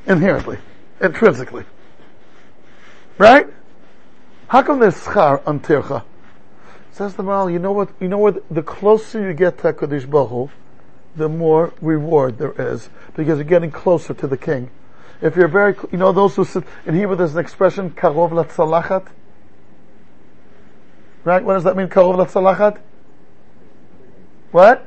Inherently. 0.07 0.59
Intrinsically. 1.01 1.65
Right? 3.19 3.47
How 4.49 4.63
come 4.63 4.81
there's 4.81 4.95
schar 4.95 5.47
on 5.47 5.61
tircha? 5.61 6.05
Says 6.93 7.15
the 7.15 7.23
Maharal, 7.23 7.53
you 7.53 7.59
know 7.59 7.73
what, 7.73 7.91
you 8.01 8.09
know 8.09 8.19
what, 8.19 8.43
the 8.51 8.63
closer 8.63 9.27
you 9.27 9.35
get 9.35 9.59
to 9.59 9.73
HaKadosh 9.73 10.09
Baruch 10.09 10.51
the 11.17 11.29
more 11.29 11.73
reward 11.81 12.39
there 12.39 12.55
is, 12.57 12.89
because 13.15 13.39
you're 13.39 13.45
getting 13.45 13.71
closer 13.71 14.15
to 14.15 14.27
the 14.27 14.37
king. 14.37 14.71
If 15.21 15.37
you're 15.37 15.49
very, 15.49 15.75
you 15.91 15.99
know 15.99 16.13
those 16.13 16.37
who 16.37 16.45
sit, 16.45 16.65
in 16.87 16.95
Hebrew 16.95 17.17
there's 17.17 17.35
an 17.35 17.41
expression, 17.41 17.91
karov 17.91 18.31
latzalachat? 18.31 19.07
Right? 21.25 21.45
What 21.45 21.55
does 21.55 21.65
that 21.65 21.77
mean, 21.77 21.89
karov 21.89 22.17
latzalachat? 22.17 22.81
What? 24.51 24.87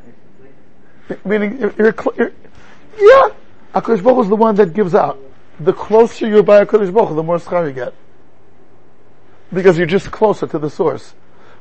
Meaning, 1.23 1.59
you're, 1.59 1.73
you're, 1.77 1.95
you're 2.17 2.31
yeah! 2.97 3.29
HaKadosh 3.73 4.03
Baruch 4.03 4.23
is 4.23 4.29
the 4.29 4.35
one 4.35 4.55
that 4.55 4.73
gives 4.73 4.95
out. 4.95 5.19
The 5.59 5.73
closer 5.73 6.27
you're 6.27 6.43
by 6.43 6.63
HaKadosh 6.65 6.93
Baruch 6.93 7.15
the 7.15 7.23
more 7.23 7.37
schar 7.37 7.67
you 7.67 7.73
get. 7.73 7.93
Because 9.53 9.77
you're 9.77 9.87
just 9.87 10.11
closer 10.11 10.47
to 10.47 10.59
the 10.59 10.69
source. 10.69 11.13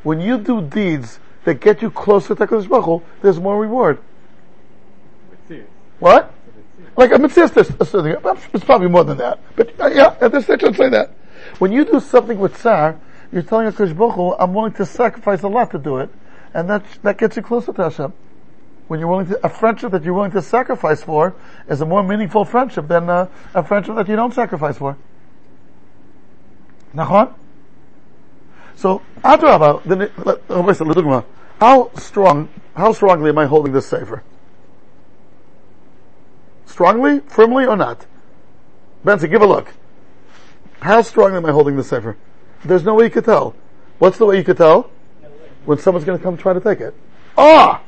When 0.03 0.21
you 0.21 0.39
do 0.39 0.63
deeds 0.63 1.19
that 1.45 1.61
get 1.61 1.83
you 1.83 1.91
closer 1.91 2.35
to 2.35 2.47
HaKadosh 2.47 2.69
Baruch 2.69 3.03
there's 3.23 3.39
more 3.41 3.61
reward. 3.61 3.99
What? 5.99 6.33
Like 6.97 7.13
a 7.13 7.19
mitzvah, 7.19 7.51
it's 8.53 8.65
probably 8.65 8.89
more 8.89 9.05
than 9.05 9.19
that. 9.19 9.41
But 9.57 9.81
uh, 9.81 9.89
yeah, 9.89 10.17
at 10.21 10.33
this 10.33 10.45
stage 10.45 10.63
I'd 10.63 10.77
say 10.77 10.89
that. 10.91 11.11
When 11.59 11.73
you 11.73 11.85
do 11.85 12.01
something 12.01 12.39
with 12.39 12.57
tsar, 12.57 12.99
you're 13.35 13.43
telling 13.43 13.67
HaKadosh 13.67 13.97
Baruch 13.97 14.37
I'm 14.39 14.55
willing 14.55 14.75
to 14.75 14.87
sacrifice 14.87 15.43
a 15.43 15.49
lot 15.49 15.73
to 15.73 15.79
do 15.79 15.99
it. 15.99 16.09
And 16.55 16.71
that, 16.71 16.85
that 17.03 17.19
gets 17.19 17.37
you 17.37 17.43
closer 17.43 17.73
to 17.73 17.83
Hashem. 17.83 18.13
When 18.87 19.01
you're 19.01 19.09
willing 19.09 19.27
to, 19.27 19.45
a 19.45 19.49
friendship 19.49 19.91
that 19.91 20.05
you're 20.05 20.15
willing 20.15 20.31
to 20.31 20.43
sacrifice 20.43 21.03
for 21.03 21.35
is 21.69 21.81
a 21.81 21.87
more 21.87 22.05
meaningful 22.05 22.45
friendship 22.45 22.87
than 22.87 23.11
uh, 23.11 23.29
a 23.53 23.65
friendship 23.65 23.97
that 23.97 24.07
you 24.09 24.15
don't 24.15 24.33
sacrifice 24.33 24.79
for. 24.79 24.97
Nachon? 26.95 27.35
So, 28.77 29.03
Adrabah, 29.25 29.83
the, 29.83 31.41
how 31.59 31.91
strong, 31.95 32.49
how 32.77 32.93
strongly 32.93 33.31
am 33.31 33.39
I 33.39 33.47
holding 33.47 33.73
this 33.73 33.87
sefer? 33.87 34.23
Strongly, 36.67 37.21
firmly, 37.27 37.67
or 37.67 37.77
not? 37.77 38.07
Benson, 39.05 39.29
give 39.29 39.43
a 39.43 39.47
look. 39.47 39.73
How 40.81 41.03
strongly 41.03 41.39
am 41.39 41.47
I 41.47 41.51
holding 41.51 41.77
the 41.77 41.83
sefer? 41.83 42.17
There's 42.65 42.85
no 42.85 42.95
way 42.95 43.05
you 43.05 43.11
could 43.11 43.25
tell. 43.25 43.55
What's 43.99 44.19
the 44.19 44.27
way 44.27 44.39
you 44.39 44.45
could 44.45 44.57
tell? 44.57 44.91
When 45.65 45.79
someone's 45.79 46.05
going 46.05 46.19
to 46.19 46.23
come 46.23 46.37
try 46.37 46.53
to 46.53 46.61
take 46.61 46.81
it. 46.81 46.95
Ah! 47.37 47.83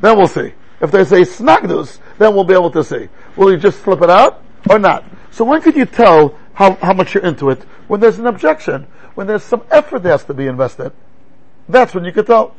Then 0.00 0.16
we'll 0.16 0.28
see. 0.28 0.52
If 0.80 0.90
they 0.90 1.04
say 1.04 1.22
snagnus, 1.22 1.98
then 2.18 2.34
we'll 2.34 2.44
be 2.44 2.54
able 2.54 2.70
to 2.70 2.82
see. 2.82 3.08
Will 3.36 3.52
you 3.52 3.58
just 3.58 3.78
flip 3.78 4.00
it 4.02 4.10
out 4.10 4.42
or 4.68 4.78
not? 4.78 5.04
So 5.30 5.44
when 5.44 5.60
could 5.60 5.76
you 5.76 5.84
tell 5.84 6.38
how, 6.54 6.74
how 6.76 6.92
much 6.92 7.14
you're 7.14 7.24
into 7.24 7.50
it? 7.50 7.62
When 7.88 8.00
there's 8.00 8.18
an 8.18 8.26
objection. 8.26 8.86
When 9.14 9.26
there's 9.26 9.42
some 9.42 9.62
effort 9.70 10.02
that 10.04 10.10
has 10.10 10.24
to 10.24 10.34
be 10.34 10.46
invested. 10.46 10.92
That's 11.68 11.94
when 11.94 12.04
you 12.04 12.12
could 12.12 12.26
tell. 12.26 12.54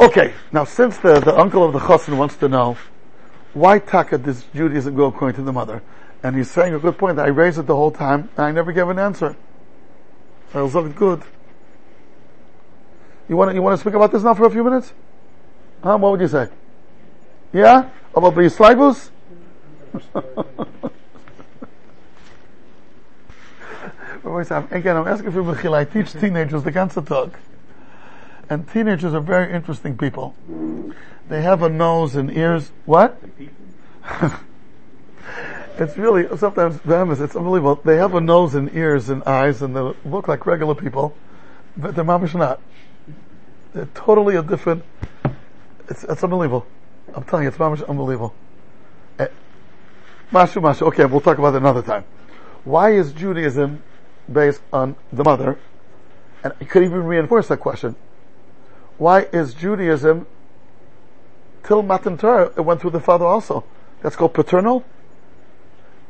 Okay, 0.00 0.34
now 0.52 0.64
since 0.64 0.96
the, 0.98 1.20
the 1.20 1.36
uncle 1.36 1.64
of 1.64 1.72
the 1.72 1.78
chassan 1.80 2.16
wants 2.16 2.36
to 2.36 2.48
know, 2.48 2.76
why 3.54 3.78
taka 3.78 4.18
does 4.18 4.44
Judaism 4.54 4.94
go 4.94 5.06
according 5.06 5.36
to 5.36 5.42
the 5.42 5.52
mother? 5.52 5.82
And 6.22 6.36
he's 6.36 6.50
saying 6.50 6.74
a 6.74 6.78
good 6.78 6.98
point. 6.98 7.18
I 7.18 7.28
raised 7.28 7.58
it 7.58 7.66
the 7.66 7.76
whole 7.76 7.90
time, 7.90 8.28
and 8.36 8.46
I 8.46 8.52
never 8.52 8.72
gave 8.72 8.88
an 8.88 8.98
answer. 8.98 9.36
I 10.54 10.62
was 10.62 10.74
looking 10.74 10.92
good. 10.92 11.22
You 13.28 13.36
want 13.36 13.50
to, 13.50 13.54
you 13.54 13.62
want 13.62 13.74
to 13.74 13.80
speak 13.80 13.94
about 13.94 14.12
this 14.12 14.22
now 14.22 14.34
for 14.34 14.46
a 14.46 14.50
few 14.50 14.64
minutes? 14.64 14.92
Huh? 15.82 15.98
What 15.98 16.12
would 16.12 16.20
you 16.20 16.28
say? 16.28 16.48
Yeah? 17.52 17.90
About 18.14 18.34
the 18.34 18.42
Yislaibus? 18.42 19.10
Again, 24.70 24.96
I'm 24.96 25.08
asking 25.08 25.32
for 25.32 25.42
Michil. 25.42 25.74
I 25.74 25.84
teach 25.84 26.12
teenagers 26.12 26.62
the 26.62 26.70
ganze 26.70 27.04
talk. 27.06 27.38
And 28.50 28.68
teenagers 28.68 29.14
are 29.14 29.20
very 29.20 29.52
interesting 29.52 29.96
people. 29.96 30.34
They 31.28 31.42
have 31.42 31.62
a 31.62 31.68
nose 31.68 32.14
and 32.14 32.30
ears. 32.30 32.70
What? 32.84 33.20
it's 35.80 35.96
really, 35.96 36.36
sometimes, 36.36 36.80
them 36.80 37.10
it's 37.10 37.36
unbelievable. 37.36 37.80
They 37.84 37.96
have 37.96 38.14
a 38.14 38.20
nose 38.20 38.54
and 38.54 38.74
ears 38.74 39.08
and 39.08 39.22
eyes 39.24 39.62
and 39.62 39.76
they 39.76 39.92
look 40.04 40.28
like 40.28 40.46
regular 40.46 40.74
people. 40.74 41.14
but 41.76 41.94
they're 41.94 42.04
mamish 42.04 42.34
not. 42.34 42.60
They're 43.72 43.88
totally 43.94 44.36
a 44.36 44.42
different. 44.42 44.84
It's 45.88 46.04
it's 46.04 46.24
unbelievable. 46.24 46.66
I'm 47.14 47.24
telling 47.24 47.44
you, 47.44 47.48
it's 47.48 47.58
mamish 47.58 47.88
unbelievable. 47.88 48.34
Eh, 49.18 49.28
Mashu 50.32 50.60
mashu. 50.60 50.82
Okay, 50.88 51.04
we'll 51.04 51.20
talk 51.20 51.38
about 51.38 51.54
it 51.54 51.58
another 51.58 51.82
time. 51.82 52.04
Why 52.64 52.92
is 52.92 53.12
Judaism 53.12 53.82
based 54.30 54.60
on 54.72 54.96
the 55.12 55.24
mother? 55.24 55.58
And 56.42 56.52
you 56.60 56.66
could 56.66 56.82
even 56.82 57.04
reinforce 57.04 57.48
that 57.48 57.58
question. 57.58 57.96
Why 58.98 59.28
is 59.32 59.54
Judaism 59.54 60.26
till 61.62 61.82
Matan 61.82 62.18
Torah 62.18 62.52
it 62.56 62.60
went 62.60 62.80
through 62.80 62.90
the 62.90 63.00
father 63.00 63.24
also? 63.24 63.64
That's 64.02 64.16
called 64.16 64.34
paternal. 64.34 64.84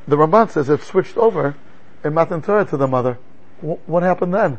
The 0.08 0.16
Ramban 0.16 0.50
says 0.50 0.70
it 0.70 0.82
switched 0.82 1.18
over 1.18 1.54
in 2.02 2.14
Matan 2.14 2.40
Torah 2.40 2.64
to 2.64 2.78
the 2.78 2.88
mother. 2.88 3.18
Wh- 3.60 3.86
what 3.86 4.02
happened 4.02 4.32
then? 4.32 4.58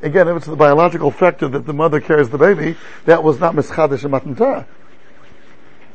Again, 0.00 0.28
if 0.28 0.36
it's 0.38 0.46
the 0.46 0.56
biological 0.56 1.10
factor 1.10 1.46
that 1.48 1.66
the 1.66 1.74
mother 1.74 2.00
carries 2.00 2.30
the 2.30 2.38
baby, 2.38 2.76
that 3.04 3.22
was 3.22 3.38
not 3.38 3.54
mischadish 3.54 4.02
in 4.04 4.10
Matan 4.10 4.34
Torah. 4.34 4.66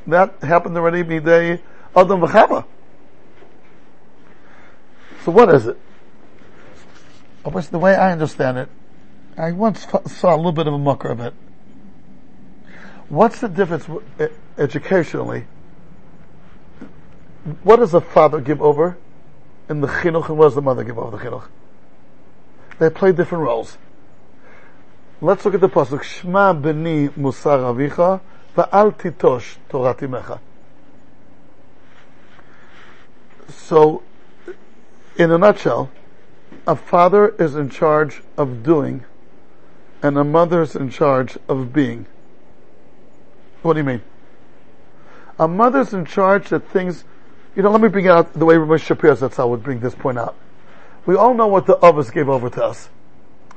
That 0.05 0.35
happened 0.43 0.77
already 0.77 1.03
midday 1.03 1.61
Adam 1.95 2.21
v'chava. 2.21 2.65
So 5.23 5.31
what 5.31 5.53
is 5.53 5.65
it? 5.65 5.77
Oh, 7.43 7.59
the 7.59 7.79
way 7.79 7.95
I 7.95 8.11
understand 8.11 8.59
it, 8.59 8.69
I 9.37 9.51
once 9.51 9.87
saw 10.05 10.35
a 10.35 10.37
little 10.37 10.51
bit 10.51 10.67
of 10.67 10.73
a 10.73 10.79
mucker 10.79 11.09
of 11.09 11.19
it. 11.19 11.33
What's 13.09 13.39
the 13.39 13.49
difference 13.49 13.85
w- 13.87 14.05
educationally? 14.57 15.47
What 17.63 17.77
does 17.77 17.91
the 17.91 18.01
father 18.01 18.39
give 18.39 18.61
over 18.61 18.97
in 19.67 19.81
the 19.81 19.87
chinuch 19.87 20.29
and 20.29 20.37
what 20.37 20.45
does 20.45 20.55
the 20.55 20.61
mother 20.61 20.83
give 20.83 20.99
over 20.99 21.17
the 21.17 21.23
chinuch? 21.23 21.47
They 22.79 22.89
play 22.89 23.11
different 23.11 23.43
roles. 23.43 23.77
Let's 25.21 25.45
look 25.45 25.53
at 25.53 25.61
the 25.61 25.69
pasuk. 25.69 26.03
Shema 26.03 26.53
beni 26.53 27.09
musar 27.09 27.59
avicha 27.59 28.21
va'al 28.55 28.95
titosh 28.95 29.57
Torah 29.69 29.93
imecha. 29.95 30.39
So, 33.49 34.01
in 35.17 35.31
a 35.31 35.37
nutshell, 35.37 35.91
a 36.65 36.75
father 36.75 37.29
is 37.39 37.55
in 37.55 37.69
charge 37.69 38.21
of 38.37 38.63
doing, 38.63 39.05
and 40.01 40.17
a 40.17 40.23
mother 40.23 40.61
is 40.61 40.75
in 40.75 40.89
charge 40.89 41.37
of 41.47 41.71
being. 41.73 42.07
What 43.61 43.73
do 43.73 43.79
you 43.79 43.83
mean? 43.83 44.01
A 45.37 45.47
mother's 45.47 45.93
in 45.93 46.05
charge 46.05 46.49
that 46.49 46.67
things, 46.69 47.03
you 47.55 47.63
know, 47.63 47.71
let 47.71 47.81
me 47.81 47.89
bring 47.89 48.07
out 48.07 48.33
the 48.33 48.45
way 48.45 48.55
Ramesh 48.55 48.85
Shapiro 48.85 49.15
Zatzal 49.15 49.49
would 49.49 49.63
bring 49.63 49.79
this 49.79 49.95
point 49.95 50.17
out. 50.17 50.35
We 51.05 51.15
all 51.15 51.33
know 51.33 51.47
what 51.47 51.65
the 51.65 51.75
Avos 51.77 52.13
gave 52.13 52.29
over 52.29 52.49
to 52.49 52.63
us. 52.63 52.89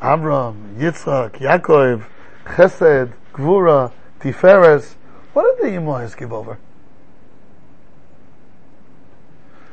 Avram, 0.01 0.77
Yitzchak, 0.77 1.39
Yaakov, 1.39 2.05
Chesed, 2.45 3.13
Gvura, 3.33 3.93
Tiferes. 4.21 4.95
What 5.33 5.57
did 5.57 5.67
the 5.67 5.77
Imayas 5.77 6.17
give 6.17 6.33
over? 6.33 6.59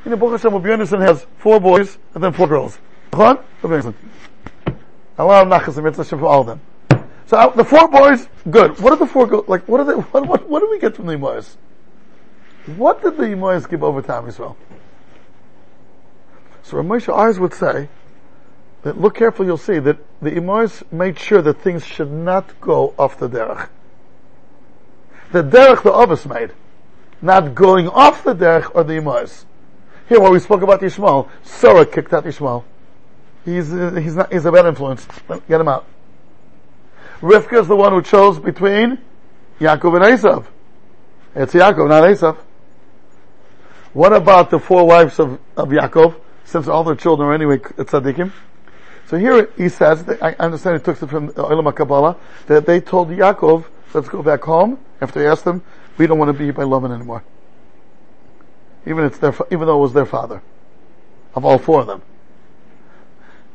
You 0.05 0.11
know, 0.11 0.17
Baruch 0.17 0.41
Hashem, 0.41 0.53
Rabbi 0.53 0.67
Yonason 0.69 1.01
has 1.01 1.25
four 1.37 1.59
boys 1.59 1.97
and 2.13 2.23
then 2.23 2.33
four 2.33 2.47
girls. 2.47 2.79
Chon? 3.13 3.39
Rabbi. 3.61 3.91
Allah 5.17 5.45
Nachas 5.45 5.75
and 5.75 5.83
Mitzvah 5.83 6.05
for 6.05 6.25
all 6.25 6.41
of 6.41 6.47
them. 6.47 6.61
So 7.27 7.37
uh, 7.37 7.49
the 7.55 7.63
four 7.63 7.87
boys, 7.87 8.27
good. 8.49 8.79
What 8.79 8.93
are 8.93 8.97
the 8.97 9.05
four 9.05 9.27
go- 9.27 9.45
like? 9.47 9.67
What 9.67 9.79
are 9.79 9.85
they? 9.85 9.93
What, 10.11 10.27
what, 10.27 10.49
what 10.49 10.59
do 10.59 10.69
we 10.69 10.79
get 10.79 10.95
from 10.95 11.05
the 11.05 11.13
Imayas? 11.13 11.55
What 12.65 13.01
did 13.01 13.17
the 13.17 13.23
Imayas 13.23 13.67
give 13.67 13.83
over 13.83 14.01
to 14.01 14.15
Am 14.15 14.25
Yisrael? 14.25 14.55
So 16.63 16.77
Ramosha 16.77 17.13
Ars 17.13 17.39
would 17.39 17.53
say 17.53 17.89
that 18.83 18.99
look 18.99 19.15
carefully, 19.15 19.47
you'll 19.47 19.57
see 19.57 19.79
that 19.79 19.97
the 20.21 20.31
Imayas 20.31 20.83
made 20.91 21.17
sure 21.19 21.41
that 21.41 21.61
things 21.61 21.85
should 21.85 22.11
not 22.11 22.59
go 22.61 22.93
off 22.97 23.17
the 23.17 23.27
derech. 23.27 23.69
The 25.31 25.43
derech 25.43 25.83
the 25.83 25.91
Avos 25.91 26.25
made, 26.31 26.51
not 27.21 27.55
going 27.55 27.87
off 27.87 28.23
the 28.23 28.35
derech 28.35 28.71
or 28.75 28.83
the 28.83 28.93
Imayas. 28.93 29.45
Here, 30.07 30.19
when 30.19 30.31
we 30.31 30.39
spoke 30.39 30.61
about 30.61 30.81
Yishmael, 30.81 31.29
Sarah 31.43 31.85
kicked 31.85 32.13
out 32.13 32.25
Yishmael. 32.25 32.63
He's 33.45 33.73
uh, 33.73 33.91
he's 33.91 34.15
not 34.15 34.31
he's 34.31 34.45
a 34.45 34.51
bad 34.51 34.65
influence. 34.67 35.07
Get 35.47 35.61
him 35.61 35.67
out. 35.67 35.85
Rivka 37.21 37.61
is 37.61 37.67
the 37.67 37.75
one 37.75 37.91
who 37.91 38.01
chose 38.01 38.39
between 38.39 38.99
Yaakov 39.59 39.95
and 39.95 40.05
Esav. 40.05 40.45
It's 41.35 41.53
Yaakov, 41.53 41.89
not 41.89 42.03
Esav. 42.03 42.37
What 43.93 44.13
about 44.13 44.49
the 44.49 44.59
four 44.59 44.87
wives 44.87 45.19
of, 45.19 45.39
of 45.57 45.69
Yaakov? 45.69 46.15
Since 46.45 46.67
all 46.67 46.83
their 46.83 46.95
children 46.95 47.29
are 47.29 47.33
anyway 47.33 47.57
tzaddikim. 47.57 48.31
So 49.07 49.17
here 49.17 49.49
he 49.57 49.67
says, 49.67 50.07
I 50.21 50.33
understand 50.39 50.77
it 50.77 50.85
took 50.85 51.01
it 51.01 51.07
from 51.07 51.29
Olam 51.33 51.75
Kabbalah, 51.75 52.15
that 52.47 52.65
they 52.65 52.79
told 52.79 53.09
Yaakov, 53.09 53.65
let's 53.93 54.07
go 54.07 54.21
back 54.23 54.43
home, 54.43 54.79
after 55.01 55.19
they 55.19 55.27
asked 55.27 55.43
them, 55.43 55.63
we 55.97 56.07
don't 56.07 56.17
want 56.17 56.29
to 56.29 56.37
be 56.37 56.51
by 56.51 56.63
Lavan 56.63 56.93
anymore. 56.95 57.23
Even 58.85 59.03
it's 59.03 59.17
their, 59.17 59.35
even 59.51 59.67
though 59.67 59.77
it 59.77 59.81
was 59.81 59.93
their 59.93 60.05
father. 60.05 60.41
Of 61.35 61.43
all 61.43 61.57
four 61.57 61.81
of 61.81 61.87
them. 61.87 62.01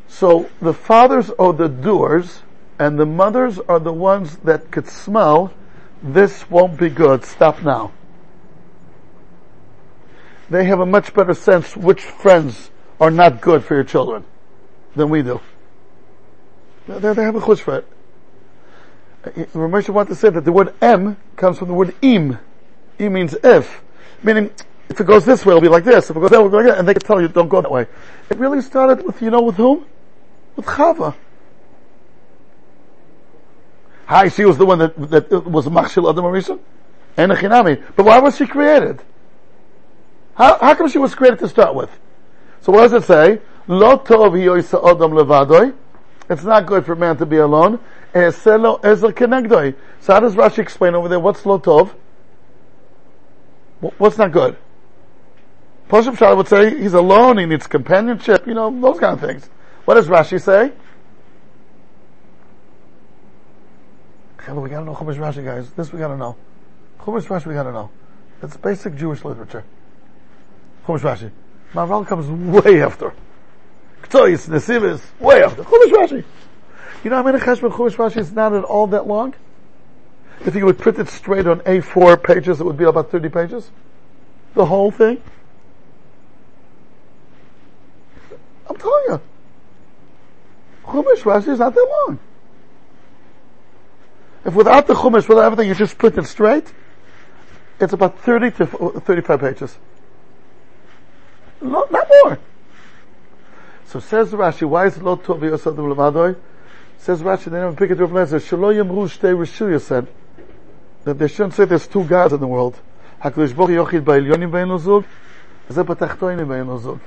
So 0.08 0.50
the 0.60 0.74
fathers 0.74 1.30
are 1.30 1.52
the 1.52 1.68
doers, 1.68 2.42
and 2.78 2.98
the 2.98 3.06
mothers 3.06 3.58
are 3.60 3.80
the 3.80 3.92
ones 3.92 4.36
that 4.38 4.70
could 4.70 4.88
smell, 4.88 5.52
this 6.02 6.50
won't 6.50 6.78
be 6.78 6.90
good, 6.90 7.24
stop 7.24 7.62
now. 7.62 7.92
They 10.48 10.64
have 10.64 10.80
a 10.80 10.86
much 10.86 11.12
better 11.12 11.34
sense 11.34 11.76
which 11.76 12.02
friends 12.02 12.70
are 13.00 13.10
not 13.10 13.40
good 13.40 13.64
for 13.64 13.74
your 13.74 13.84
children 13.84 14.24
than 14.94 15.08
we 15.08 15.22
do. 15.22 15.40
They, 16.86 17.12
they 17.12 17.22
have 17.22 17.34
a 17.34 17.40
chush 17.40 17.60
for 17.60 17.78
it. 17.78 17.88
Ramesh 19.52 19.88
want 19.88 20.08
to 20.08 20.14
say 20.14 20.30
that 20.30 20.44
the 20.44 20.52
word 20.52 20.72
em 20.80 21.16
comes 21.34 21.58
from 21.58 21.68
the 21.68 21.74
word 21.74 21.94
im. 22.00 22.38
Im 22.98 23.12
means 23.12 23.34
if. 23.42 23.82
Meaning, 24.22 24.50
if 24.88 25.00
it 25.00 25.06
goes 25.06 25.24
this 25.24 25.44
way, 25.44 25.50
it'll 25.50 25.60
be 25.60 25.68
like 25.68 25.84
this. 25.84 26.10
If 26.10 26.16
it 26.16 26.20
goes 26.20 26.30
that 26.30 26.40
way, 26.40 26.46
it'll 26.46 26.60
be 26.60 26.64
like 26.64 26.66
that. 26.66 26.78
And 26.78 26.88
they 26.88 26.94
can 26.94 27.02
tell 27.02 27.20
you, 27.20 27.26
don't 27.26 27.48
go 27.48 27.60
that 27.60 27.70
way. 27.70 27.86
It 28.30 28.38
really 28.38 28.62
started 28.62 29.04
with, 29.04 29.20
you 29.20 29.30
know, 29.30 29.42
with 29.42 29.56
whom? 29.56 29.84
With 30.54 30.66
Chava. 30.66 31.14
Hi, 34.06 34.28
she 34.28 34.44
was 34.44 34.56
the 34.56 34.64
one 34.64 34.78
that, 34.78 35.10
that 35.10 35.44
was 35.46 35.66
Machshil 35.66 36.08
Adam 36.08 36.24
Arishon? 36.24 36.60
And 37.16 37.32
Chinami. 37.32 37.82
But 37.96 38.06
why 38.06 38.20
was 38.20 38.36
she 38.36 38.46
created? 38.46 39.02
How, 40.36 40.58
how 40.58 40.74
come 40.74 40.88
she 40.88 40.98
was 40.98 41.14
created 41.14 41.38
to 41.40 41.48
start 41.48 41.74
with? 41.74 41.90
So 42.60 42.72
what 42.72 42.82
does 42.82 42.92
it 42.92 43.06
say? 43.06 43.40
Lo 43.66 43.96
tov 43.98 44.34
adam 44.36 45.12
levadoi. 45.12 45.74
It's 46.28 46.44
not 46.44 46.66
good 46.66 46.84
for 46.84 46.94
man 46.94 47.16
to 47.18 47.26
be 47.26 47.36
alone. 47.36 47.80
Eh, 48.14 48.20
Eselo 48.20 48.82
ezer 48.84 49.12
kenegdoi. 49.12 49.74
So 50.00 50.12
how 50.12 50.20
does 50.20 50.34
Rashi 50.34 50.58
explain 50.58 50.94
over 50.94 51.08
there? 51.08 51.20
What's 51.20 51.46
lo 51.46 51.58
tov? 51.58 51.94
What's 53.98 54.18
not 54.18 54.32
good? 54.32 54.56
Poshup 55.88 56.18
Shah 56.18 56.34
would 56.34 56.48
say 56.48 56.76
he's 56.80 56.94
alone, 56.94 57.38
he 57.38 57.46
needs 57.46 57.66
companionship, 57.66 58.46
you 58.46 58.54
know, 58.54 58.70
those 58.80 58.98
kind 58.98 59.14
of 59.14 59.20
things. 59.20 59.48
What 59.84 59.94
does 59.94 60.08
Rashi 60.08 60.42
say? 60.42 60.72
We 64.48 64.70
gotta 64.70 64.84
know 64.84 64.94
Chumash 64.94 65.16
Rashi, 65.16 65.44
guys. 65.44 65.70
This 65.72 65.92
we 65.92 65.98
gotta 65.98 66.16
know. 66.16 66.36
Chumash 67.00 67.26
Rashi 67.26 67.46
we 67.46 67.54
gotta 67.54 67.72
know. 67.72 67.90
It's 68.42 68.56
basic 68.56 68.96
Jewish 68.96 69.24
literature. 69.24 69.64
Chumash 70.86 71.00
Rashi. 71.00 71.30
Maharal 71.74 72.06
comes 72.06 72.28
way 72.28 72.82
after. 72.82 73.12
Ktois, 74.02 74.48
Nesivis, 74.48 75.02
way 75.20 75.42
after. 75.42 75.64
Chumash 75.64 75.90
Rashi. 75.90 76.24
You 77.02 77.10
know 77.10 77.16
how 77.16 77.22
many 77.22 77.38
Cheshbon 77.38 77.72
Chumash 77.72 77.96
Rashi 77.96 78.18
is 78.18 78.32
not 78.32 78.52
at 78.54 78.64
all 78.64 78.86
that 78.88 79.06
long? 79.06 79.34
If 80.44 80.54
you 80.54 80.64
would 80.64 80.78
print 80.78 80.98
it 80.98 81.08
straight 81.08 81.46
on 81.46 81.60
A4 81.60 82.22
pages, 82.22 82.60
it 82.60 82.64
would 82.64 82.76
be 82.76 82.84
about 82.84 83.10
30 83.10 83.28
pages. 83.30 83.70
The 84.54 84.66
whole 84.66 84.90
thing. 84.90 85.20
I'm 88.68 88.76
telling 88.76 89.04
you. 89.08 89.20
Chumash 90.84 91.22
Rashi 91.22 91.48
is 91.48 91.58
not 91.58 91.74
that 91.74 92.04
long. 92.06 92.18
If 94.44 94.54
without 94.54 94.86
the 94.86 94.94
Chumash, 94.94 95.28
without 95.28 95.44
everything, 95.44 95.68
you 95.68 95.74
just 95.74 95.98
print 95.98 96.16
it 96.16 96.26
straight, 96.26 96.72
it's 97.80 97.92
about 97.92 98.20
30 98.20 98.52
to 98.52 98.66
35 99.00 99.40
pages. 99.40 99.76
No, 101.60 101.86
not 101.90 102.08
more. 102.08 102.38
So 103.86 104.00
says 104.00 104.32
Rashi, 104.32 104.68
why 104.68 104.86
is 104.86 104.96
it 104.96 105.02
lo 105.02 105.16
tov 105.16 105.40
yosadim 105.40 105.94
levadoy? 105.94 106.36
Says 106.98 107.22
Rashi, 107.22 107.44
they 107.44 107.58
never 107.58 107.74
pick 107.74 107.90
it 107.90 108.00
up 108.00 108.12
later. 108.12 108.36
Shelo 108.36 108.74
yamru 108.74 109.06
shtei 109.08 109.36
rishuyah 109.36 109.80
said 109.80 110.08
that 111.04 111.18
they 111.18 111.28
shouldn't 111.28 111.54
say 111.54 111.64
there's 111.64 111.86
two 111.86 112.04
gods 112.04 112.32
in 112.32 112.40
the 112.40 112.46
world. 112.46 112.78
HaKadosh 113.22 113.56
Baruch 113.56 113.90
Yochid 113.90 114.04
ba'ilyonim 114.04 114.50
be'en 114.50 114.68
lozug, 114.68 115.04
zeh 115.70 115.84
b'tachtoinim 115.84 116.46
lozug. 116.46 117.00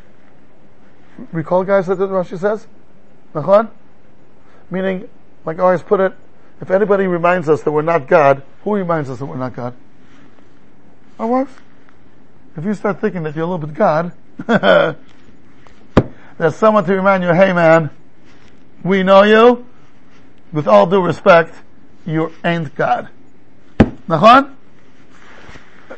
Recall 1.32 1.64
guys 1.64 1.88
that 1.88 1.98
Rashi 1.98 2.40
says? 2.40 2.66
Nachon? 3.34 3.70
Meaning, 4.72 5.10
like 5.46 5.60
I 5.60 5.64
always 5.64 5.82
put 5.82 6.00
it, 6.00 6.14
if 6.62 6.72
anybody 6.72 7.08
reminds 7.08 7.50
us 7.50 7.64
that 7.64 7.72
we're 7.72 7.82
not 7.82 8.08
God, 8.08 8.44
who 8.64 8.76
reminds 8.76 9.10
us 9.10 9.20
that 9.20 9.26
we're 9.26 9.38
not 9.38 9.54
God? 9.54 9.76
Our 11.20 11.28
wives. 11.28 11.52
If 12.56 12.66
you 12.66 12.74
start 12.74 13.02
thinking 13.02 13.24
that 13.24 13.36
you're 13.36 13.46
a 13.46 13.48
little 13.48 13.66
bit 13.66 13.76
God, 13.76 14.14
there's 16.38 16.56
someone 16.56 16.86
to 16.86 16.96
remind 16.96 17.24
you, 17.24 17.34
hey 17.34 17.52
man, 17.54 17.90
we 18.84 19.04
know 19.04 19.24
you, 19.24 19.66
with 20.52 20.68
all 20.68 20.88
due 20.88 21.02
respect, 21.02 21.54
you 22.06 22.32
ain't 22.44 22.74
God. 22.76 23.10
Nachon? 24.08 24.56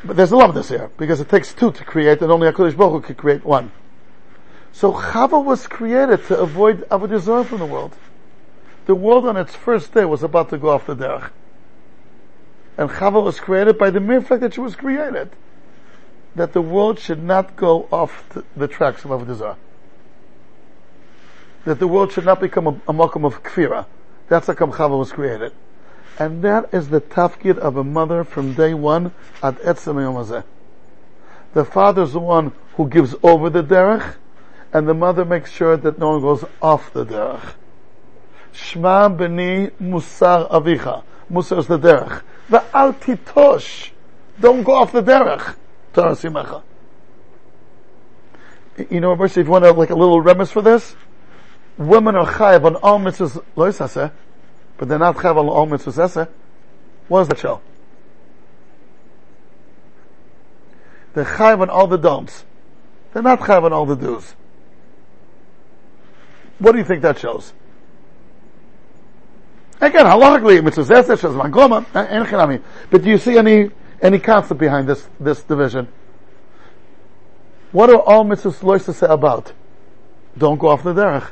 But 0.03 0.17
there's 0.17 0.31
a 0.31 0.35
lot 0.35 0.49
of 0.49 0.55
this 0.55 0.69
here, 0.69 0.89
because 0.97 1.19
it 1.21 1.29
takes 1.29 1.53
two 1.53 1.71
to 1.71 1.85
create, 1.85 2.21
and 2.21 2.31
only 2.31 2.51
HaKadosh 2.51 2.75
Baruch 2.75 2.93
Hu 2.93 3.01
could 3.01 3.17
create 3.17 3.45
one. 3.45 3.71
So 4.71 4.93
Chava 4.93 5.43
was 5.43 5.67
created 5.67 6.25
to 6.27 6.39
avoid 6.39 6.87
Avodah 6.89 7.19
Zarah 7.19 7.43
from 7.43 7.59
the 7.59 7.65
world. 7.65 7.95
The 8.87 8.95
world 8.95 9.27
on 9.27 9.37
its 9.37 9.53
first 9.53 9.93
day 9.93 10.05
was 10.05 10.23
about 10.23 10.49
to 10.49 10.57
go 10.57 10.69
off 10.69 10.87
the 10.87 10.95
derech. 10.95 11.29
And 12.77 12.89
Chava 12.89 13.23
was 13.23 13.39
created 13.39 13.77
by 13.77 13.91
the 13.91 13.99
mere 13.99 14.21
fact 14.21 14.41
that 14.41 14.55
she 14.55 14.61
was 14.61 14.75
created. 14.75 15.29
That 16.36 16.53
the 16.53 16.61
world 16.61 16.99
should 16.99 17.23
not 17.23 17.55
go 17.55 17.88
off 17.91 18.27
the, 18.29 18.43
the 18.55 18.67
tracks 18.67 19.03
of 19.03 19.11
Avodah. 19.11 19.57
That 21.65 21.79
the 21.79 21.88
world 21.88 22.11
should 22.11 22.25
not 22.25 22.39
become 22.39 22.67
a, 22.67 22.82
a 22.88 22.93
makom 22.93 23.25
of 23.25 23.43
kfira. 23.43 23.86
That's 24.27 24.47
how 24.47 24.53
come 24.53 24.71
Chava 24.71 24.97
was 24.97 25.11
created. 25.11 25.51
And 26.17 26.41
that 26.43 26.73
is 26.73 26.89
the 26.89 27.01
tafkid 27.01 27.57
of 27.57 27.77
a 27.77 27.84
mother 27.84 28.23
from 28.23 28.53
day 28.53 28.73
one 28.73 29.13
at 29.43 29.57
etzem 29.59 29.99
yom 29.99 30.43
The 31.53 31.65
father 31.65 32.03
is 32.03 32.13
the 32.13 32.19
one 32.19 32.53
who 32.75 32.88
gives 32.88 33.15
over 33.23 33.49
the 33.49 33.63
derech, 33.63 34.15
and 34.73 34.88
the 34.88 34.93
mother 34.93 35.25
makes 35.25 35.51
sure 35.51 35.75
that 35.77 35.99
no 35.99 36.11
one 36.11 36.21
goes 36.21 36.45
off 36.61 36.93
the 36.93 37.05
derech. 37.05 37.55
Shma 38.53 39.15
b'ni 39.15 39.71
musar 39.82 40.49
avicha. 40.49 41.03
Musar 41.32 41.59
is 41.59 41.67
the 41.67 41.79
derech. 41.79 42.21
V'al 42.49 42.93
titosh. 42.93 43.91
Don't 44.39 44.63
go 44.63 44.75
off 44.75 44.91
the 44.91 45.03
derech. 45.03 45.55
Simecha. 45.93 46.63
You 48.89 49.01
know, 49.01 49.15
Mercy, 49.15 49.41
if 49.41 49.47
you 49.47 49.51
want 49.51 49.63
to 49.63 49.67
have 49.67 49.77
like 49.77 49.89
a 49.89 49.95
little 49.95 50.21
remiss 50.21 50.51
for 50.51 50.61
this, 50.61 50.95
women 51.77 52.15
are 52.15 52.25
chayav 52.25 52.63
on 52.65 52.75
all 52.77 52.99
mitzvahs 52.99 53.43
loisaseh, 53.55 54.11
but 54.77 54.87
they're 54.87 54.99
not 54.99 55.15
chayav 55.17 55.37
on 55.37 55.47
all 55.47 55.67
mitzvahs 55.67 55.97
eseh. 55.97 56.29
What 57.07 57.19
does 57.19 57.27
that 57.29 57.39
show? 57.39 57.61
They're 61.13 61.25
chayav 61.25 61.61
on 61.61 61.69
all 61.69 61.87
the 61.87 61.97
don'ts. 61.97 62.45
They're 63.13 63.23
not 63.23 63.39
chayav 63.41 63.63
on 63.63 63.73
all 63.73 63.85
the 63.85 63.95
do's. 63.95 64.35
What 66.59 66.71
do 66.73 66.77
you 66.77 66.85
think 66.85 67.01
that 67.01 67.19
shows? 67.19 67.53
Again, 69.81 70.05
halachically, 70.05 70.63
mitzvah 70.63 70.83
zesed, 70.83 71.17
shazman 71.17 71.51
goma, 71.51 71.85
en 71.95 72.23
chinami. 72.25 72.61
But 72.91 73.01
do 73.01 73.09
you 73.09 73.17
see 73.17 73.37
any, 73.37 73.71
any 74.02 74.20
concept 74.20 74.60
behind 74.60 74.88
this, 74.88 75.08
this 75.20 75.43
division? 75.43 75.88
What 77.72 77.89
are 77.89 78.02
all 78.02 78.26
mitzvahs 78.26 78.64
lois 78.64 78.86
to 78.86 78.93
say 78.93 79.08
about? 79.08 79.54
Don't 80.38 80.58
go 80.60 80.68
off 80.68 80.84
the 80.84 80.93
derech. 80.93 81.30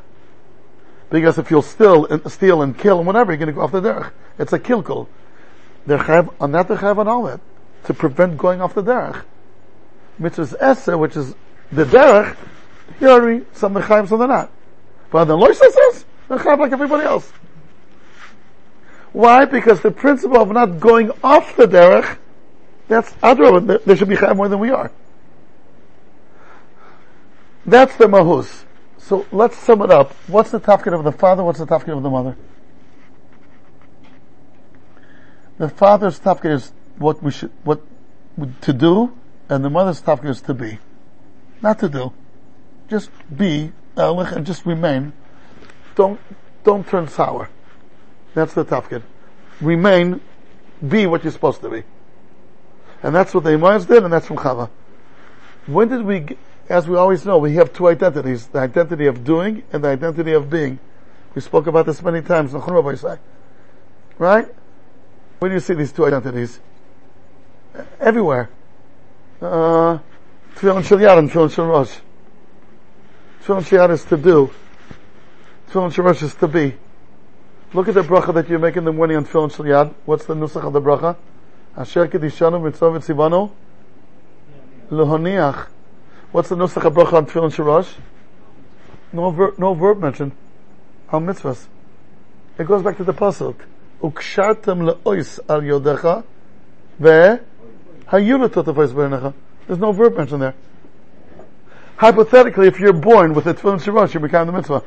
Because 1.10 1.38
if 1.38 1.50
you'll 1.50 1.62
steal, 1.62 2.08
steal 2.30 2.62
and 2.62 2.78
kill 2.78 3.00
and 3.00 3.08
whatever, 3.08 3.32
you're 3.32 3.38
going 3.38 3.48
to 3.48 3.54
go 3.54 3.62
off 3.62 3.72
the 3.72 3.82
derech. 3.82 4.12
It's 4.38 4.54
a 4.54 4.60
kilkul. 4.60 5.08
They're 5.86 6.30
on 6.40 6.52
that 6.52 6.68
they're 6.68 6.78
chayv 6.78 6.98
on 6.98 7.08
all. 7.08 7.40
To 7.86 7.94
prevent 7.94 8.38
going 8.38 8.62
off 8.62 8.76
the 8.76 8.84
derech. 8.84 9.24
Mitzvahs 10.22 10.56
esse, 10.60 10.98
which 10.98 11.18
is 11.18 11.34
the 11.72 11.86
derech, 11.86 12.38
here 13.00 13.10
are 13.10 13.42
some 13.54 13.74
chayv, 13.74 14.08
some 14.08 14.20
they're 14.20 14.28
not. 14.28 14.52
But 15.12 15.26
the 15.26 15.36
lois 15.36 15.58
says, 15.58 16.06
they're 16.28 16.38
like 16.38 16.72
everybody 16.72 17.04
else. 17.04 17.32
Why? 19.12 19.46
Because 19.46 19.82
the 19.82 19.92
principle 19.92 20.40
of 20.40 20.52
not 20.52 20.80
going 20.80 21.12
off 21.24 21.56
the 21.56 21.66
derech, 21.66 22.18
that's 22.90 23.12
adro. 23.14 23.84
They 23.86 23.96
should 23.96 24.10
be 24.10 24.16
chayv 24.16 24.36
more 24.36 24.50
than 24.50 24.60
we 24.60 24.72
are. 24.72 24.92
That's 27.66 27.96
the 27.98 28.06
mahus. 28.06 28.66
So 28.98 29.26
let's 29.32 29.58
sum 29.58 29.84
it 29.84 29.92
up. 29.92 30.12
What's 30.28 30.52
the 30.52 30.60
tafkid 30.60 30.94
of 30.94 31.04
the 31.04 31.12
father? 31.12 31.44
What's 31.44 31.60
the 31.60 31.68
tafkid 31.68 31.96
of 31.96 32.04
the 32.04 32.10
mother? 32.10 32.36
The 35.60 35.70
father's 35.70 36.20
tafkid 36.20 36.52
is 36.52 36.72
what 36.98 37.22
we 37.22 37.32
should, 37.32 37.52
what 37.64 37.82
to 38.62 38.74
do, 38.74 39.16
and 39.50 39.64
the 39.64 39.70
mother's 39.70 40.02
tafkid 40.02 40.30
is 40.30 40.42
to 40.44 40.54
be. 40.54 40.80
Not 41.62 41.80
to 41.80 41.90
do. 41.90 42.12
Just 42.88 43.12
be, 43.36 43.72
uh, 43.98 44.18
and 44.18 44.46
just 44.46 44.66
remain. 44.66 45.14
Don't, 45.96 46.20
don't 46.64 46.88
turn 46.88 47.08
sour. 47.08 47.50
That's 48.34 48.54
the 48.54 48.66
tafkid. 48.66 49.04
Remain, 49.62 50.22
be 50.88 51.06
what 51.06 51.24
you're 51.24 51.34
supposed 51.34 51.62
to 51.62 51.70
be. 51.70 51.84
And 53.02 53.16
that's 53.16 53.34
what 53.34 53.44
the 53.44 53.54
Imams 53.54 53.86
did, 53.86 54.04
and 54.04 54.12
that's 54.12 54.28
from 54.28 54.38
Chava. 54.38 54.70
When 55.68 55.88
did 55.88 56.04
we, 56.04 56.26
as 56.68 56.88
we 56.88 56.98
always 56.98 57.26
know, 57.26 57.38
we 57.38 57.56
have 57.56 57.72
two 57.72 57.88
identities, 57.88 58.48
the 58.48 58.60
identity 58.60 59.06
of 59.06 59.24
doing 59.24 59.64
and 59.72 59.84
the 59.84 59.90
identity 59.90 60.34
of 60.34 60.50
being. 60.50 60.80
We 61.36 61.42
spoke 61.42 61.68
about 61.68 61.86
this 61.86 62.02
many 62.02 62.22
times, 62.22 62.54
right? 62.54 64.48
Where 65.40 65.50
do 65.50 65.54
you 65.54 65.60
see 65.60 65.74
these 65.74 65.92
two 65.92 66.06
identities? 66.06 66.60
Everywhere. 68.00 68.50
Uh, 69.42 70.00
Tefillin 70.56 70.84
Shal 70.84 70.98
Yad 70.98 71.20
and 71.20 71.32
Tefillin 71.32 71.54
Shal 71.54 71.66
Rosh. 71.68 71.98
Tefillin 73.44 73.66
Shal 73.66 73.88
Yad 73.88 73.92
is 73.92 74.04
to 74.06 74.18
do. 74.18 74.52
Tefillin 75.70 75.94
Shal 75.94 76.06
Rosh 76.06 76.24
is 76.24 76.36
to 76.36 76.48
be. 76.48 76.76
Look 77.74 77.88
at 77.88 77.94
the 77.94 78.02
bracha 78.02 78.34
that 78.34 78.50
you 78.50 78.60
make 78.60 78.76
in 78.76 78.84
the 78.84 78.92
morning 78.92 79.16
on 79.16 79.26
Tefillin 79.26 79.56
Shal 79.56 79.66
Yad. 79.66 79.94
What's 80.06 80.26
the 80.26 80.34
nusach 80.34 80.66
of 80.66 80.74
the 80.74 80.82
bracha? 80.82 81.16
Asher 81.78 82.08
kedishanu 82.08 82.62
mitzvah 82.64 82.92
v'tzivanu 82.92 83.52
lohoniach. 84.92 85.68
What's 86.32 86.50
the 86.50 86.56
nusach 86.56 86.86
of 86.86 86.94
bracha 86.94 87.14
on 87.14 87.26
Tefillin 87.26 87.54
Shal 87.54 87.66
Rosh? 87.66 87.94
No, 89.12 89.32
ver- 89.32 89.54
no 89.58 89.74
verb 89.74 90.00
mentioned. 90.00 90.32
Al 91.12 91.22
mitzvahs. 91.22 91.68
It 92.58 92.68
goes 92.68 92.84
back 92.84 92.98
to 92.98 93.04
the 93.04 93.14
pasuk. 93.14 93.56
Ukshartem 94.02 94.94
le'ois 94.94 95.40
al 95.50 95.62
yodecha 95.62 96.24
ve 97.00 97.40
hayulu 98.08 98.50
totafais 98.50 98.92
b'einecha. 98.92 99.34
There's 99.68 99.80
no 99.80 99.92
verb 99.92 100.18
mentioned 100.18 100.42
there. 100.42 100.56
Hypothetically, 101.98 102.68
if 102.68 102.80
you're 102.80 102.94
born 102.94 103.34
with 103.34 103.46
a 103.48 103.54
Tefillin 103.54 103.84
Shal 103.84 103.94
Rosh, 103.94 104.14
you 104.14 104.20
become 104.20 104.48
the 104.48 104.54
mitzvah. 104.54 104.84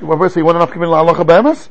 What 0.00 0.34
you 0.34 0.44
want 0.44 0.56
enough 0.56 0.72
to 0.72 0.78
halacha 0.78 1.68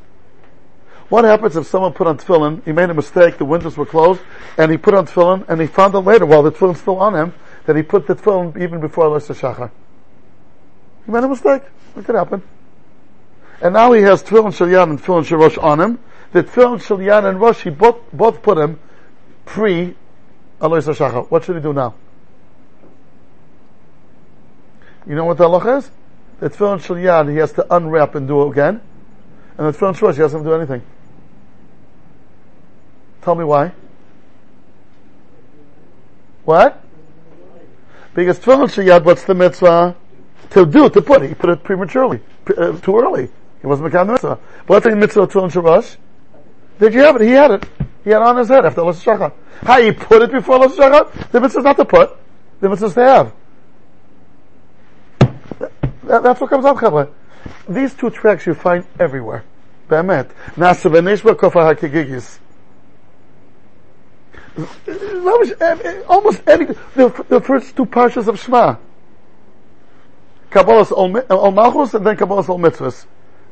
What 1.08 1.24
happens 1.24 1.56
if 1.56 1.66
someone 1.66 1.92
put 1.92 2.06
on 2.06 2.18
tefillin, 2.18 2.64
he 2.64 2.72
made 2.72 2.90
a 2.90 2.94
mistake, 2.94 3.38
the 3.38 3.44
windows 3.44 3.76
were 3.76 3.86
closed, 3.86 4.20
and 4.58 4.70
he 4.72 4.76
put 4.76 4.94
on 4.94 5.06
tefillin, 5.06 5.48
and 5.48 5.60
he 5.60 5.66
found 5.66 5.94
out 5.94 6.04
later, 6.04 6.26
while 6.26 6.42
the 6.42 6.50
tefillin's 6.50 6.80
still 6.80 6.98
on 6.98 7.14
him, 7.14 7.34
that 7.66 7.76
he 7.76 7.82
put 7.82 8.06
the 8.06 8.16
tefillin 8.16 8.60
even 8.60 8.80
before 8.80 9.04
Alos 9.04 9.28
HaShachar. 9.28 9.70
He 11.04 11.12
made 11.12 11.22
a 11.22 11.28
mistake. 11.28 11.62
What 11.94 12.04
could 12.04 12.16
happen? 12.16 12.42
And 13.60 13.74
now 13.74 13.92
he 13.92 14.02
has 14.02 14.22
tefillin 14.22 14.52
Shal 14.54 14.82
and 14.82 15.00
tefillin 15.00 15.24
Shal 15.24 15.64
on 15.64 15.80
him. 15.80 15.98
The 16.32 16.42
tefillin 16.42 16.82
Shal 16.82 17.26
and 17.26 17.40
Rosh, 17.40 17.62
he 17.62 17.70
both, 17.70 17.98
both 18.12 18.42
put 18.42 18.58
him 18.58 18.80
pre 19.44 19.94
Alos 20.60 20.92
HaShachar. 20.92 21.30
What 21.30 21.44
should 21.44 21.56
he 21.56 21.62
do 21.62 21.72
now? 21.72 21.94
You 25.06 25.14
know 25.14 25.24
what 25.24 25.38
the 25.38 25.44
halacha 25.44 25.78
is? 25.78 25.90
the 26.40 26.50
tefillin 26.50 26.84
shel 26.84 26.96
yad 26.96 27.30
he 27.30 27.36
has 27.38 27.52
to 27.52 27.74
unwrap 27.74 28.14
and 28.14 28.28
do 28.28 28.42
it 28.42 28.50
again, 28.50 28.80
and 29.56 29.66
the 29.66 29.78
tefillin 29.78 29.96
shel 29.96 30.10
he 30.10 30.18
doesn't 30.18 30.42
do 30.42 30.52
anything. 30.52 30.82
Tell 33.26 33.34
me 33.34 33.42
why. 33.42 33.72
What? 36.44 36.80
Because 38.14 38.38
tefillin 38.38 38.72
shel 38.72 38.84
yad, 38.84 39.02
what's 39.02 39.24
the 39.24 39.34
mitzvah 39.34 39.96
to 40.50 40.64
do 40.64 40.88
to 40.88 41.02
put? 41.02 41.24
It. 41.24 41.30
He 41.30 41.34
put 41.34 41.50
it 41.50 41.64
prematurely, 41.64 42.20
uh, 42.56 42.78
too 42.78 42.96
early. 42.96 43.28
He 43.60 43.66
wasn't 43.66 43.92
making 43.92 44.06
the 44.06 44.12
mitzvah. 44.12 44.38
But 44.58 44.68
what's 44.68 44.86
the 44.86 44.94
mitzvah 44.94 45.22
of 45.22 45.32
tefillin 45.32 45.50
shel 45.50 45.98
Did 46.78 46.94
you 46.94 47.00
have 47.00 47.16
it? 47.16 47.22
He 47.22 47.32
had 47.32 47.50
it. 47.50 47.68
He 48.04 48.10
had 48.10 48.22
it 48.22 48.28
on 48.28 48.36
his 48.36 48.46
head 48.46 48.64
after 48.64 48.82
Los 48.82 49.04
Shachar. 49.04 49.32
How 49.62 49.82
he 49.82 49.90
put 49.90 50.22
it 50.22 50.30
before 50.30 50.60
Los 50.60 50.76
Shachar? 50.76 51.30
The 51.32 51.40
mitzvah 51.40 51.62
not 51.62 51.76
to 51.78 51.84
put. 51.84 52.16
The 52.60 52.68
mitzvah 52.68 52.90
to 52.90 53.00
have. 53.00 53.32
That, 56.04 56.22
that's 56.22 56.40
what 56.40 56.48
comes 56.48 56.64
out, 56.64 56.76
Chavre. 56.76 57.10
These 57.68 57.94
two 57.94 58.10
tracks 58.10 58.46
you 58.46 58.54
find 58.54 58.86
everywhere. 59.00 59.42
Be'emet. 59.88 60.30
Nasa 60.54 60.88
v'neshba 60.88 61.34
kofa 61.34 61.74
ha'kegigis. 61.74 62.38
Almost 66.08 66.42
any, 66.46 66.66
the, 66.94 67.24
the 67.28 67.40
first 67.40 67.76
two 67.76 67.86
parshas 67.86 68.28
of 68.28 68.40
Shema. 68.40 68.76
Kabbalas 70.50 70.92
Ol 70.92 71.50
Malchus 71.50 71.94
and 71.94 72.06
then 72.06 72.16
Kabbalas 72.16 72.48
Ol 72.48 72.58
Mitzvahs. 72.58 73.06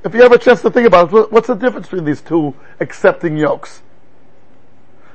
If 0.05 0.15
you 0.15 0.23
have 0.23 0.33
a 0.33 0.39
chance 0.39 0.63
to 0.63 0.71
think 0.71 0.87
about 0.87 1.13
it, 1.13 1.33
what's 1.33 1.49
the 1.49 1.55
difference 1.55 1.89
between 1.89 2.05
these 2.05 2.21
two 2.21 2.55
accepting 2.81 3.37
yokes? 3.37 3.83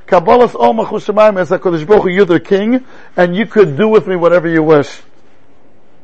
Kabbalas 0.06 0.56
Ol 0.56 0.74
Malchus 0.74 1.08
Shemaim 1.08 1.42
is 1.42 1.50
HaKadosh 1.50 1.88
Baruch 1.88 2.12
you're 2.12 2.26
the 2.26 2.40
king, 2.40 2.86
and 3.16 3.36
you 3.36 3.46
could 3.46 3.78
do 3.78 3.88
with 3.88 4.08
me 4.08 4.16
whatever 4.16 4.48
you 4.48 4.62
wish. 4.62 5.02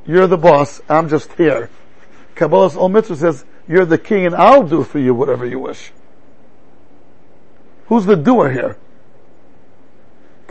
You're 0.08 0.28
the 0.28 0.38
boss. 0.38 0.82
I'm 0.88 1.10
just 1.10 1.32
here. 1.34 1.70
Kabbalas 2.36 2.76
Ol 2.76 2.90
Mitzvah 2.90 3.16
says, 3.16 3.46
you're 3.68 3.86
the 3.86 3.98
king 3.98 4.26
and 4.26 4.36
I'll 4.36 4.64
do 4.64 4.84
for 4.84 5.00
you 5.00 5.14
whatever 5.14 5.46
you 5.46 5.60
wish. 5.60 5.92
Who's 7.88 8.06
the 8.06 8.16
doer 8.16 8.50
here? 8.52 8.78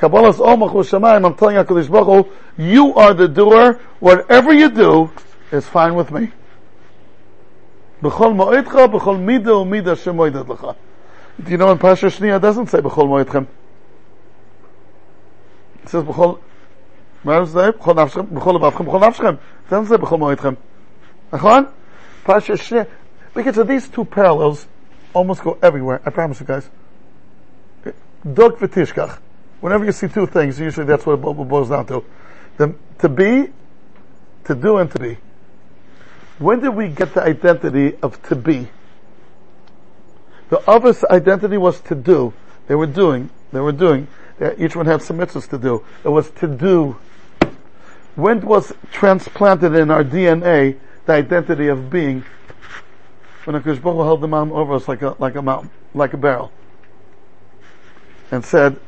Kabbalas 0.04 0.36
Omach 0.36 1.24
I'm 1.24 1.34
telling 1.34 1.56
HaKadosh 1.56 1.90
Baruch 1.90 2.26
Hu, 2.26 2.62
you 2.62 2.94
are 2.94 3.14
the 3.14 3.26
doer, 3.26 3.80
whatever 4.00 4.52
you 4.52 4.68
do, 4.70 5.10
is 5.50 5.66
fine 5.66 5.94
with 5.94 6.10
me. 6.10 6.30
B'chol 8.02 8.36
mo'edcha, 8.36 8.92
b'chol 8.92 9.18
mida 9.18 9.50
u'mida 9.52 9.96
lecha. 10.44 10.76
Do 11.42 11.50
you 11.50 11.56
know 11.56 11.72
in 11.72 11.78
Pasha 11.78 12.06
Shnia 12.06 12.38
doesn't 12.38 12.66
say 12.66 12.80
b'chol 12.80 13.08
mo'edchem? 13.08 13.46
It 15.84 15.88
says 15.88 16.04
b'chol, 16.04 16.38
מה 17.24 17.44
זה? 17.46 17.70
בכל 17.70 17.94
נפשכם, 17.94 19.34
בכל 21.32 21.66
Because 23.34 23.56
these 23.66 23.88
two 23.88 24.04
parallels 24.04 24.66
almost 25.14 25.42
go 25.42 25.58
everywhere. 25.62 26.02
I 26.04 26.10
promise 26.10 26.40
you 26.40 26.46
guys. 26.46 26.68
Dok 28.24 28.60
ותשכח. 28.60 29.23
Whenever 29.64 29.86
you 29.86 29.92
see 29.92 30.08
two 30.08 30.26
things, 30.26 30.60
usually 30.60 30.84
that's 30.84 31.06
what 31.06 31.14
it 31.14 31.22
bo- 31.22 31.32
boils 31.32 31.70
down 31.70 31.86
to. 31.86 32.04
The, 32.58 32.74
to 32.98 33.08
be, 33.08 33.50
to 34.44 34.54
do, 34.54 34.76
and 34.76 34.90
to 34.90 34.98
be. 34.98 35.16
When 36.38 36.60
did 36.60 36.74
we 36.74 36.88
get 36.88 37.14
the 37.14 37.22
identity 37.22 37.96
of 38.02 38.22
to 38.24 38.36
be? 38.36 38.68
The 40.50 40.58
other's 40.68 41.02
identity 41.04 41.56
was 41.56 41.80
to 41.80 41.94
do. 41.94 42.34
They 42.66 42.74
were 42.74 42.86
doing. 42.86 43.30
They 43.52 43.60
were 43.60 43.72
doing. 43.72 44.06
They- 44.38 44.54
Each 44.58 44.76
one 44.76 44.84
had 44.84 45.00
some 45.00 45.16
mitzvahs 45.16 45.48
to 45.48 45.56
do. 45.56 45.82
It 46.04 46.10
was 46.10 46.28
to 46.32 46.46
do. 46.46 46.98
When 48.16 48.42
was 48.42 48.74
transplanted 48.92 49.74
in 49.76 49.90
our 49.90 50.04
DNA 50.04 50.76
the 51.06 51.14
identity 51.14 51.68
of 51.68 51.88
being? 51.88 52.22
When 53.44 53.56
Akash 53.56 53.80
Baruch 53.80 54.04
held 54.04 54.20
the 54.20 54.28
mountain 54.28 54.54
over 54.54 54.74
us 54.74 54.88
like 54.88 55.00
a, 55.00 55.16
like 55.18 55.36
a 55.36 55.42
mountain, 55.42 55.70
like 55.94 56.12
a 56.12 56.18
barrel. 56.18 56.52
And 58.30 58.44
said, 58.44 58.78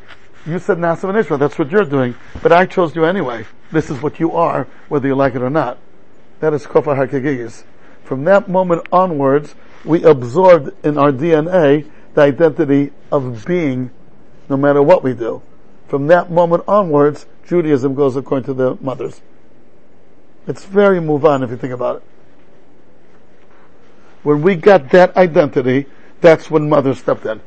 you 0.47 0.59
said 0.59 0.79
Nasav 0.79 1.09
and 1.09 1.19
Israel, 1.19 1.39
that's 1.39 1.59
what 1.59 1.71
you're 1.71 1.85
doing, 1.85 2.15
but 2.43 2.53
I 2.53 2.67
chose 2.67 2.95
you 2.95 3.05
anyway. 3.05 3.47
This 3.73 3.91
is 3.91 4.01
what 4.01 4.21
you 4.21 4.33
are, 4.33 4.69
whether 4.89 5.09
you 5.09 5.15
like 5.15 5.35
it 5.35 5.43
or 5.43 5.51
not. 5.51 5.79
That 6.41 6.53
is 6.55 6.67
Kofa 6.67 6.97
HaKegigis. 6.97 7.65
From 8.05 8.25
that 8.25 8.49
moment 8.49 8.87
onwards, 8.93 9.55
we 9.85 10.05
absorbed 10.05 10.73
in 10.85 10.99
our 10.99 11.11
DNA 11.11 11.91
the 12.15 12.21
identity 12.21 12.93
of 13.11 13.45
being, 13.45 13.91
no 14.49 14.57
matter 14.57 14.83
what 14.83 15.03
we 15.03 15.13
do. 15.13 15.43
From 15.89 16.07
that 16.09 16.31
moment 16.31 16.65
onwards, 16.69 17.27
Judaism 17.47 17.95
goes 17.95 18.17
according 18.17 18.47
to 18.47 18.55
the 18.55 18.77
mothers. 18.81 19.21
It's 20.47 20.65
very 20.65 21.01
move 21.01 21.25
on 21.25 21.43
if 21.43 21.51
you 21.51 21.57
think 21.57 21.73
about 21.73 21.97
it. 21.97 22.03
When 24.23 24.43
we 24.43 24.55
got 24.57 24.91
that 24.91 25.17
identity, 25.17 25.87
that's 26.21 26.51
when 26.51 26.69
mother 26.69 26.95
stepped 26.95 27.27
in. 27.27 27.41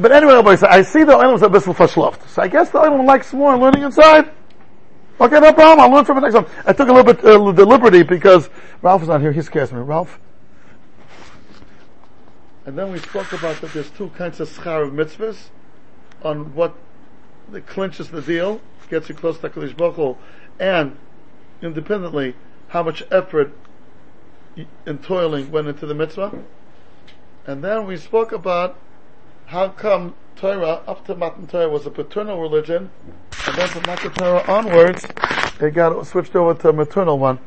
But 0.00 0.12
anyway, 0.12 0.34
I 0.62 0.82
see 0.82 1.04
the 1.04 1.12
Olam's 1.12 1.42
a 1.42 1.48
bissel 1.48 1.74
verschlaft. 1.74 2.28
So 2.28 2.42
I 2.42 2.48
guess 2.48 2.70
the 2.70 2.78
Olam 2.78 3.06
likes 3.06 3.32
more 3.32 3.56
learning 3.56 3.82
inside. 3.82 4.30
Okay, 5.20 5.38
no 5.38 5.52
problem. 5.52 5.80
I'll 5.80 5.90
learn 5.90 6.04
from 6.06 6.18
it 6.18 6.22
next 6.22 6.34
time. 6.34 6.46
I 6.64 6.72
took 6.72 6.88
a 6.88 6.92
little 6.92 7.12
bit 7.12 7.22
uh, 7.24 7.52
the 7.52 7.66
liberty 7.66 8.02
because 8.02 8.48
Ralph 8.80 9.02
is 9.02 9.08
not 9.08 9.20
here. 9.20 9.32
He 9.32 9.42
scares 9.42 9.70
me. 9.72 9.80
Ralph. 9.80 10.18
And 12.64 12.78
then 12.78 12.92
we 12.92 12.98
spoke 12.98 13.32
about 13.32 13.60
that 13.60 13.72
there's 13.72 13.90
two 13.90 14.08
kinds 14.10 14.40
of 14.40 14.48
schar 14.48 14.86
of 14.86 14.92
mitzvahs 14.92 15.48
on 16.22 16.54
what 16.54 16.74
clinches 17.66 18.08
the 18.10 18.22
deal, 18.22 18.60
gets 18.88 19.08
you 19.08 19.14
close 19.14 19.38
to 19.38 19.48
Hakadosh 19.48 19.76
Baruch 19.76 20.16
and 20.58 20.96
independently 21.62 22.34
how 22.68 22.82
much 22.82 23.02
effort 23.10 23.52
and 24.86 25.02
toiling 25.02 25.50
went 25.50 25.68
into 25.68 25.86
the 25.86 25.94
mitzvah. 25.94 26.42
And 27.46 27.62
then 27.62 27.86
we 27.86 27.96
spoke 27.96 28.32
about 28.32 28.78
how 29.50 29.68
come 29.68 30.14
Torah, 30.36 30.80
up 30.86 31.04
to 31.06 31.16
Matan 31.16 31.48
Torah, 31.48 31.68
was 31.68 31.84
a 31.84 31.90
paternal 31.90 32.40
religion, 32.40 32.88
and 33.48 33.56
then 33.56 33.66
from 33.66 33.82
Matan 33.84 34.12
Torah 34.12 34.44
onwards, 34.46 35.04
it 35.60 35.74
got 35.74 36.06
switched 36.06 36.36
over 36.36 36.54
to 36.62 36.68
a 36.68 36.72
maternal 36.72 37.18
one. 37.18 37.40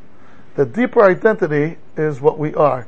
The 0.56 0.66
deeper 0.66 1.02
identity 1.02 1.78
is 1.96 2.20
what 2.20 2.38
we 2.38 2.54
are. 2.56 2.88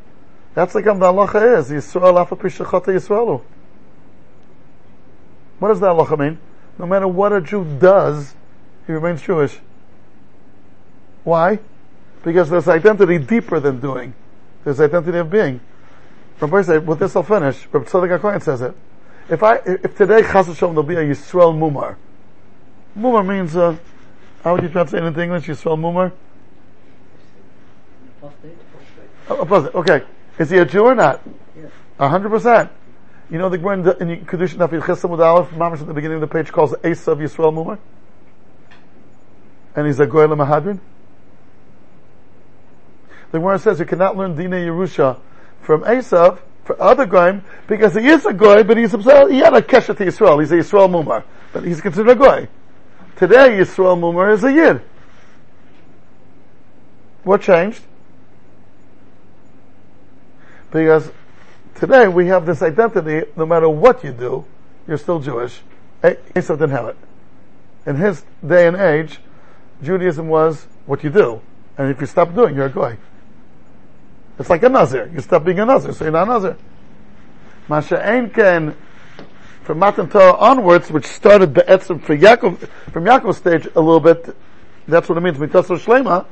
That's 0.53 0.75
like 0.75 0.83
the 0.83 0.91
halacha 0.91 1.59
is, 1.59 1.69
Yisrael 1.69 2.19
afa 2.19 2.35
pishachata 2.35 2.87
Yisraelu. 2.87 3.41
What 5.59 5.69
does 5.69 5.79
that 5.79 5.87
halacha 5.87 6.19
mean? 6.19 6.37
No 6.77 6.85
matter 6.85 7.07
what 7.07 7.31
a 7.31 7.39
Jew 7.39 7.63
does, 7.79 8.35
he 8.85 8.91
remains 8.91 9.21
Jewish. 9.21 9.59
Why? 11.23 11.59
Because 12.21 12.49
there's 12.49 12.67
identity 12.67 13.17
deeper 13.19 13.61
than 13.61 13.79
doing. 13.79 14.13
There's 14.65 14.81
identity 14.81 15.19
of 15.19 15.29
being. 15.29 15.61
Rabbi 16.41 16.63
said, 16.63 16.85
with 16.85 16.99
this 16.99 17.15
I'll 17.15 17.23
finish. 17.23 17.65
Rabbi 17.71 17.85
Tzadok 17.85 18.19
HaKohen 18.19 18.43
says 18.43 18.61
it. 18.61 18.75
If 19.27 19.41
I, 19.41 19.55
if 19.65 19.97
today 19.97 20.21
Chas 20.21 20.47
Hashem 20.47 20.69
there'll 20.69 20.83
be 20.83 20.95
a 20.95 21.03
Yisrael 21.03 21.53
Mumar. 21.57 21.95
Mumar 22.97 23.25
means, 23.25 23.55
uh, 23.55 23.75
how 24.43 24.53
would 24.53 24.63
you 24.63 24.69
translate 24.69 25.03
it 25.03 25.07
into 25.07 25.21
English, 25.21 25.47
Yisrael 25.47 25.79
Mumar? 25.79 26.11
Apostate? 29.27 29.71
Oh. 29.75 29.79
Okay. 29.79 30.03
Is 30.37 30.49
he 30.49 30.57
a 30.57 30.65
Jew 30.65 30.83
or 30.83 30.95
not? 30.95 31.21
Yes. 31.57 31.71
A 31.99 32.09
hundred 32.09 32.29
percent. 32.29 32.69
You 33.29 33.39
know 33.39 33.49
the 33.49 33.57
Gemara 33.57 33.97
in 33.97 34.25
Kedushin 34.25 34.57
Daf 34.57 34.69
Yechesam 34.69 35.09
Mud 35.09 35.19
Aleph, 35.19 35.49
Mamash 35.49 35.81
at 35.81 35.87
the 35.87 35.93
beginning 35.93 36.15
of 36.15 36.21
the 36.21 36.27
page 36.27 36.51
calls 36.51 36.73
Esav 36.73 37.17
Yisrael 37.17 37.51
Mumar? 37.51 37.79
And 39.75 39.87
he's 39.87 39.99
a 39.99 40.05
Goy 40.05 40.27
Mahadrin? 40.27 40.79
The 43.31 43.39
Gemara 43.39 43.57
says 43.57 43.79
you 43.79 43.85
cannot 43.85 44.15
learn 44.15 44.35
Dina 44.35 44.57
Yerusha 44.57 45.19
from 45.61 45.81
Esav, 45.81 46.39
for 46.65 46.81
other 46.81 47.05
Goyim, 47.05 47.43
because 47.67 47.93
he 47.93 48.07
is 48.07 48.25
a 48.25 48.33
Goy, 48.33 48.63
but 48.63 48.75
he's 48.75 48.91
himself, 48.91 49.29
he 49.29 49.37
had 49.37 49.53
a 49.53 49.61
Kesha 49.61 49.95
to 49.95 50.05
Yisrael, 50.05 50.41
he's 50.41 50.51
a 50.51 50.55
Yisrael 50.55 50.89
Mumar, 50.89 51.23
but 51.53 51.63
he's 51.63 51.79
considered 51.79 52.11
a 52.11 52.15
Goy. 52.15 52.47
Today 53.15 53.51
Yisrael 53.51 53.97
Mumar 53.97 54.33
is 54.33 54.43
a 54.43 54.51
Yid. 54.51 54.81
What 57.23 57.41
changed? 57.41 57.81
Because 60.71 61.11
today 61.75 62.07
we 62.07 62.27
have 62.27 62.45
this 62.45 62.61
identity, 62.61 63.27
no 63.37 63.45
matter 63.45 63.69
what 63.69 64.03
you 64.03 64.11
do, 64.11 64.45
you're 64.87 64.97
still 64.97 65.19
Jewish. 65.19 65.61
Eh, 66.03 66.15
Esau 66.35 66.55
didn't 66.55 66.71
have 66.71 66.87
it. 66.87 66.97
In 67.85 67.95
his 67.95 68.25
day 68.45 68.67
and 68.67 68.75
age, 68.75 69.19
Judaism 69.81 70.27
was 70.27 70.67
what 70.85 71.03
you 71.03 71.09
do. 71.09 71.41
And 71.77 71.91
if 71.91 72.01
you 72.01 72.07
stop 72.07 72.33
doing, 72.33 72.55
you're 72.55 72.65
a 72.65 72.69
goy. 72.69 72.97
It's 74.37 74.49
like 74.49 74.63
a 74.63 74.69
Nazir. 74.69 75.09
You 75.13 75.21
stop 75.21 75.43
being 75.45 75.59
a 75.59 75.65
Nazir, 75.65 75.93
so 75.93 76.05
you're 76.05 76.11
not 76.11 76.27
a 76.27 76.31
Nazir. 76.31 76.57
Masha 77.67 77.95
Einken, 77.95 78.75
from 79.63 79.79
Matan 79.79 80.09
Torah 80.09 80.35
onwards, 80.35 80.91
which 80.91 81.05
started 81.05 81.53
Be'etzim 81.53 82.01
for 82.03 82.15
Yaakov, 82.15 82.67
from 82.91 83.05
Yaakov's 83.05 83.37
stage 83.37 83.65
a 83.75 83.81
little 83.81 83.99
bit, 83.99 84.35
that's 84.87 85.09
what 85.09 85.17
it 85.17 85.21
means, 85.21 85.39
Mitzvah 85.39 85.61
Shlema. 85.61 86.25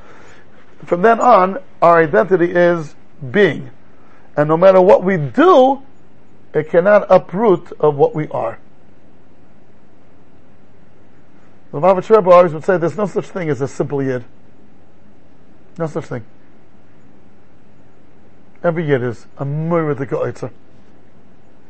From 0.86 1.01
then 1.01 1.20
on, 1.20 1.58
our 1.82 2.04
identity 2.04 2.51
is 2.51 2.95
being. 3.32 3.72
And 4.36 4.49
no 4.49 4.58
matter 4.58 4.82
what 4.82 5.04
we 5.04 5.18
do, 5.18 5.82
it 6.54 6.70
cannot 6.70 7.10
uproot 7.10 7.72
of 7.80 7.95
what 7.95 8.14
we 8.14 8.28
are. 8.28 8.60
The 11.72 11.80
Mahavich 11.80 12.16
Rebbe 12.16 12.30
always 12.30 12.54
would 12.54 12.64
say 12.64 12.78
there's 12.78 12.97
no 12.97 13.08
such 13.08 13.26
thing 13.26 13.49
as 13.49 13.62
a 13.62 13.68
simple 13.68 14.04
yid. 14.04 14.24
No 15.80 15.88
such 15.88 16.06
thing. 16.06 16.24
Every 18.64 18.88
yid 18.88 19.03
is 19.03 19.28
a 19.38 19.45
murder 19.45 20.05
goitzer. 20.05 20.51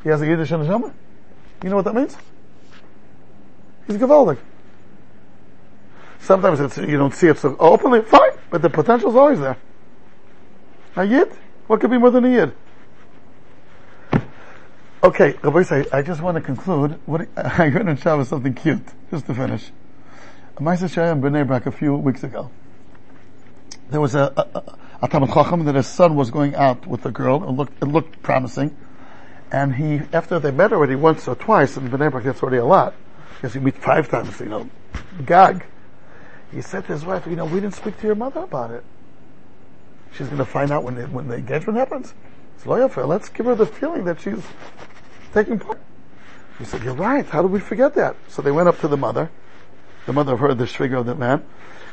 He 0.03 0.09
has 0.09 0.21
a 0.21 0.27
Yiddish 0.27 0.49
neshama. 0.49 0.93
You 1.63 1.69
know 1.69 1.77
what 1.77 1.85
that 1.85 1.95
means? 1.95 2.15
He's 3.87 3.95
a 3.95 3.99
gewaldig. 3.99 4.37
Sometimes 6.19 6.59
it's, 6.59 6.77
you 6.77 6.97
don't 6.97 7.13
see 7.13 7.27
it 7.27 7.37
so 7.37 7.55
openly, 7.59 8.01
fine, 8.01 8.31
but 8.49 8.61
the 8.61 8.69
potential 8.69 9.09
is 9.09 9.15
always 9.15 9.39
there. 9.39 9.57
A 10.95 11.03
yid? 11.03 11.31
What 11.67 11.81
could 11.81 11.89
be 11.89 11.97
more 11.97 12.11
than 12.11 12.25
a 12.25 12.29
yid? 12.29 12.53
Okay, 15.03 15.35
Rabbi 15.41 15.83
I 15.91 16.01
just 16.01 16.21
want 16.21 16.35
to 16.35 16.41
conclude. 16.41 16.97
What 17.05 17.27
I 17.37 17.69
heard 17.69 17.87
in 17.87 17.97
Shabbos 17.97 18.29
something 18.29 18.53
cute, 18.53 18.85
just 19.11 19.25
to 19.25 19.33
finish. 19.33 19.71
A 20.55 20.61
Maisa 20.61 20.87
Shaya 20.87 21.11
in 21.11 21.21
Bnei 21.21 21.45
Brak 21.45 21.65
a 21.65 21.71
few 21.71 21.95
weeks 21.95 22.23
ago. 22.23 22.51
There 23.89 23.99
was 23.99 24.15
a, 24.15 24.31
a, 24.37 24.59
a, 24.59 24.77
Chacham 25.09 25.65
that 25.65 25.75
his 25.75 25.87
son 25.87 26.15
was 26.15 26.31
going 26.31 26.55
out 26.55 26.87
with 26.87 27.05
a 27.05 27.11
girl. 27.11 27.43
It 27.43 27.51
looked, 27.51 27.81
it 27.81 27.85
looked 27.85 28.21
promising. 28.21 28.75
And 29.51 29.75
he, 29.75 30.01
after 30.13 30.39
they 30.39 30.51
met 30.51 30.73
already 30.73 30.95
once 30.95 31.27
or 31.27 31.35
twice 31.35 31.77
in 31.77 31.89
Bnei 31.89 32.09
Brak, 32.09 32.23
that's 32.23 32.41
already 32.41 32.57
a 32.57 32.65
lot. 32.65 32.95
Because 33.35 33.53
you 33.53 33.61
meet 33.61 33.77
five 33.77 34.09
times, 34.09 34.39
you 34.39 34.47
know, 34.47 34.69
gag. 35.25 35.65
He 36.51 36.61
said 36.61 36.85
to 36.87 36.93
his 36.93 37.05
wife, 37.05 37.27
you 37.27 37.35
know, 37.35 37.45
we 37.45 37.59
didn't 37.59 37.75
speak 37.75 37.99
to 37.99 38.07
your 38.07 38.15
mother 38.15 38.41
about 38.41 38.71
it. 38.71 38.83
She's 40.13 40.27
going 40.27 40.39
to 40.39 40.45
find 40.45 40.71
out 40.71 40.83
when 40.83 40.95
the, 40.95 41.03
when 41.07 41.27
the 41.27 41.35
engagement 41.35 41.77
happens. 41.77 42.13
It's 42.55 42.65
loyal 42.65 42.87
for 42.87 43.01
her. 43.01 43.07
Let's 43.07 43.29
give 43.29 43.45
her 43.45 43.55
the 43.55 43.65
feeling 43.65 44.05
that 44.05 44.21
she's 44.21 44.43
taking 45.33 45.59
part. 45.59 45.81
He 46.59 46.65
said, 46.65 46.83
you're 46.83 46.93
right. 46.93 47.25
How 47.25 47.41
did 47.41 47.51
we 47.51 47.59
forget 47.59 47.95
that? 47.95 48.15
So 48.27 48.41
they 48.41 48.51
went 48.51 48.69
up 48.69 48.79
to 48.79 48.87
the 48.87 48.97
mother. 48.97 49.29
The 50.05 50.13
mother 50.13 50.37
heard 50.37 50.57
the 50.57 50.67
figure 50.67 50.97
of 50.97 51.05
the 51.05 51.15
man. 51.15 51.43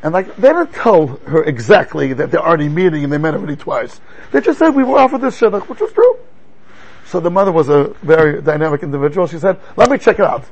And 0.03 0.15
like, 0.15 0.35
they 0.37 0.49
didn't 0.49 0.73
tell 0.73 1.07
her 1.27 1.45
exactly 1.45 2.13
that 2.15 2.31
they're 2.31 2.41
already 2.41 2.69
meeting 2.69 3.05
and 3.05 3.13
they 3.13 3.19
met 3.19 3.35
already 3.35 3.57
twice. 3.57 4.01
They 4.33 4.41
just 4.41 4.59
said, 4.59 4.71
we 4.71 4.83
were 4.83 4.99
offered 4.99 5.21
this 5.21 5.39
shidduch, 5.39 5.69
which 5.69 5.81
was 5.81 5.93
true. 5.93 6.19
So 7.05 7.21
the 7.21 7.31
mother 7.31 7.53
was 7.53 7.69
a 7.69 7.95
very 8.03 8.41
dynamic 8.41 8.83
individual. 8.83 9.27
She 9.27 9.39
said, 9.39 9.59
let 9.77 9.91
me 9.91 9.99
check 9.99 10.19
it 10.19 10.25
out. 10.25 10.45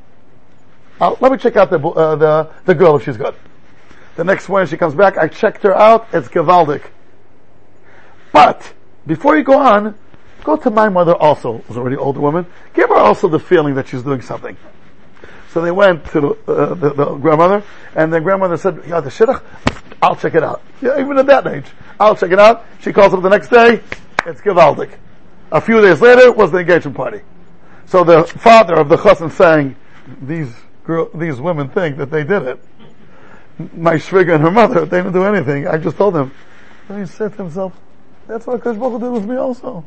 I'll, 1.00 1.16
let 1.20 1.32
me 1.32 1.38
check 1.38 1.56
out 1.56 1.70
the, 1.70 1.78
uh, 1.78 2.16
the, 2.16 2.50
the 2.64 2.74
girl 2.74 2.96
if 2.96 3.04
she's 3.04 3.16
good. 3.16 3.34
The 4.16 4.24
next 4.24 4.48
morning 4.48 4.68
she 4.68 4.76
comes 4.76 4.94
back, 4.94 5.16
I 5.16 5.28
checked 5.28 5.62
her 5.62 5.74
out, 5.74 6.08
it's 6.12 6.28
Gavaldik. 6.28 6.82
But, 8.32 8.74
before 9.06 9.36
you 9.36 9.44
go 9.44 9.58
on, 9.58 9.94
go 10.42 10.56
to 10.56 10.70
my 10.70 10.88
mother 10.88 11.14
also, 11.14 11.58
who's 11.58 11.76
already 11.76 11.94
an 11.94 12.00
older 12.00 12.20
woman. 12.20 12.44
Give 12.74 12.88
her 12.88 12.96
also 12.96 13.28
the 13.28 13.38
feeling 13.38 13.76
that 13.76 13.88
she's 13.88 14.02
doing 14.02 14.20
something. 14.20 14.56
So 15.58 15.62
they 15.64 15.72
went 15.72 16.04
to 16.12 16.20
the, 16.20 16.28
uh, 16.46 16.74
the, 16.74 16.90
the 16.90 17.14
grandmother, 17.16 17.64
and 17.96 18.12
the 18.12 18.20
grandmother 18.20 18.56
said, 18.56 18.80
yeah, 18.86 19.00
the 19.00 19.10
shidduch, 19.10 19.42
I'll 20.00 20.14
check 20.14 20.36
it 20.36 20.44
out. 20.44 20.62
Yeah, 20.80 21.00
even 21.00 21.18
at 21.18 21.26
that 21.26 21.48
age, 21.48 21.64
I'll 21.98 22.14
check 22.14 22.30
it 22.30 22.38
out. 22.38 22.64
She 22.80 22.92
calls 22.92 23.12
up 23.12 23.22
the 23.22 23.28
next 23.28 23.48
day, 23.48 23.80
it's 24.24 24.40
Givaldic. 24.40 24.96
A 25.50 25.60
few 25.60 25.80
days 25.80 26.00
later 26.00 26.30
was 26.30 26.52
the 26.52 26.58
engagement 26.58 26.96
party. 26.96 27.22
So 27.86 28.04
the 28.04 28.22
father 28.22 28.74
of 28.74 28.88
the 28.88 28.98
chassan 28.98 29.32
saying, 29.32 29.74
these 30.22 30.54
girl, 30.84 31.10
these 31.12 31.40
women 31.40 31.70
think 31.70 31.96
that 31.96 32.12
they 32.12 32.22
did 32.22 32.42
it. 32.44 32.64
My 33.74 33.94
shviga 33.94 34.36
and 34.36 34.44
her 34.44 34.52
mother, 34.52 34.86
they 34.86 34.98
didn't 34.98 35.12
do 35.12 35.24
anything. 35.24 35.66
I 35.66 35.76
just 35.78 35.96
told 35.96 36.14
them. 36.14 36.32
Then 36.86 37.00
he 37.00 37.06
said 37.06 37.32
to 37.32 37.38
himself, 37.38 37.76
that's 38.28 38.46
what 38.46 38.62
Kosh 38.62 38.76
did 38.76 39.10
with 39.10 39.26
me 39.26 39.34
also. 39.34 39.84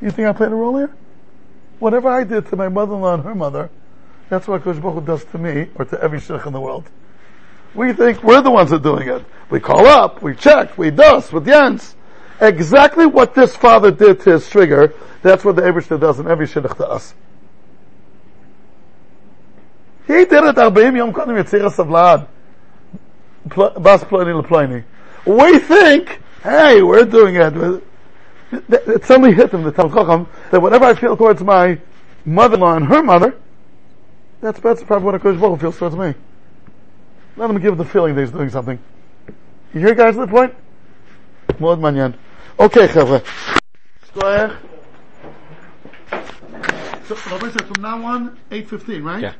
You 0.00 0.10
think 0.10 0.26
I 0.26 0.32
played 0.32 0.52
a 0.52 0.54
role 0.54 0.78
here? 0.78 0.96
Whatever 1.80 2.08
I 2.08 2.24
did 2.24 2.46
to 2.46 2.56
my 2.56 2.70
mother-in-law 2.70 3.12
and 3.16 3.24
her 3.24 3.34
mother, 3.34 3.68
that's 4.28 4.48
what 4.48 4.62
Kosh 4.62 4.78
Baruch 4.78 5.00
Hu 5.00 5.06
does 5.06 5.24
to 5.26 5.38
me, 5.38 5.68
or 5.76 5.84
to 5.84 6.02
every 6.02 6.20
sheikh 6.20 6.46
in 6.46 6.52
the 6.52 6.60
world. 6.60 6.88
We 7.74 7.92
think 7.92 8.24
we're 8.24 8.42
the 8.42 8.50
ones 8.50 8.70
that 8.70 8.76
are 8.76 8.96
doing 8.96 9.08
it. 9.08 9.24
We 9.50 9.60
call 9.60 9.86
up, 9.86 10.22
we 10.22 10.34
check, 10.34 10.76
we 10.76 10.90
dust 10.90 11.32
with 11.32 11.46
Jens. 11.46 11.94
Exactly 12.40 13.06
what 13.06 13.34
this 13.34 13.54
father 13.54 13.90
did 13.90 14.20
to 14.20 14.32
his 14.32 14.48
trigger, 14.48 14.94
that's 15.22 15.44
what 15.44 15.56
the 15.56 15.62
Ebershter 15.62 15.98
does 16.00 16.18
in 16.18 16.26
every 16.26 16.46
shidduch 16.46 16.76
to 16.76 16.88
us. 16.88 17.14
He 20.06 20.24
did 20.24 20.32
it 20.32 20.54
40 20.56 20.96
yom 20.96 21.12
savlad. 21.12 22.28
Bas. 23.48 24.04
We 25.26 25.58
think, 25.58 26.20
hey, 26.42 26.82
we're 26.82 27.04
doing 27.04 27.36
it. 27.36 27.82
It 28.70 29.04
suddenly 29.04 29.34
hit 29.34 29.50
him, 29.52 29.62
the 29.62 29.72
Tal 29.72 29.88
that 30.50 30.60
whenever 30.60 30.84
I 30.84 30.94
feel 30.94 31.16
towards 31.16 31.42
my 31.42 31.78
mother-in-law 32.24 32.76
and 32.76 32.86
her 32.86 33.02
mother, 33.02 33.36
that's, 34.40 34.60
that's 34.60 34.82
probably 34.82 35.06
what 35.06 35.20
Akash 35.20 35.40
Baruch 35.40 35.60
feels 35.60 35.78
towards 35.78 35.96
me. 35.96 36.14
Let 37.36 37.50
him 37.50 37.60
give 37.60 37.76
the 37.76 37.84
feeling 37.84 38.14
that 38.14 38.22
he's 38.22 38.30
doing 38.30 38.50
something. 38.50 38.78
You 39.74 39.80
hear 39.80 39.94
guys 39.94 40.16
the 40.16 40.26
point? 40.26 40.54
Mod 41.58 41.80
manyan. 41.80 42.14
Okay, 42.58 42.88
chavre. 42.88 43.24
So, 47.06 47.14
Robert, 47.30 47.52
from 47.52 47.82
now 47.82 48.04
on, 48.04 48.38
8.15, 48.50 49.04
right? 49.04 49.22
Yeah. 49.22 49.34